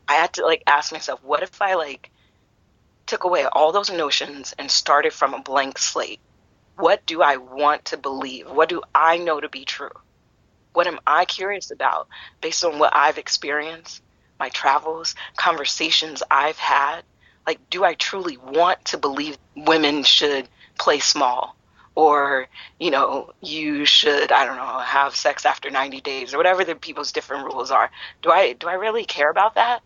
I 0.08 0.14
had 0.14 0.32
to 0.34 0.44
like 0.44 0.62
ask 0.66 0.90
myself, 0.92 1.22
what 1.22 1.42
if 1.42 1.60
I 1.60 1.74
like 1.74 2.10
took 3.06 3.24
away 3.24 3.44
all 3.44 3.72
those 3.72 3.90
notions 3.90 4.54
and 4.58 4.70
started 4.70 5.12
from 5.12 5.34
a 5.34 5.42
blank 5.42 5.78
slate? 5.78 6.20
What 6.76 7.04
do 7.04 7.20
I 7.20 7.36
want 7.36 7.86
to 7.86 7.98
believe? 7.98 8.50
What 8.50 8.70
do 8.70 8.80
I 8.94 9.18
know 9.18 9.38
to 9.38 9.50
be 9.50 9.66
true? 9.66 9.90
What 10.72 10.86
am 10.86 10.98
I 11.06 11.26
curious 11.26 11.70
about 11.70 12.08
based 12.40 12.64
on 12.64 12.78
what 12.78 12.96
I've 12.96 13.18
experienced? 13.18 14.02
My 14.38 14.48
travels, 14.48 15.14
conversations 15.36 16.22
I've 16.30 16.58
had, 16.58 17.02
like, 17.46 17.58
do 17.70 17.84
I 17.84 17.94
truly 17.94 18.36
want 18.36 18.84
to 18.86 18.98
believe 18.98 19.36
women 19.56 20.04
should 20.04 20.48
play 20.78 20.98
small? 20.98 21.56
Or, 21.94 22.46
you 22.80 22.90
know, 22.90 23.32
you 23.42 23.84
should, 23.84 24.32
I 24.32 24.46
don't 24.46 24.56
know, 24.56 24.78
have 24.78 25.14
sex 25.14 25.44
after 25.44 25.70
90 25.70 26.00
days 26.00 26.32
or 26.32 26.38
whatever 26.38 26.64
the 26.64 26.74
people's 26.74 27.12
different 27.12 27.44
rules 27.44 27.70
are. 27.70 27.90
Do 28.22 28.30
I, 28.30 28.54
do 28.54 28.68
I 28.68 28.74
really 28.74 29.04
care 29.04 29.28
about 29.28 29.56
that? 29.56 29.82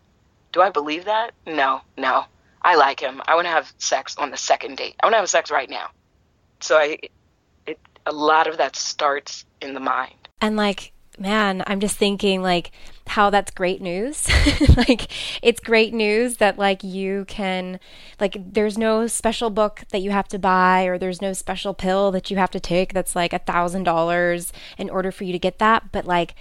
Do 0.53 0.61
I 0.61 0.69
believe 0.69 1.05
that? 1.05 1.33
No, 1.45 1.81
no. 1.97 2.25
I 2.61 2.75
like 2.75 2.99
him. 2.99 3.21
I 3.27 3.35
want 3.35 3.45
to 3.45 3.51
have 3.51 3.71
sex 3.77 4.15
on 4.17 4.31
the 4.31 4.37
second 4.37 4.77
date. 4.77 4.95
I 5.01 5.05
want 5.05 5.13
to 5.13 5.19
have 5.19 5.29
sex 5.29 5.51
right 5.51 5.69
now. 5.69 5.89
So 6.61 6.77
I, 6.77 6.97
it, 7.65 7.79
a 8.05 8.11
lot 8.13 8.47
of 8.47 8.57
that 8.57 8.75
starts 8.75 9.45
in 9.61 9.73
the 9.73 9.79
mind. 9.79 10.29
And 10.39 10.55
like, 10.55 10.93
man, 11.19 11.63
I'm 11.67 11.79
just 11.79 11.97
thinking 11.97 12.41
like 12.41 12.71
how 13.07 13.29
that's 13.29 13.51
great 13.51 13.81
news. 13.81 14.27
like 14.77 15.09
it's 15.41 15.59
great 15.59 15.93
news 15.93 16.37
that 16.37 16.57
like 16.57 16.83
you 16.83 17.25
can 17.25 17.79
like 18.19 18.37
there's 18.53 18.77
no 18.77 19.07
special 19.07 19.49
book 19.49 19.83
that 19.91 19.99
you 19.99 20.11
have 20.11 20.27
to 20.29 20.39
buy 20.39 20.83
or 20.83 20.97
there's 20.97 21.21
no 21.21 21.33
special 21.33 21.73
pill 21.73 22.11
that 22.11 22.29
you 22.29 22.37
have 22.37 22.51
to 22.51 22.59
take 22.59 22.93
that's 22.93 23.15
like 23.15 23.33
a 23.33 23.39
thousand 23.39 23.83
dollars 23.83 24.51
in 24.77 24.89
order 24.89 25.11
for 25.11 25.23
you 25.23 25.31
to 25.31 25.39
get 25.39 25.59
that. 25.59 25.91
But 25.91 26.05
like 26.05 26.35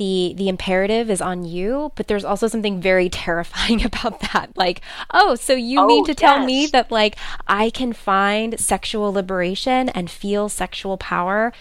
the 0.00 0.32
the 0.36 0.48
imperative 0.48 1.10
is 1.10 1.20
on 1.20 1.44
you 1.44 1.92
but 1.94 2.08
there's 2.08 2.24
also 2.24 2.48
something 2.48 2.80
very 2.80 3.08
terrifying 3.24 3.84
about 3.90 4.18
that 4.20 4.50
like 4.56 4.80
oh 5.12 5.34
so 5.34 5.52
you 5.52 5.78
oh, 5.78 5.86
mean 5.86 6.04
to 6.04 6.12
yes. 6.12 6.18
tell 6.18 6.44
me 6.44 6.66
that 6.66 6.90
like 6.90 7.16
i 7.46 7.68
can 7.70 7.92
find 7.92 8.58
sexual 8.58 9.12
liberation 9.12 9.90
and 9.90 10.10
feel 10.10 10.48
sexual 10.48 10.96
power 10.96 11.52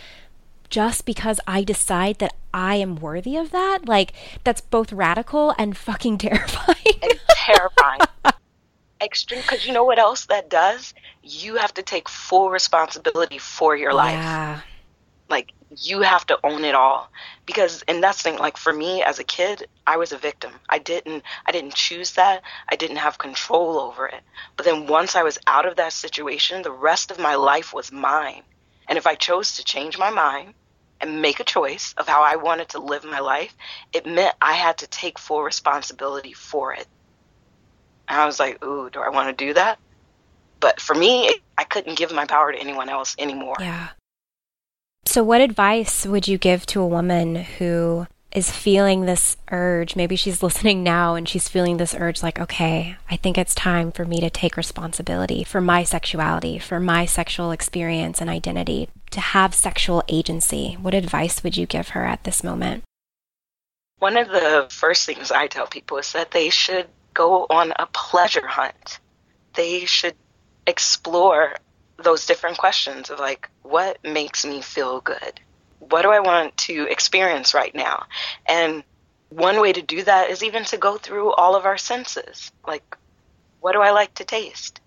just 0.69 1.05
because 1.05 1.39
I 1.47 1.63
decide 1.63 2.19
that 2.19 2.35
I 2.53 2.75
am 2.75 2.95
worthy 2.95 3.35
of 3.35 3.51
that. 3.51 3.87
Like, 3.87 4.13
that's 4.43 4.61
both 4.61 4.91
radical 4.91 5.53
and 5.57 5.77
fucking 5.77 6.17
terrifying. 6.19 6.99
and 7.01 7.19
terrifying. 7.29 8.01
Extreme, 9.01 9.41
because 9.41 9.65
you 9.65 9.73
know 9.73 9.85
what 9.85 9.99
else 9.99 10.25
that 10.25 10.49
does? 10.49 10.93
You 11.23 11.55
have 11.55 11.73
to 11.75 11.83
take 11.83 12.09
full 12.09 12.49
responsibility 12.49 13.37
for 13.37 13.75
your 13.75 13.93
life. 13.93 14.13
Yeah. 14.13 14.61
Like, 15.29 15.53
you 15.77 16.01
have 16.01 16.25
to 16.25 16.39
own 16.43 16.65
it 16.65 16.73
all 16.73 17.11
because 17.45 17.83
and 17.87 18.01
that's 18.01 18.23
the 18.23 18.29
thing 18.29 18.39
like 18.39 18.57
for 18.57 18.73
me 18.73 19.03
as 19.03 19.19
a 19.19 19.23
kid 19.23 19.67
i 19.85 19.97
was 19.97 20.11
a 20.11 20.17
victim 20.17 20.51
i 20.67 20.79
didn't 20.79 21.23
i 21.45 21.51
didn't 21.51 21.73
choose 21.75 22.13
that 22.13 22.41
i 22.69 22.75
didn't 22.75 22.97
have 22.97 23.17
control 23.17 23.77
over 23.77 24.07
it 24.07 24.21
but 24.57 24.65
then 24.65 24.87
once 24.87 25.15
i 25.15 25.21
was 25.21 25.37
out 25.45 25.67
of 25.67 25.75
that 25.75 25.93
situation 25.93 26.63
the 26.63 26.71
rest 26.71 27.11
of 27.11 27.19
my 27.19 27.35
life 27.35 27.73
was 27.73 27.91
mine 27.91 28.41
and 28.89 28.97
if 28.97 29.07
i 29.07 29.15
chose 29.15 29.55
to 29.55 29.63
change 29.63 29.97
my 29.97 30.09
mind 30.09 30.53
and 31.01 31.21
make 31.21 31.39
a 31.39 31.43
choice 31.43 31.93
of 31.97 32.07
how 32.07 32.23
I 32.23 32.35
wanted 32.35 32.69
to 32.69 32.79
live 32.79 33.03
my 33.03 33.19
life, 33.19 33.55
it 33.93 34.05
meant 34.05 34.35
I 34.41 34.53
had 34.53 34.79
to 34.79 34.87
take 34.87 35.17
full 35.17 35.43
responsibility 35.43 36.33
for 36.33 36.73
it. 36.73 36.87
And 38.07 38.19
I 38.19 38.25
was 38.25 38.39
like, 38.39 38.63
ooh, 38.63 38.89
do 38.89 38.99
I 38.99 39.09
want 39.09 39.35
to 39.35 39.45
do 39.45 39.53
that? 39.53 39.79
But 40.59 40.81
for 40.81 40.93
me, 40.93 41.33
I 41.57 41.63
couldn't 41.63 41.97
give 41.97 42.11
my 42.11 42.25
power 42.25 42.51
to 42.51 42.57
anyone 42.57 42.89
else 42.89 43.15
anymore. 43.17 43.55
Yeah. 43.59 43.89
So, 45.05 45.23
what 45.23 45.41
advice 45.41 46.05
would 46.05 46.27
you 46.27 46.37
give 46.37 46.65
to 46.67 46.81
a 46.81 46.87
woman 46.87 47.35
who 47.35 48.07
is 48.31 48.51
feeling 48.51 49.05
this 49.05 49.37
urge. 49.51 49.95
Maybe 49.95 50.15
she's 50.15 50.43
listening 50.43 50.83
now 50.83 51.15
and 51.15 51.27
she's 51.27 51.49
feeling 51.49 51.77
this 51.77 51.95
urge 51.95 52.21
like, 52.21 52.39
okay, 52.39 52.97
I 53.09 53.15
think 53.15 53.37
it's 53.37 53.55
time 53.55 53.91
for 53.91 54.05
me 54.05 54.19
to 54.19 54.29
take 54.29 54.57
responsibility 54.57 55.43
for 55.43 55.61
my 55.61 55.83
sexuality, 55.83 56.59
for 56.59 56.79
my 56.79 57.05
sexual 57.05 57.51
experience 57.51 58.21
and 58.21 58.29
identity, 58.29 58.89
to 59.11 59.19
have 59.19 59.55
sexual 59.55 60.03
agency. 60.07 60.77
What 60.79 60.93
advice 60.93 61.43
would 61.43 61.57
you 61.57 61.65
give 61.65 61.89
her 61.89 62.05
at 62.05 62.23
this 62.23 62.43
moment? 62.43 62.83
One 63.99 64.15
of 64.15 64.29
the 64.29 64.67
first 64.69 65.05
things 65.05 65.31
I 65.31 65.47
tell 65.47 65.67
people 65.67 65.97
is 65.97 66.13
that 66.13 66.31
they 66.31 66.49
should 66.49 66.87
go 67.13 67.45
on 67.49 67.73
a 67.77 67.85
pleasure 67.87 68.47
hunt. 68.47 68.99
They 69.55 69.85
should 69.85 70.15
explore 70.65 71.55
those 71.97 72.25
different 72.25 72.57
questions 72.57 73.09
of 73.09 73.19
like, 73.19 73.49
what 73.61 73.97
makes 74.03 74.45
me 74.45 74.61
feel 74.61 75.01
good? 75.01 75.41
What 75.79 76.03
do 76.03 76.11
I 76.11 76.19
want 76.19 76.55
to 76.57 76.87
experience 76.89 77.53
right 77.53 77.73
now? 77.73 78.05
And 78.45 78.83
one 79.29 79.59
way 79.61 79.73
to 79.73 79.81
do 79.81 80.03
that 80.03 80.29
is 80.29 80.43
even 80.43 80.65
to 80.65 80.77
go 80.77 80.97
through 80.97 81.31
all 81.33 81.55
of 81.55 81.65
our 81.65 81.77
senses. 81.77 82.51
Like, 82.67 82.97
what 83.61 83.73
do 83.73 83.81
I 83.81 83.91
like 83.91 84.13
to 84.15 84.25
taste? 84.25 84.81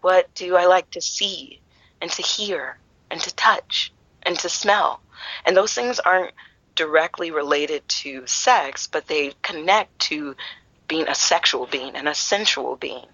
What 0.00 0.32
do 0.34 0.56
I 0.56 0.66
like 0.66 0.90
to 0.92 1.00
see 1.00 1.60
and 2.00 2.10
to 2.12 2.22
hear 2.22 2.78
and 3.10 3.20
to 3.20 3.34
touch 3.34 3.92
and 4.22 4.38
to 4.40 4.48
smell? 4.48 5.00
And 5.44 5.56
those 5.56 5.72
things 5.72 6.00
aren't 6.00 6.32
directly 6.74 7.30
related 7.30 7.88
to 7.88 8.26
sex, 8.26 8.86
but 8.86 9.06
they 9.06 9.32
connect 9.42 9.98
to 9.98 10.36
being 10.88 11.08
a 11.08 11.14
sexual 11.14 11.66
being 11.66 11.96
and 11.96 12.08
a 12.08 12.14
sensual 12.14 12.76
being 12.76 13.06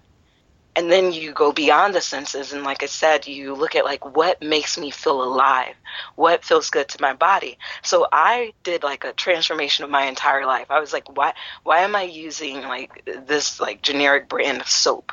and 0.75 0.91
then 0.91 1.11
you 1.11 1.31
go 1.31 1.51
beyond 1.51 1.93
the 1.93 2.01
senses 2.01 2.53
and 2.53 2.63
like 2.63 2.83
i 2.83 2.87
said 2.87 3.27
you 3.27 3.53
look 3.53 3.75
at 3.75 3.85
like 3.85 4.15
what 4.15 4.41
makes 4.41 4.77
me 4.77 4.91
feel 4.91 5.23
alive 5.23 5.75
what 6.15 6.43
feels 6.43 6.69
good 6.69 6.87
to 6.89 7.01
my 7.01 7.13
body. 7.13 7.57
So 7.83 8.07
i 8.11 8.53
did 8.63 8.83
like 8.83 9.03
a 9.03 9.13
transformation 9.13 9.83
of 9.83 9.91
my 9.91 10.05
entire 10.05 10.45
life. 10.45 10.67
I 10.69 10.79
was 10.79 10.93
like 10.93 11.15
why 11.15 11.33
why 11.63 11.79
am 11.79 11.95
i 11.95 12.03
using 12.03 12.61
like 12.61 13.09
this 13.25 13.59
like 13.59 13.81
generic 13.81 14.29
brand 14.29 14.61
of 14.61 14.67
soap 14.67 15.11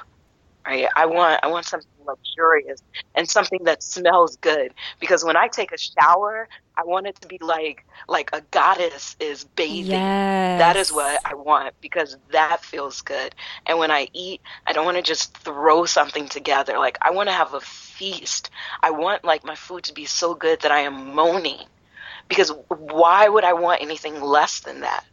right? 0.66 0.86
I 0.96 1.06
want 1.06 1.40
i 1.42 1.48
want 1.48 1.66
something 1.66 1.90
luxurious 2.06 2.80
and 3.14 3.28
something 3.28 3.60
that 3.64 3.82
smells 3.82 4.36
good. 4.36 4.72
Because 5.00 5.24
when 5.24 5.36
i 5.36 5.48
take 5.48 5.72
a 5.72 5.78
shower 5.78 6.48
i 6.76 6.84
want 6.84 7.06
it 7.06 7.16
to 7.20 7.28
be 7.28 7.38
like 7.40 7.84
like 8.08 8.30
a 8.32 8.42
goddess 8.50 9.16
is 9.20 9.44
bathing. 9.44 10.12
Yes. 10.52 10.56
that 10.56 10.76
is 10.76 10.92
what 10.92 11.20
i 11.24 11.34
want 11.34 11.74
because 11.80 12.16
that 12.32 12.64
feels 12.64 13.00
good. 13.02 13.34
And 13.66 13.78
when 13.78 13.90
i 13.90 14.08
eat 14.12 14.40
i 14.66 14.72
don't 14.72 14.84
want 14.84 14.96
to 14.96 15.02
just 15.02 15.36
throw 15.38 15.84
something 15.86 16.28
together. 16.28 16.78
Like 16.78 16.98
i 17.02 17.10
want 17.10 17.28
to 17.28 17.34
have 17.34 17.54
a 17.54 17.60
feast. 17.60 18.50
I 18.82 18.90
want 18.90 19.24
like 19.24 19.44
my 19.44 19.54
food 19.56 19.84
to 19.84 19.94
be 19.94 20.06
so 20.06 20.34
good 20.34 20.60
that 20.62 20.72
i 20.72 20.80
am 20.80 21.14
moaning. 21.14 21.66
Because 22.28 22.52
why 22.68 23.28
would 23.28 23.44
i 23.44 23.54
want 23.54 23.82
anything 23.82 24.20
less 24.20 24.60
than 24.60 24.80
that 24.80 25.04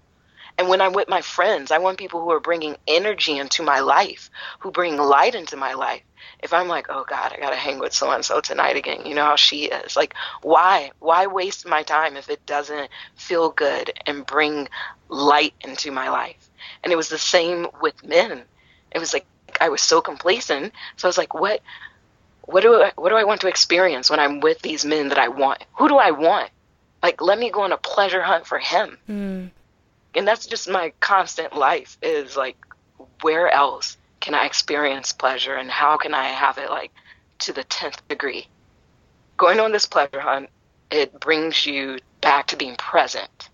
and 0.58 0.70
when 0.70 0.82
I'm 0.82 0.93
with 0.93 1.08
my 1.08 1.22
friends, 1.22 1.72
I 1.72 1.78
want 1.78 1.99
people 1.99 2.22
who 2.22 2.32
are 2.32 2.39
bringing 2.39 2.78
energy 2.88 3.38
into 3.38 3.62
my 3.62 3.80
life, 3.80 4.32
who 4.60 4.72
bring 4.72 4.97
light 4.97 5.36
into 5.36 5.55
my 5.55 5.74
life. 5.74 6.01
If 6.41 6.51
I'm 6.51 6.68
like, 6.68 6.88
oh 6.89 7.05
God, 7.08 7.32
I 7.34 7.39
got 7.39 7.51
to 7.51 7.55
hang 7.55 7.80
with 7.80 7.93
so 7.93 8.10
and 8.12 8.26
so 8.26 8.41
tonight 8.41 8.76
again, 8.76 9.05
you 9.05 9.14
know 9.14 9.26
how 9.26 9.36
she 9.36 9.66
is. 9.66 9.95
Like, 9.95 10.16
why? 10.41 10.91
Why 10.99 11.28
waste 11.28 11.68
my 11.68 11.84
time 11.84 12.18
if 12.18 12.30
it 12.30 12.45
doesn't 12.45 12.89
feel 13.16 13.51
good 13.51 13.93
and 14.08 14.26
bring 14.26 14.68
light 15.10 15.53
into 15.62 15.91
my 15.91 16.10
life? 16.10 16.49
And 16.84 16.91
it 16.91 16.95
was 16.95 17.10
the 17.10 17.20
same 17.20 17.68
with 17.82 18.03
men. 18.03 18.43
It 18.91 18.99
was 18.99 19.14
like 19.14 19.28
I 19.62 19.70
was 19.70 19.82
so 19.82 20.01
complacent. 20.01 20.74
So 20.95 21.08
I 21.08 21.10
was 21.10 21.18
like, 21.18 21.34
what? 21.36 21.62
What 22.45 22.64
do 22.64 22.82
I, 22.82 22.91
what 22.95 23.10
do 23.10 23.16
I 23.16 23.26
want 23.26 23.41
to 23.41 23.47
experience 23.47 24.10
when 24.10 24.20
I'm 24.20 24.39
with 24.39 24.62
these 24.62 24.86
men 24.86 25.10
that 25.10 25.20
I 25.20 25.28
want? 25.28 25.64
Who 25.78 25.88
do 25.88 25.97
I 25.97 26.12
want? 26.12 26.49
Like, 27.03 27.22
let 27.22 27.38
me 27.38 27.51
go 27.51 27.62
on 27.62 27.74
a 27.74 27.78
pleasure 27.78 28.22
hunt 28.22 28.47
for 28.47 28.58
him 28.58 28.97
Mm. 29.10 29.51
And 30.18 30.28
that's 30.28 30.47
just 30.47 30.68
my 30.68 30.91
constant 30.99 31.55
life 31.55 31.97
is 32.01 32.36
like 32.36 32.57
where 33.22 33.49
else 33.49 33.97
can 34.20 34.34
i 34.34 34.45
experience 34.45 35.13
pleasure 35.13 35.55
and 35.55 35.70
how 35.70 35.95
can 35.97 36.13
i 36.13 36.26
have 36.26 36.57
it 36.57 36.70
like 36.70 36.91
to 37.39 37.53
the 37.53 37.63
10th 37.63 37.99
degree? 38.09 38.47
Going 39.38 39.59
on 39.59 39.72
this 39.72 39.86
pleasure 39.86 40.20
hunt 40.20 40.49
it 40.89 41.20
brings 41.20 41.65
you 41.65 41.99
back 42.22 42.47
to 42.47 42.55
being 42.57 42.76
present. 42.76 43.49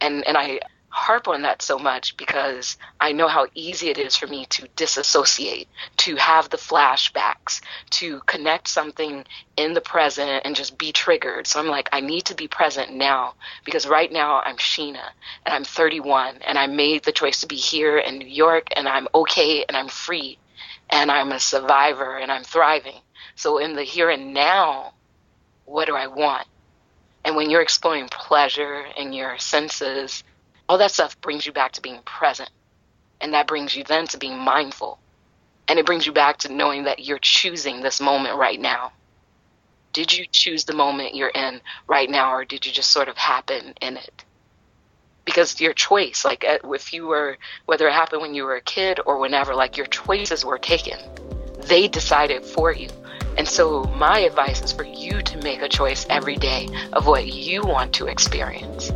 And 0.00 0.26
and 0.26 0.36
i 0.36 0.60
harp 0.90 1.28
on 1.28 1.42
that 1.42 1.62
so 1.62 1.78
much 1.78 2.16
because 2.16 2.76
i 3.00 3.12
know 3.12 3.28
how 3.28 3.46
easy 3.54 3.88
it 3.88 3.98
is 3.98 4.16
for 4.16 4.26
me 4.26 4.44
to 4.46 4.68
disassociate 4.74 5.68
to 5.96 6.16
have 6.16 6.50
the 6.50 6.56
flashbacks 6.56 7.60
to 7.90 8.20
connect 8.26 8.68
something 8.68 9.24
in 9.56 9.72
the 9.74 9.80
present 9.80 10.42
and 10.44 10.56
just 10.56 10.78
be 10.78 10.92
triggered. 10.92 11.46
So 11.46 11.60
i'm 11.60 11.66
like 11.68 11.88
i 11.92 12.00
need 12.00 12.24
to 12.26 12.34
be 12.34 12.48
present 12.48 12.92
now 12.92 13.34
because 13.64 13.86
right 13.86 14.10
now 14.10 14.40
i'm 14.44 14.56
sheena 14.56 15.04
and 15.46 15.54
i'm 15.54 15.64
31 15.64 16.38
and 16.46 16.58
i 16.58 16.66
made 16.66 17.04
the 17.04 17.12
choice 17.12 17.40
to 17.40 17.46
be 17.46 17.56
here 17.56 17.98
in 17.98 18.18
new 18.18 18.26
york 18.26 18.68
and 18.76 18.88
i'm 18.88 19.06
okay 19.14 19.64
and 19.68 19.76
i'm 19.76 19.88
free 19.88 20.38
and 20.90 21.10
i'm 21.10 21.32
a 21.32 21.40
survivor 21.40 22.16
and 22.16 22.32
i'm 22.32 22.44
thriving. 22.44 23.00
So 23.36 23.58
in 23.58 23.74
the 23.74 23.82
here 23.84 24.10
and 24.10 24.34
now 24.34 24.94
what 25.64 25.86
do 25.86 25.94
i 25.94 26.06
want? 26.06 26.46
And 27.24 27.36
when 27.36 27.50
you're 27.50 27.62
exploring 27.62 28.08
pleasure 28.08 28.86
and 28.96 29.14
your 29.14 29.38
senses, 29.38 30.24
all 30.70 30.78
that 30.78 30.92
stuff 30.92 31.20
brings 31.20 31.44
you 31.44 31.52
back 31.52 31.72
to 31.72 31.82
being 31.82 32.00
present. 32.04 32.48
And 33.20 33.34
that 33.34 33.48
brings 33.48 33.74
you 33.74 33.82
then 33.82 34.06
to 34.06 34.18
being 34.18 34.38
mindful. 34.38 35.00
And 35.66 35.80
it 35.80 35.84
brings 35.84 36.06
you 36.06 36.12
back 36.12 36.36
to 36.38 36.52
knowing 36.52 36.84
that 36.84 37.04
you're 37.04 37.18
choosing 37.18 37.80
this 37.80 38.00
moment 38.00 38.38
right 38.38 38.60
now. 38.60 38.92
Did 39.92 40.16
you 40.16 40.26
choose 40.30 40.62
the 40.62 40.72
moment 40.76 41.16
you're 41.16 41.28
in 41.28 41.60
right 41.88 42.08
now, 42.08 42.32
or 42.32 42.44
did 42.44 42.64
you 42.64 42.70
just 42.70 42.92
sort 42.92 43.08
of 43.08 43.16
happen 43.16 43.74
in 43.80 43.96
it? 43.96 44.24
Because 45.24 45.60
your 45.60 45.72
choice, 45.72 46.24
like 46.24 46.44
uh, 46.44 46.58
if 46.72 46.92
you 46.92 47.08
were, 47.08 47.36
whether 47.66 47.88
it 47.88 47.92
happened 47.92 48.22
when 48.22 48.34
you 48.34 48.44
were 48.44 48.54
a 48.54 48.60
kid 48.60 49.00
or 49.04 49.18
whenever, 49.18 49.56
like 49.56 49.76
your 49.76 49.86
choices 49.86 50.44
were 50.44 50.58
taken, 50.58 51.00
they 51.66 51.88
decided 51.88 52.44
for 52.44 52.72
you. 52.72 52.90
And 53.36 53.48
so, 53.48 53.82
my 53.96 54.20
advice 54.20 54.62
is 54.62 54.70
for 54.70 54.84
you 54.84 55.20
to 55.20 55.36
make 55.38 55.62
a 55.62 55.68
choice 55.68 56.06
every 56.08 56.36
day 56.36 56.68
of 56.92 57.08
what 57.08 57.26
you 57.26 57.62
want 57.62 57.92
to 57.94 58.06
experience. 58.06 58.92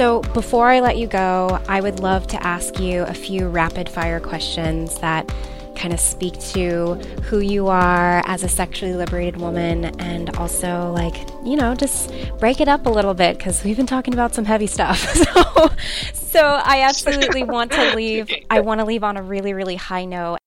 So, 0.00 0.22
before 0.32 0.66
I 0.68 0.80
let 0.80 0.96
you 0.96 1.06
go, 1.06 1.60
I 1.68 1.82
would 1.82 2.00
love 2.00 2.26
to 2.28 2.42
ask 2.42 2.80
you 2.80 3.02
a 3.02 3.12
few 3.12 3.48
rapid 3.48 3.86
fire 3.86 4.18
questions 4.18 4.98
that 5.00 5.30
kind 5.76 5.92
of 5.92 6.00
speak 6.00 6.40
to 6.54 6.94
who 7.24 7.40
you 7.40 7.66
are 7.66 8.22
as 8.24 8.42
a 8.42 8.48
sexually 8.48 8.94
liberated 8.94 9.38
woman 9.38 9.84
and 10.00 10.34
also, 10.38 10.90
like, 10.92 11.28
you 11.44 11.54
know, 11.54 11.74
just 11.74 12.10
break 12.38 12.62
it 12.62 12.66
up 12.66 12.86
a 12.86 12.88
little 12.88 13.12
bit 13.12 13.36
because 13.36 13.62
we've 13.62 13.76
been 13.76 13.84
talking 13.84 14.14
about 14.14 14.34
some 14.34 14.46
heavy 14.46 14.66
stuff. 14.66 15.04
So, 15.34 15.68
so 16.14 16.46
I 16.46 16.80
absolutely 16.80 17.42
want 17.42 17.70
to 17.72 17.94
leave. 17.94 18.30
I 18.50 18.60
want 18.60 18.80
to 18.80 18.86
leave 18.86 19.04
on 19.04 19.18
a 19.18 19.22
really, 19.22 19.52
really 19.52 19.76
high 19.76 20.06
note. 20.06 20.38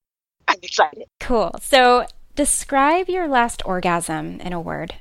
I'm 0.48 0.58
excited. 0.64 1.04
Cool. 1.20 1.52
So, 1.60 2.06
describe 2.34 3.08
your 3.08 3.28
last 3.28 3.62
orgasm 3.64 4.40
in 4.40 4.52
a 4.52 4.60
word. 4.60 4.96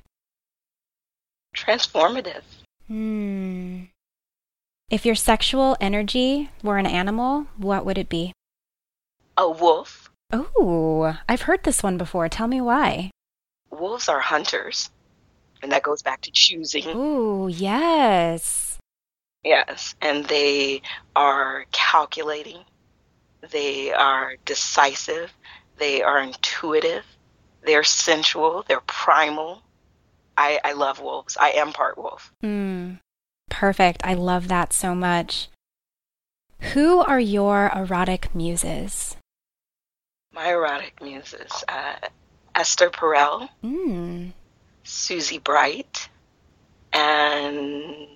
Transformative. 1.56 2.44
Hmm. 2.88 3.86
If 4.90 5.06
your 5.06 5.16
sexual 5.16 5.76
energy 5.82 6.50
were 6.62 6.78
an 6.78 6.86
animal, 6.86 7.48
what 7.58 7.86
would 7.86 7.98
it 7.98 8.10
be? 8.10 8.34
A 9.38 9.50
wolf. 9.50 10.10
Oh, 10.32 11.18
I've 11.28 11.44
heard 11.44 11.64
this 11.64 11.82
one 11.84 11.98
before. 11.98 12.30
Tell 12.30 12.48
me 12.48 12.62
why. 12.62 13.12
Wolves 13.72 14.08
are 14.10 14.20
hunters. 14.20 14.90
And 15.62 15.72
that 15.72 15.84
goes 15.84 16.02
back 16.02 16.22
to 16.22 16.32
choosing. 16.32 16.88
Ooh, 16.90 17.48
yes. 17.48 18.78
Yes. 19.44 19.96
And 20.02 20.26
they 20.26 20.82
are 21.16 21.66
calculating. 21.72 22.60
They 23.52 23.92
are 23.92 24.36
decisive. 24.46 25.32
They 25.78 26.02
are 26.02 26.20
intuitive. 26.20 27.04
They're 27.66 27.84
sensual. 27.84 28.66
They're 28.68 28.82
primal. 28.82 29.62
I, 30.38 30.60
I 30.64 30.74
love 30.74 31.00
wolves. 31.00 31.38
I 31.40 31.52
am 31.52 31.74
part 31.74 31.98
wolf. 31.98 32.32
Hmm. 32.42 32.96
Perfect. 33.54 34.02
I 34.04 34.16
love 34.16 34.48
that 34.48 34.74
so 34.74 34.96
much. 34.96 35.48
Who 36.74 37.00
are 37.02 37.20
your 37.20 37.72
erotic 37.76 38.34
muses? 38.34 39.16
My 40.34 40.50
erotic 40.50 41.00
muses 41.04 41.64
uh, 41.68 42.08
Esther 42.56 42.90
Perel, 42.90 43.50
Hmm. 43.62 44.30
Susie 44.84 45.38
Bright, 45.38 46.10
and 46.92 48.08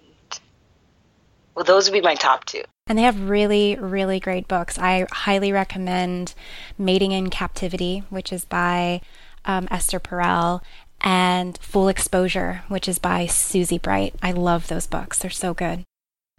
well, 1.53 1.65
those 1.65 1.87
would 1.87 1.93
be 1.95 2.01
my 2.01 2.15
top 2.15 2.45
two. 2.45 2.63
And 2.87 2.97
they 2.97 3.03
have 3.03 3.29
really, 3.29 3.75
really 3.75 4.19
great 4.19 4.47
books. 4.47 4.79
I 4.79 5.05
highly 5.11 5.51
recommend 5.51 6.33
Mating 6.79 7.11
in 7.11 7.29
Captivity, 7.29 8.03
which 8.09 8.33
is 8.33 8.43
by 8.43 9.01
um, 9.45 9.67
Esther 9.69 9.99
Perel, 9.99 10.61
and 11.01 11.57
Full 11.59 11.87
Exposure, 11.87 12.63
which 12.67 12.87
is 12.87 12.99
by 12.99 13.25
Susie 13.25 13.77
Bright. 13.77 14.15
I 14.21 14.31
love 14.31 14.67
those 14.67 14.87
books. 14.87 15.19
They're 15.19 15.29
so 15.29 15.53
good. 15.53 15.83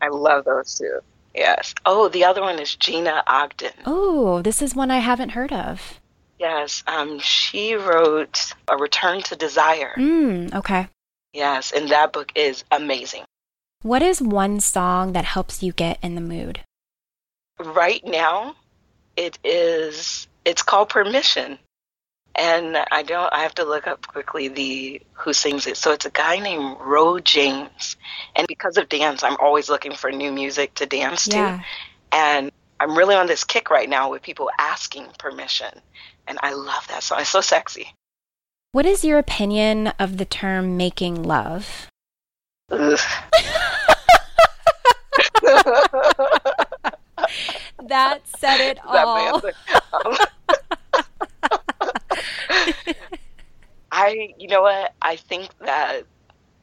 I 0.01 0.09
love 0.09 0.45
those 0.45 0.79
too. 0.79 1.01
Yes. 1.35 1.75
Oh, 1.85 2.09
the 2.09 2.25
other 2.25 2.41
one 2.41 2.59
is 2.59 2.75
Gina 2.75 3.23
Ogden. 3.27 3.73
Oh, 3.87 4.43
this 4.43 4.61
is 4.63 4.75
one 4.75 4.91
I 4.91 4.99
haven't 4.99 5.31
heard 5.31 5.53
of. 5.53 6.01
Yes. 6.39 6.83
Um, 6.87 7.19
she 7.19 7.75
wrote 7.75 8.53
A 8.69 8.77
Return 8.77 9.23
to 9.23 9.37
Desire. 9.37 9.95
Mm, 9.97 10.55
okay. 10.55 10.89
Yes, 11.33 11.73
and 11.73 11.89
that 11.91 12.13
book 12.13 12.33
is 12.35 12.65
amazing. 12.71 13.25
What 13.83 14.03
is 14.03 14.21
one 14.21 14.61
song 14.61 15.13
that 15.13 15.25
helps 15.25 15.63
you 15.63 15.73
get 15.73 15.99
in 16.03 16.15
the 16.15 16.21
mood? 16.21 16.61
Right 17.61 18.05
now, 18.05 18.57
it 19.17 19.39
is. 19.45 20.27
It's 20.45 20.63
called 20.63 20.89
Permission, 20.89 21.59
and 22.39 22.77
I 22.91 23.03
don't. 23.03 23.33
I 23.33 23.41
have 23.41 23.55
to 23.57 23.65
look 23.65 23.87
up 23.87 24.07
quickly 24.07 24.49
the 24.49 25.03
who 25.13 25.33
sings 25.33 25.67
it. 25.67 25.77
So 25.77 25.93
it's 25.93 26.07
a 26.07 26.11
guy 26.11 26.39
named 26.39 26.77
Ro 26.81 27.19
James, 27.19 27.97
and 28.37 28.47
because 28.47 28.79
of 28.79 28.89
dance, 28.89 29.23
I'm 29.23 29.37
always 29.39 29.69
looking 29.69 29.93
for 29.93 30.11
new 30.11 30.33
music 30.33 30.75
to 30.77 30.87
dance 30.87 31.27
Yeah. 31.27 31.59
to, 31.59 31.65
and 32.13 32.53
I'm 32.81 32.97
really 32.97 33.17
on 33.17 33.27
this 33.27 33.45
kick 33.45 33.71
right 33.71 33.89
now 33.89 34.11
with 34.11 34.23
people 34.23 34.51
asking 34.59 35.07
permission, 35.19 35.73
and 36.27 36.39
I 36.43 36.55
love 36.55 36.87
that 36.89 37.03
song. 37.03 37.21
It's 37.21 37.31
so 37.31 37.41
sexy. 37.41 37.93
What 38.73 38.87
is 38.87 39.05
your 39.05 39.19
opinion 39.19 39.89
of 39.99 40.19
the 40.19 40.25
term 40.25 40.77
making 40.77 41.25
love? 41.25 41.89
That 47.89 48.21
said 48.39 48.61
it 48.61 48.79
all. 48.85 49.41
I, 53.91 54.35
you 54.39 54.49
know 54.49 54.63
what? 54.63 54.95
I 55.01 55.17
think 55.17 55.49
that 55.61 56.03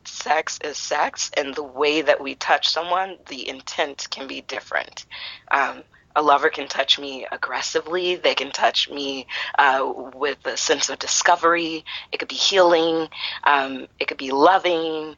sex 0.07 0.59
is 0.63 0.77
sex, 0.77 1.31
and 1.35 1.55
the 1.55 1.63
way 1.63 2.01
that 2.01 2.21
we 2.21 2.35
touch 2.35 2.69
someone, 2.69 3.17
the 3.27 3.47
intent 3.47 4.07
can 4.11 4.27
be 4.27 4.41
different. 4.41 5.05
Um, 5.49 5.83
a 6.15 6.21
lover 6.21 6.49
can 6.49 6.67
touch 6.67 6.97
me 6.97 7.27
aggressively. 7.29 8.15
They 8.15 8.35
can 8.35 8.51
touch 8.51 8.89
me 8.89 9.27
uh, 9.59 9.91
with 10.13 10.45
a 10.45 10.55
sense 10.55 10.89
of 10.89 10.97
discovery. 10.99 11.83
It 12.11 12.17
could 12.19 12.29
be 12.29 12.35
healing. 12.35 13.09
Um, 13.43 13.87
it 13.99 14.07
could 14.07 14.17
be 14.17 14.31
loving. 14.31 15.15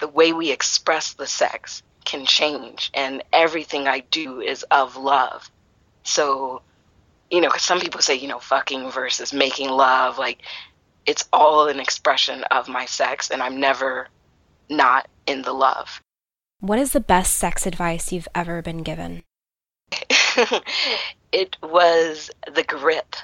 The 0.00 0.08
way 0.08 0.32
we 0.32 0.50
express 0.50 1.14
the 1.14 1.26
sex 1.26 1.82
can 2.04 2.24
change, 2.24 2.90
and 2.94 3.22
everything 3.32 3.86
I 3.86 4.00
do 4.00 4.40
is 4.40 4.62
of 4.64 4.96
love. 4.96 5.50
So, 6.04 6.62
you 7.30 7.40
know, 7.40 7.48
because 7.48 7.62
some 7.62 7.80
people 7.80 8.00
say, 8.00 8.14
you 8.14 8.28
know, 8.28 8.38
fucking 8.38 8.90
versus 8.90 9.32
making 9.32 9.70
love, 9.70 10.18
like 10.18 10.38
it's 11.06 11.28
all 11.32 11.68
an 11.68 11.80
expression 11.80 12.44
of 12.50 12.68
my 12.68 12.84
sex, 12.84 13.30
and 13.30 13.42
I'm 13.42 13.60
never 13.60 14.08
not 14.68 15.08
in 15.26 15.42
the 15.42 15.52
love. 15.52 16.00
What 16.60 16.78
is 16.78 16.92
the 16.92 17.00
best 17.00 17.34
sex 17.34 17.66
advice 17.66 18.12
you've 18.12 18.28
ever 18.34 18.62
been 18.62 18.82
given? 18.82 19.22
it 21.32 21.56
was 21.62 22.30
the 22.52 22.64
grip, 22.64 23.16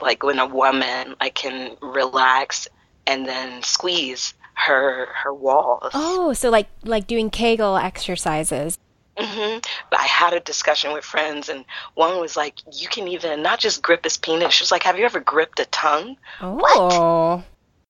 like 0.00 0.22
when 0.22 0.38
a 0.38 0.46
woman 0.46 1.14
like 1.20 1.34
can 1.34 1.76
relax 1.80 2.68
and 3.06 3.26
then 3.26 3.62
squeeze 3.62 4.34
her 4.54 5.06
her 5.14 5.32
walls. 5.32 5.90
Oh, 5.94 6.32
so 6.32 6.50
like 6.50 6.68
like 6.84 7.06
doing 7.06 7.30
Kegel 7.30 7.76
exercises. 7.76 8.78
Hmm 9.18 9.58
But 9.90 10.00
I 10.00 10.04
had 10.04 10.32
a 10.32 10.40
discussion 10.40 10.92
with 10.92 11.04
friends, 11.04 11.48
and 11.48 11.64
one 11.94 12.20
was 12.20 12.36
like, 12.36 12.54
"You 12.72 12.88
can 12.88 13.08
even 13.08 13.42
not 13.42 13.58
just 13.58 13.82
grip 13.82 14.04
his 14.04 14.16
penis." 14.16 14.54
She 14.54 14.62
was 14.62 14.70
like, 14.70 14.82
"Have 14.82 14.98
you 14.98 15.04
ever 15.04 15.20
gripped 15.20 15.60
a 15.60 15.66
tongue?" 15.66 16.16
Oh. 16.40 17.42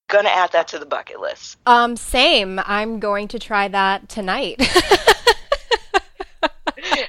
Gonna 0.09 0.29
add 0.29 0.53
that 0.53 0.69
to 0.69 0.79
the 0.79 0.87
bucket 0.87 1.21
list. 1.21 1.59
Um, 1.67 1.97
same. 1.97 2.61
I'm 2.65 3.01
going 3.01 3.27
to 3.29 3.41
try 3.41 3.67
that 3.69 4.09
tonight. 4.09 4.61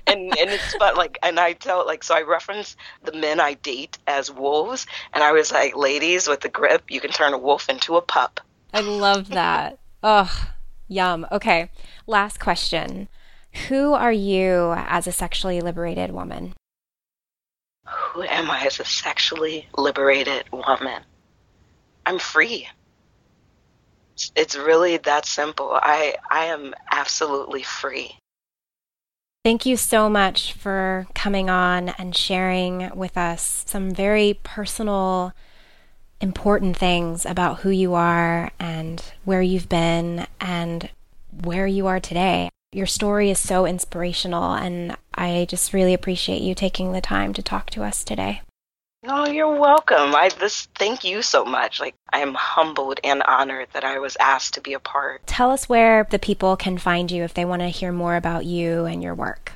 and 0.08 0.38
and 0.38 0.50
it's 0.50 0.76
fun. 0.76 0.96
Like, 0.96 1.20
and 1.22 1.40
I 1.40 1.54
tell 1.54 1.86
like, 1.86 2.04
so 2.04 2.16
I 2.16 2.22
reference 2.22 2.76
the 3.04 3.14
men 3.14 3.40
I 3.40 3.54
date 3.56 3.98
as 4.08 4.32
wolves, 4.32 4.88
and 5.14 5.24
I 5.24 5.32
was 5.32 5.52
like, 5.52 5.76
"Ladies, 5.76 6.28
with 6.28 6.42
the 6.42 6.50
grip, 6.50 6.84
you 6.90 7.00
can 7.00 7.12
turn 7.12 7.34
a 7.34 7.38
wolf 7.38 7.70
into 7.70 7.98
a 7.98 8.02
pup." 8.02 8.40
I 8.74 8.82
love 8.82 9.30
that. 9.30 9.78
Ugh, 10.04 10.48
yum. 10.88 11.28
Okay, 11.32 11.70
last 12.06 12.40
question. 12.40 13.10
Who 13.68 13.94
are 13.94 14.12
you 14.12 14.74
as 14.78 15.08
a 15.08 15.12
sexually 15.12 15.62
liberated 15.62 16.12
woman? 16.12 16.54
Who 17.86 18.24
am 18.24 18.52
I 18.52 18.66
as 18.66 18.80
a 18.80 18.86
sexually 18.86 19.68
liberated 19.78 20.46
woman? 20.52 21.04
I'm 22.06 22.20
free. 22.20 22.70
It's- 24.36 24.56
really 24.56 24.98
that 24.98 25.26
simple. 25.26 25.72
I 25.74 26.16
I 26.30 26.46
am 26.46 26.74
absolutely 26.92 27.64
free. 27.64 28.18
Thank 29.44 29.66
you 29.66 29.78
so 29.78 30.10
much 30.10 30.54
for 30.54 31.08
coming 31.14 31.50
on 31.50 31.90
and 31.90 32.16
sharing 32.16 32.90
with 32.96 33.18
us 33.18 33.64
some 33.68 33.92
very 33.92 34.40
personal, 34.44 35.34
important 36.20 36.76
things 36.76 37.26
about 37.26 37.60
who 37.60 37.70
you 37.70 37.94
are 37.94 38.52
and 38.60 39.02
where 39.24 39.42
you've 39.42 39.70
been 39.70 40.28
and 40.42 40.90
where 41.44 41.68
you 41.68 41.88
are 41.88 42.00
today. 42.00 42.50
Your 42.78 42.86
story 42.86 43.32
is 43.32 43.40
so 43.40 43.66
inspirational, 43.66 44.54
and 44.54 44.96
I 45.16 45.48
just 45.50 45.74
really 45.74 45.96
appreciate 45.96 46.44
you 46.44 46.54
taking 46.54 46.92
the 46.92 47.02
time 47.02 47.34
to 47.34 47.42
talk 47.42 47.72
to 47.72 47.82
us 47.82 48.04
today. 48.04 48.42
No, 49.02 49.26
you're 49.26 49.60
welcome. 49.60 50.14
I 50.14 50.30
this 50.40 50.68
thank 50.76 51.04
you 51.04 51.24
so 51.24 51.44
much. 51.44 51.80
Like 51.80 51.96
I 52.14 52.20
am 52.20 52.36
humbled 52.36 53.00
and 53.04 53.24
honored 53.24 53.70
that 53.74 53.84
I 53.84 53.98
was 53.98 54.16
asked 54.20 54.54
to 54.54 54.62
be 54.62 54.74
a 54.74 54.80
part. 54.80 55.26
Tell 55.26 55.50
us 55.50 55.68
where 55.68 56.06
the 56.12 56.20
people 56.20 56.56
can 56.56 56.78
find 56.78 57.10
you 57.10 57.24
if 57.24 57.34
they 57.34 57.46
want 57.46 57.64
to 57.64 57.70
hear 57.70 57.92
more 57.92 58.16
about 58.16 58.46
you 58.46 58.86
and 58.86 59.02
your 59.02 59.16
work. 59.16 59.54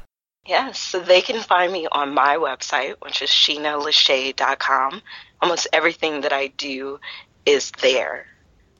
Yes, 0.47 0.79
so 0.79 0.99
they 0.99 1.21
can 1.21 1.43
find 1.43 1.71
me 1.71 1.87
on 1.91 2.15
my 2.15 2.37
website, 2.37 2.95
which 3.01 3.21
is 3.21 3.29
sheenalashay.com. 3.29 5.03
Almost 5.43 5.67
everything 5.71 6.21
that 6.21 6.33
I 6.33 6.47
do 6.47 6.99
is 7.45 7.69
there. 7.83 8.25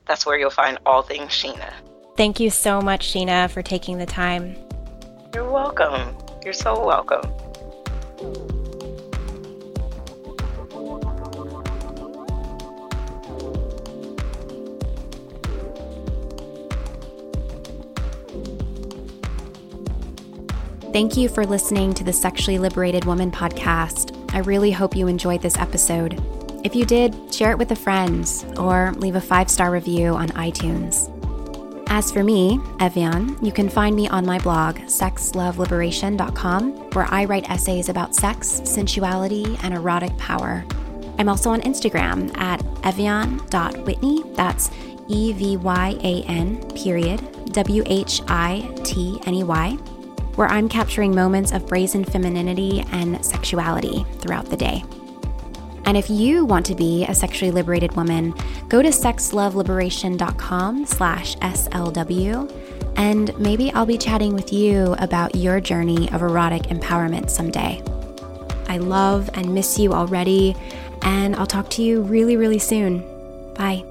That's 0.08 0.26
where 0.26 0.39
you'll 0.39 0.50
find 0.50 0.80
all 0.84 1.04
things 1.04 1.30
Sheena. 1.30 1.72
Thank 2.22 2.39
you 2.39 2.51
so 2.51 2.80
much, 2.80 3.11
Sheena, 3.11 3.49
for 3.49 3.63
taking 3.63 3.97
the 3.97 4.05
time. 4.05 4.55
You're 5.34 5.49
welcome. 5.49 6.15
You're 6.45 6.53
so 6.53 6.86
welcome. 6.86 7.24
Thank 20.93 21.17
you 21.17 21.28
for 21.28 21.43
listening 21.47 21.95
to 21.95 22.03
the 22.03 22.13
Sexually 22.13 22.59
Liberated 22.59 23.05
Woman 23.05 23.32
podcast. 23.32 24.15
I 24.36 24.41
really 24.41 24.69
hope 24.69 24.95
you 24.95 25.07
enjoyed 25.07 25.41
this 25.41 25.57
episode. 25.57 26.22
If 26.63 26.76
you 26.76 26.86
did, 26.86 27.34
share 27.34 27.49
it 27.49 27.57
with 27.57 27.72
a 27.72 27.76
friend 27.76 28.32
or 28.57 28.93
leave 28.97 29.15
a 29.15 29.22
five 29.22 29.49
star 29.49 29.72
review 29.72 30.13
on 30.13 30.30
iTunes. 30.30 31.17
As 31.94 32.10
for 32.10 32.24
me, 32.24 32.58
Ev'Yan, 32.80 33.38
you 33.46 33.52
can 33.52 33.68
find 33.68 33.98
me 33.98 34.08
on 34.08 34.26
my 34.26 34.39
blog, 34.39 34.78
sexloveliberation.com, 34.78 36.92
where 36.92 37.06
I 37.12 37.26
write 37.26 37.50
essays 37.50 37.89
about 37.89 38.16
sex, 38.16 38.62
sensuality, 38.64 39.60
and 39.62 39.74
erotic 39.74 40.18
power. 40.18 40.64
I'm 41.20 41.28
also 41.28 41.50
on 41.50 41.60
Instagram 41.64 42.34
at 42.38 42.62
evyan.whitney. 42.84 44.24
That's 44.36 44.72
E 45.10 45.34
V 45.34 45.58
Y 45.58 45.98
A 46.02 46.24
N, 46.30 46.66
period, 46.70 47.52
W 47.52 47.84
H 47.86 48.22
I 48.30 48.74
T 48.86 49.20
N 49.26 49.34
E 49.34 49.44
Y 49.44 49.78
where 50.36 50.48
I'm 50.48 50.70
capturing 50.70 51.14
moments 51.14 51.52
of 51.52 51.68
brazen 51.68 52.06
femininity 52.06 52.86
and 52.94 53.24
sexuality 53.24 54.06
throughout 54.20 54.46
the 54.46 54.56
day. 54.56 54.82
And 55.86 55.97
if 55.97 56.09
you 56.09 56.45
want 56.45 56.65
to 56.67 56.75
be 56.75 57.05
a 57.05 57.13
sexually 57.13 57.51
liberated 57.51 57.95
woman, 57.95 58.34
go 58.69 58.82
to 58.82 58.89
sexloveliberation.com 58.89 60.86
slash 60.86 61.36
SLW, 61.38 62.93
and 62.97 63.38
maybe 63.39 63.71
I'll 63.73 63.86
be 63.86 63.97
chatting 63.97 64.34
with 64.34 64.53
you 64.53 64.95
about 64.99 65.36
your 65.36 65.59
journey 65.59 66.09
of 66.11 66.21
erotic 66.21 66.63
empowerment 66.63 67.29
someday. 67.29 67.82
I 68.67 68.77
love 68.77 69.29
and 69.34 69.53
miss 69.53 69.77
you 69.77 69.93
already, 69.93 70.55
and 71.01 71.36
I'll 71.36 71.47
talk 71.47 71.69
to 71.71 71.82
you 71.82 72.01
really, 72.03 72.38
really 72.38 72.59
soon. 72.59 72.99
Bye. 73.55 73.91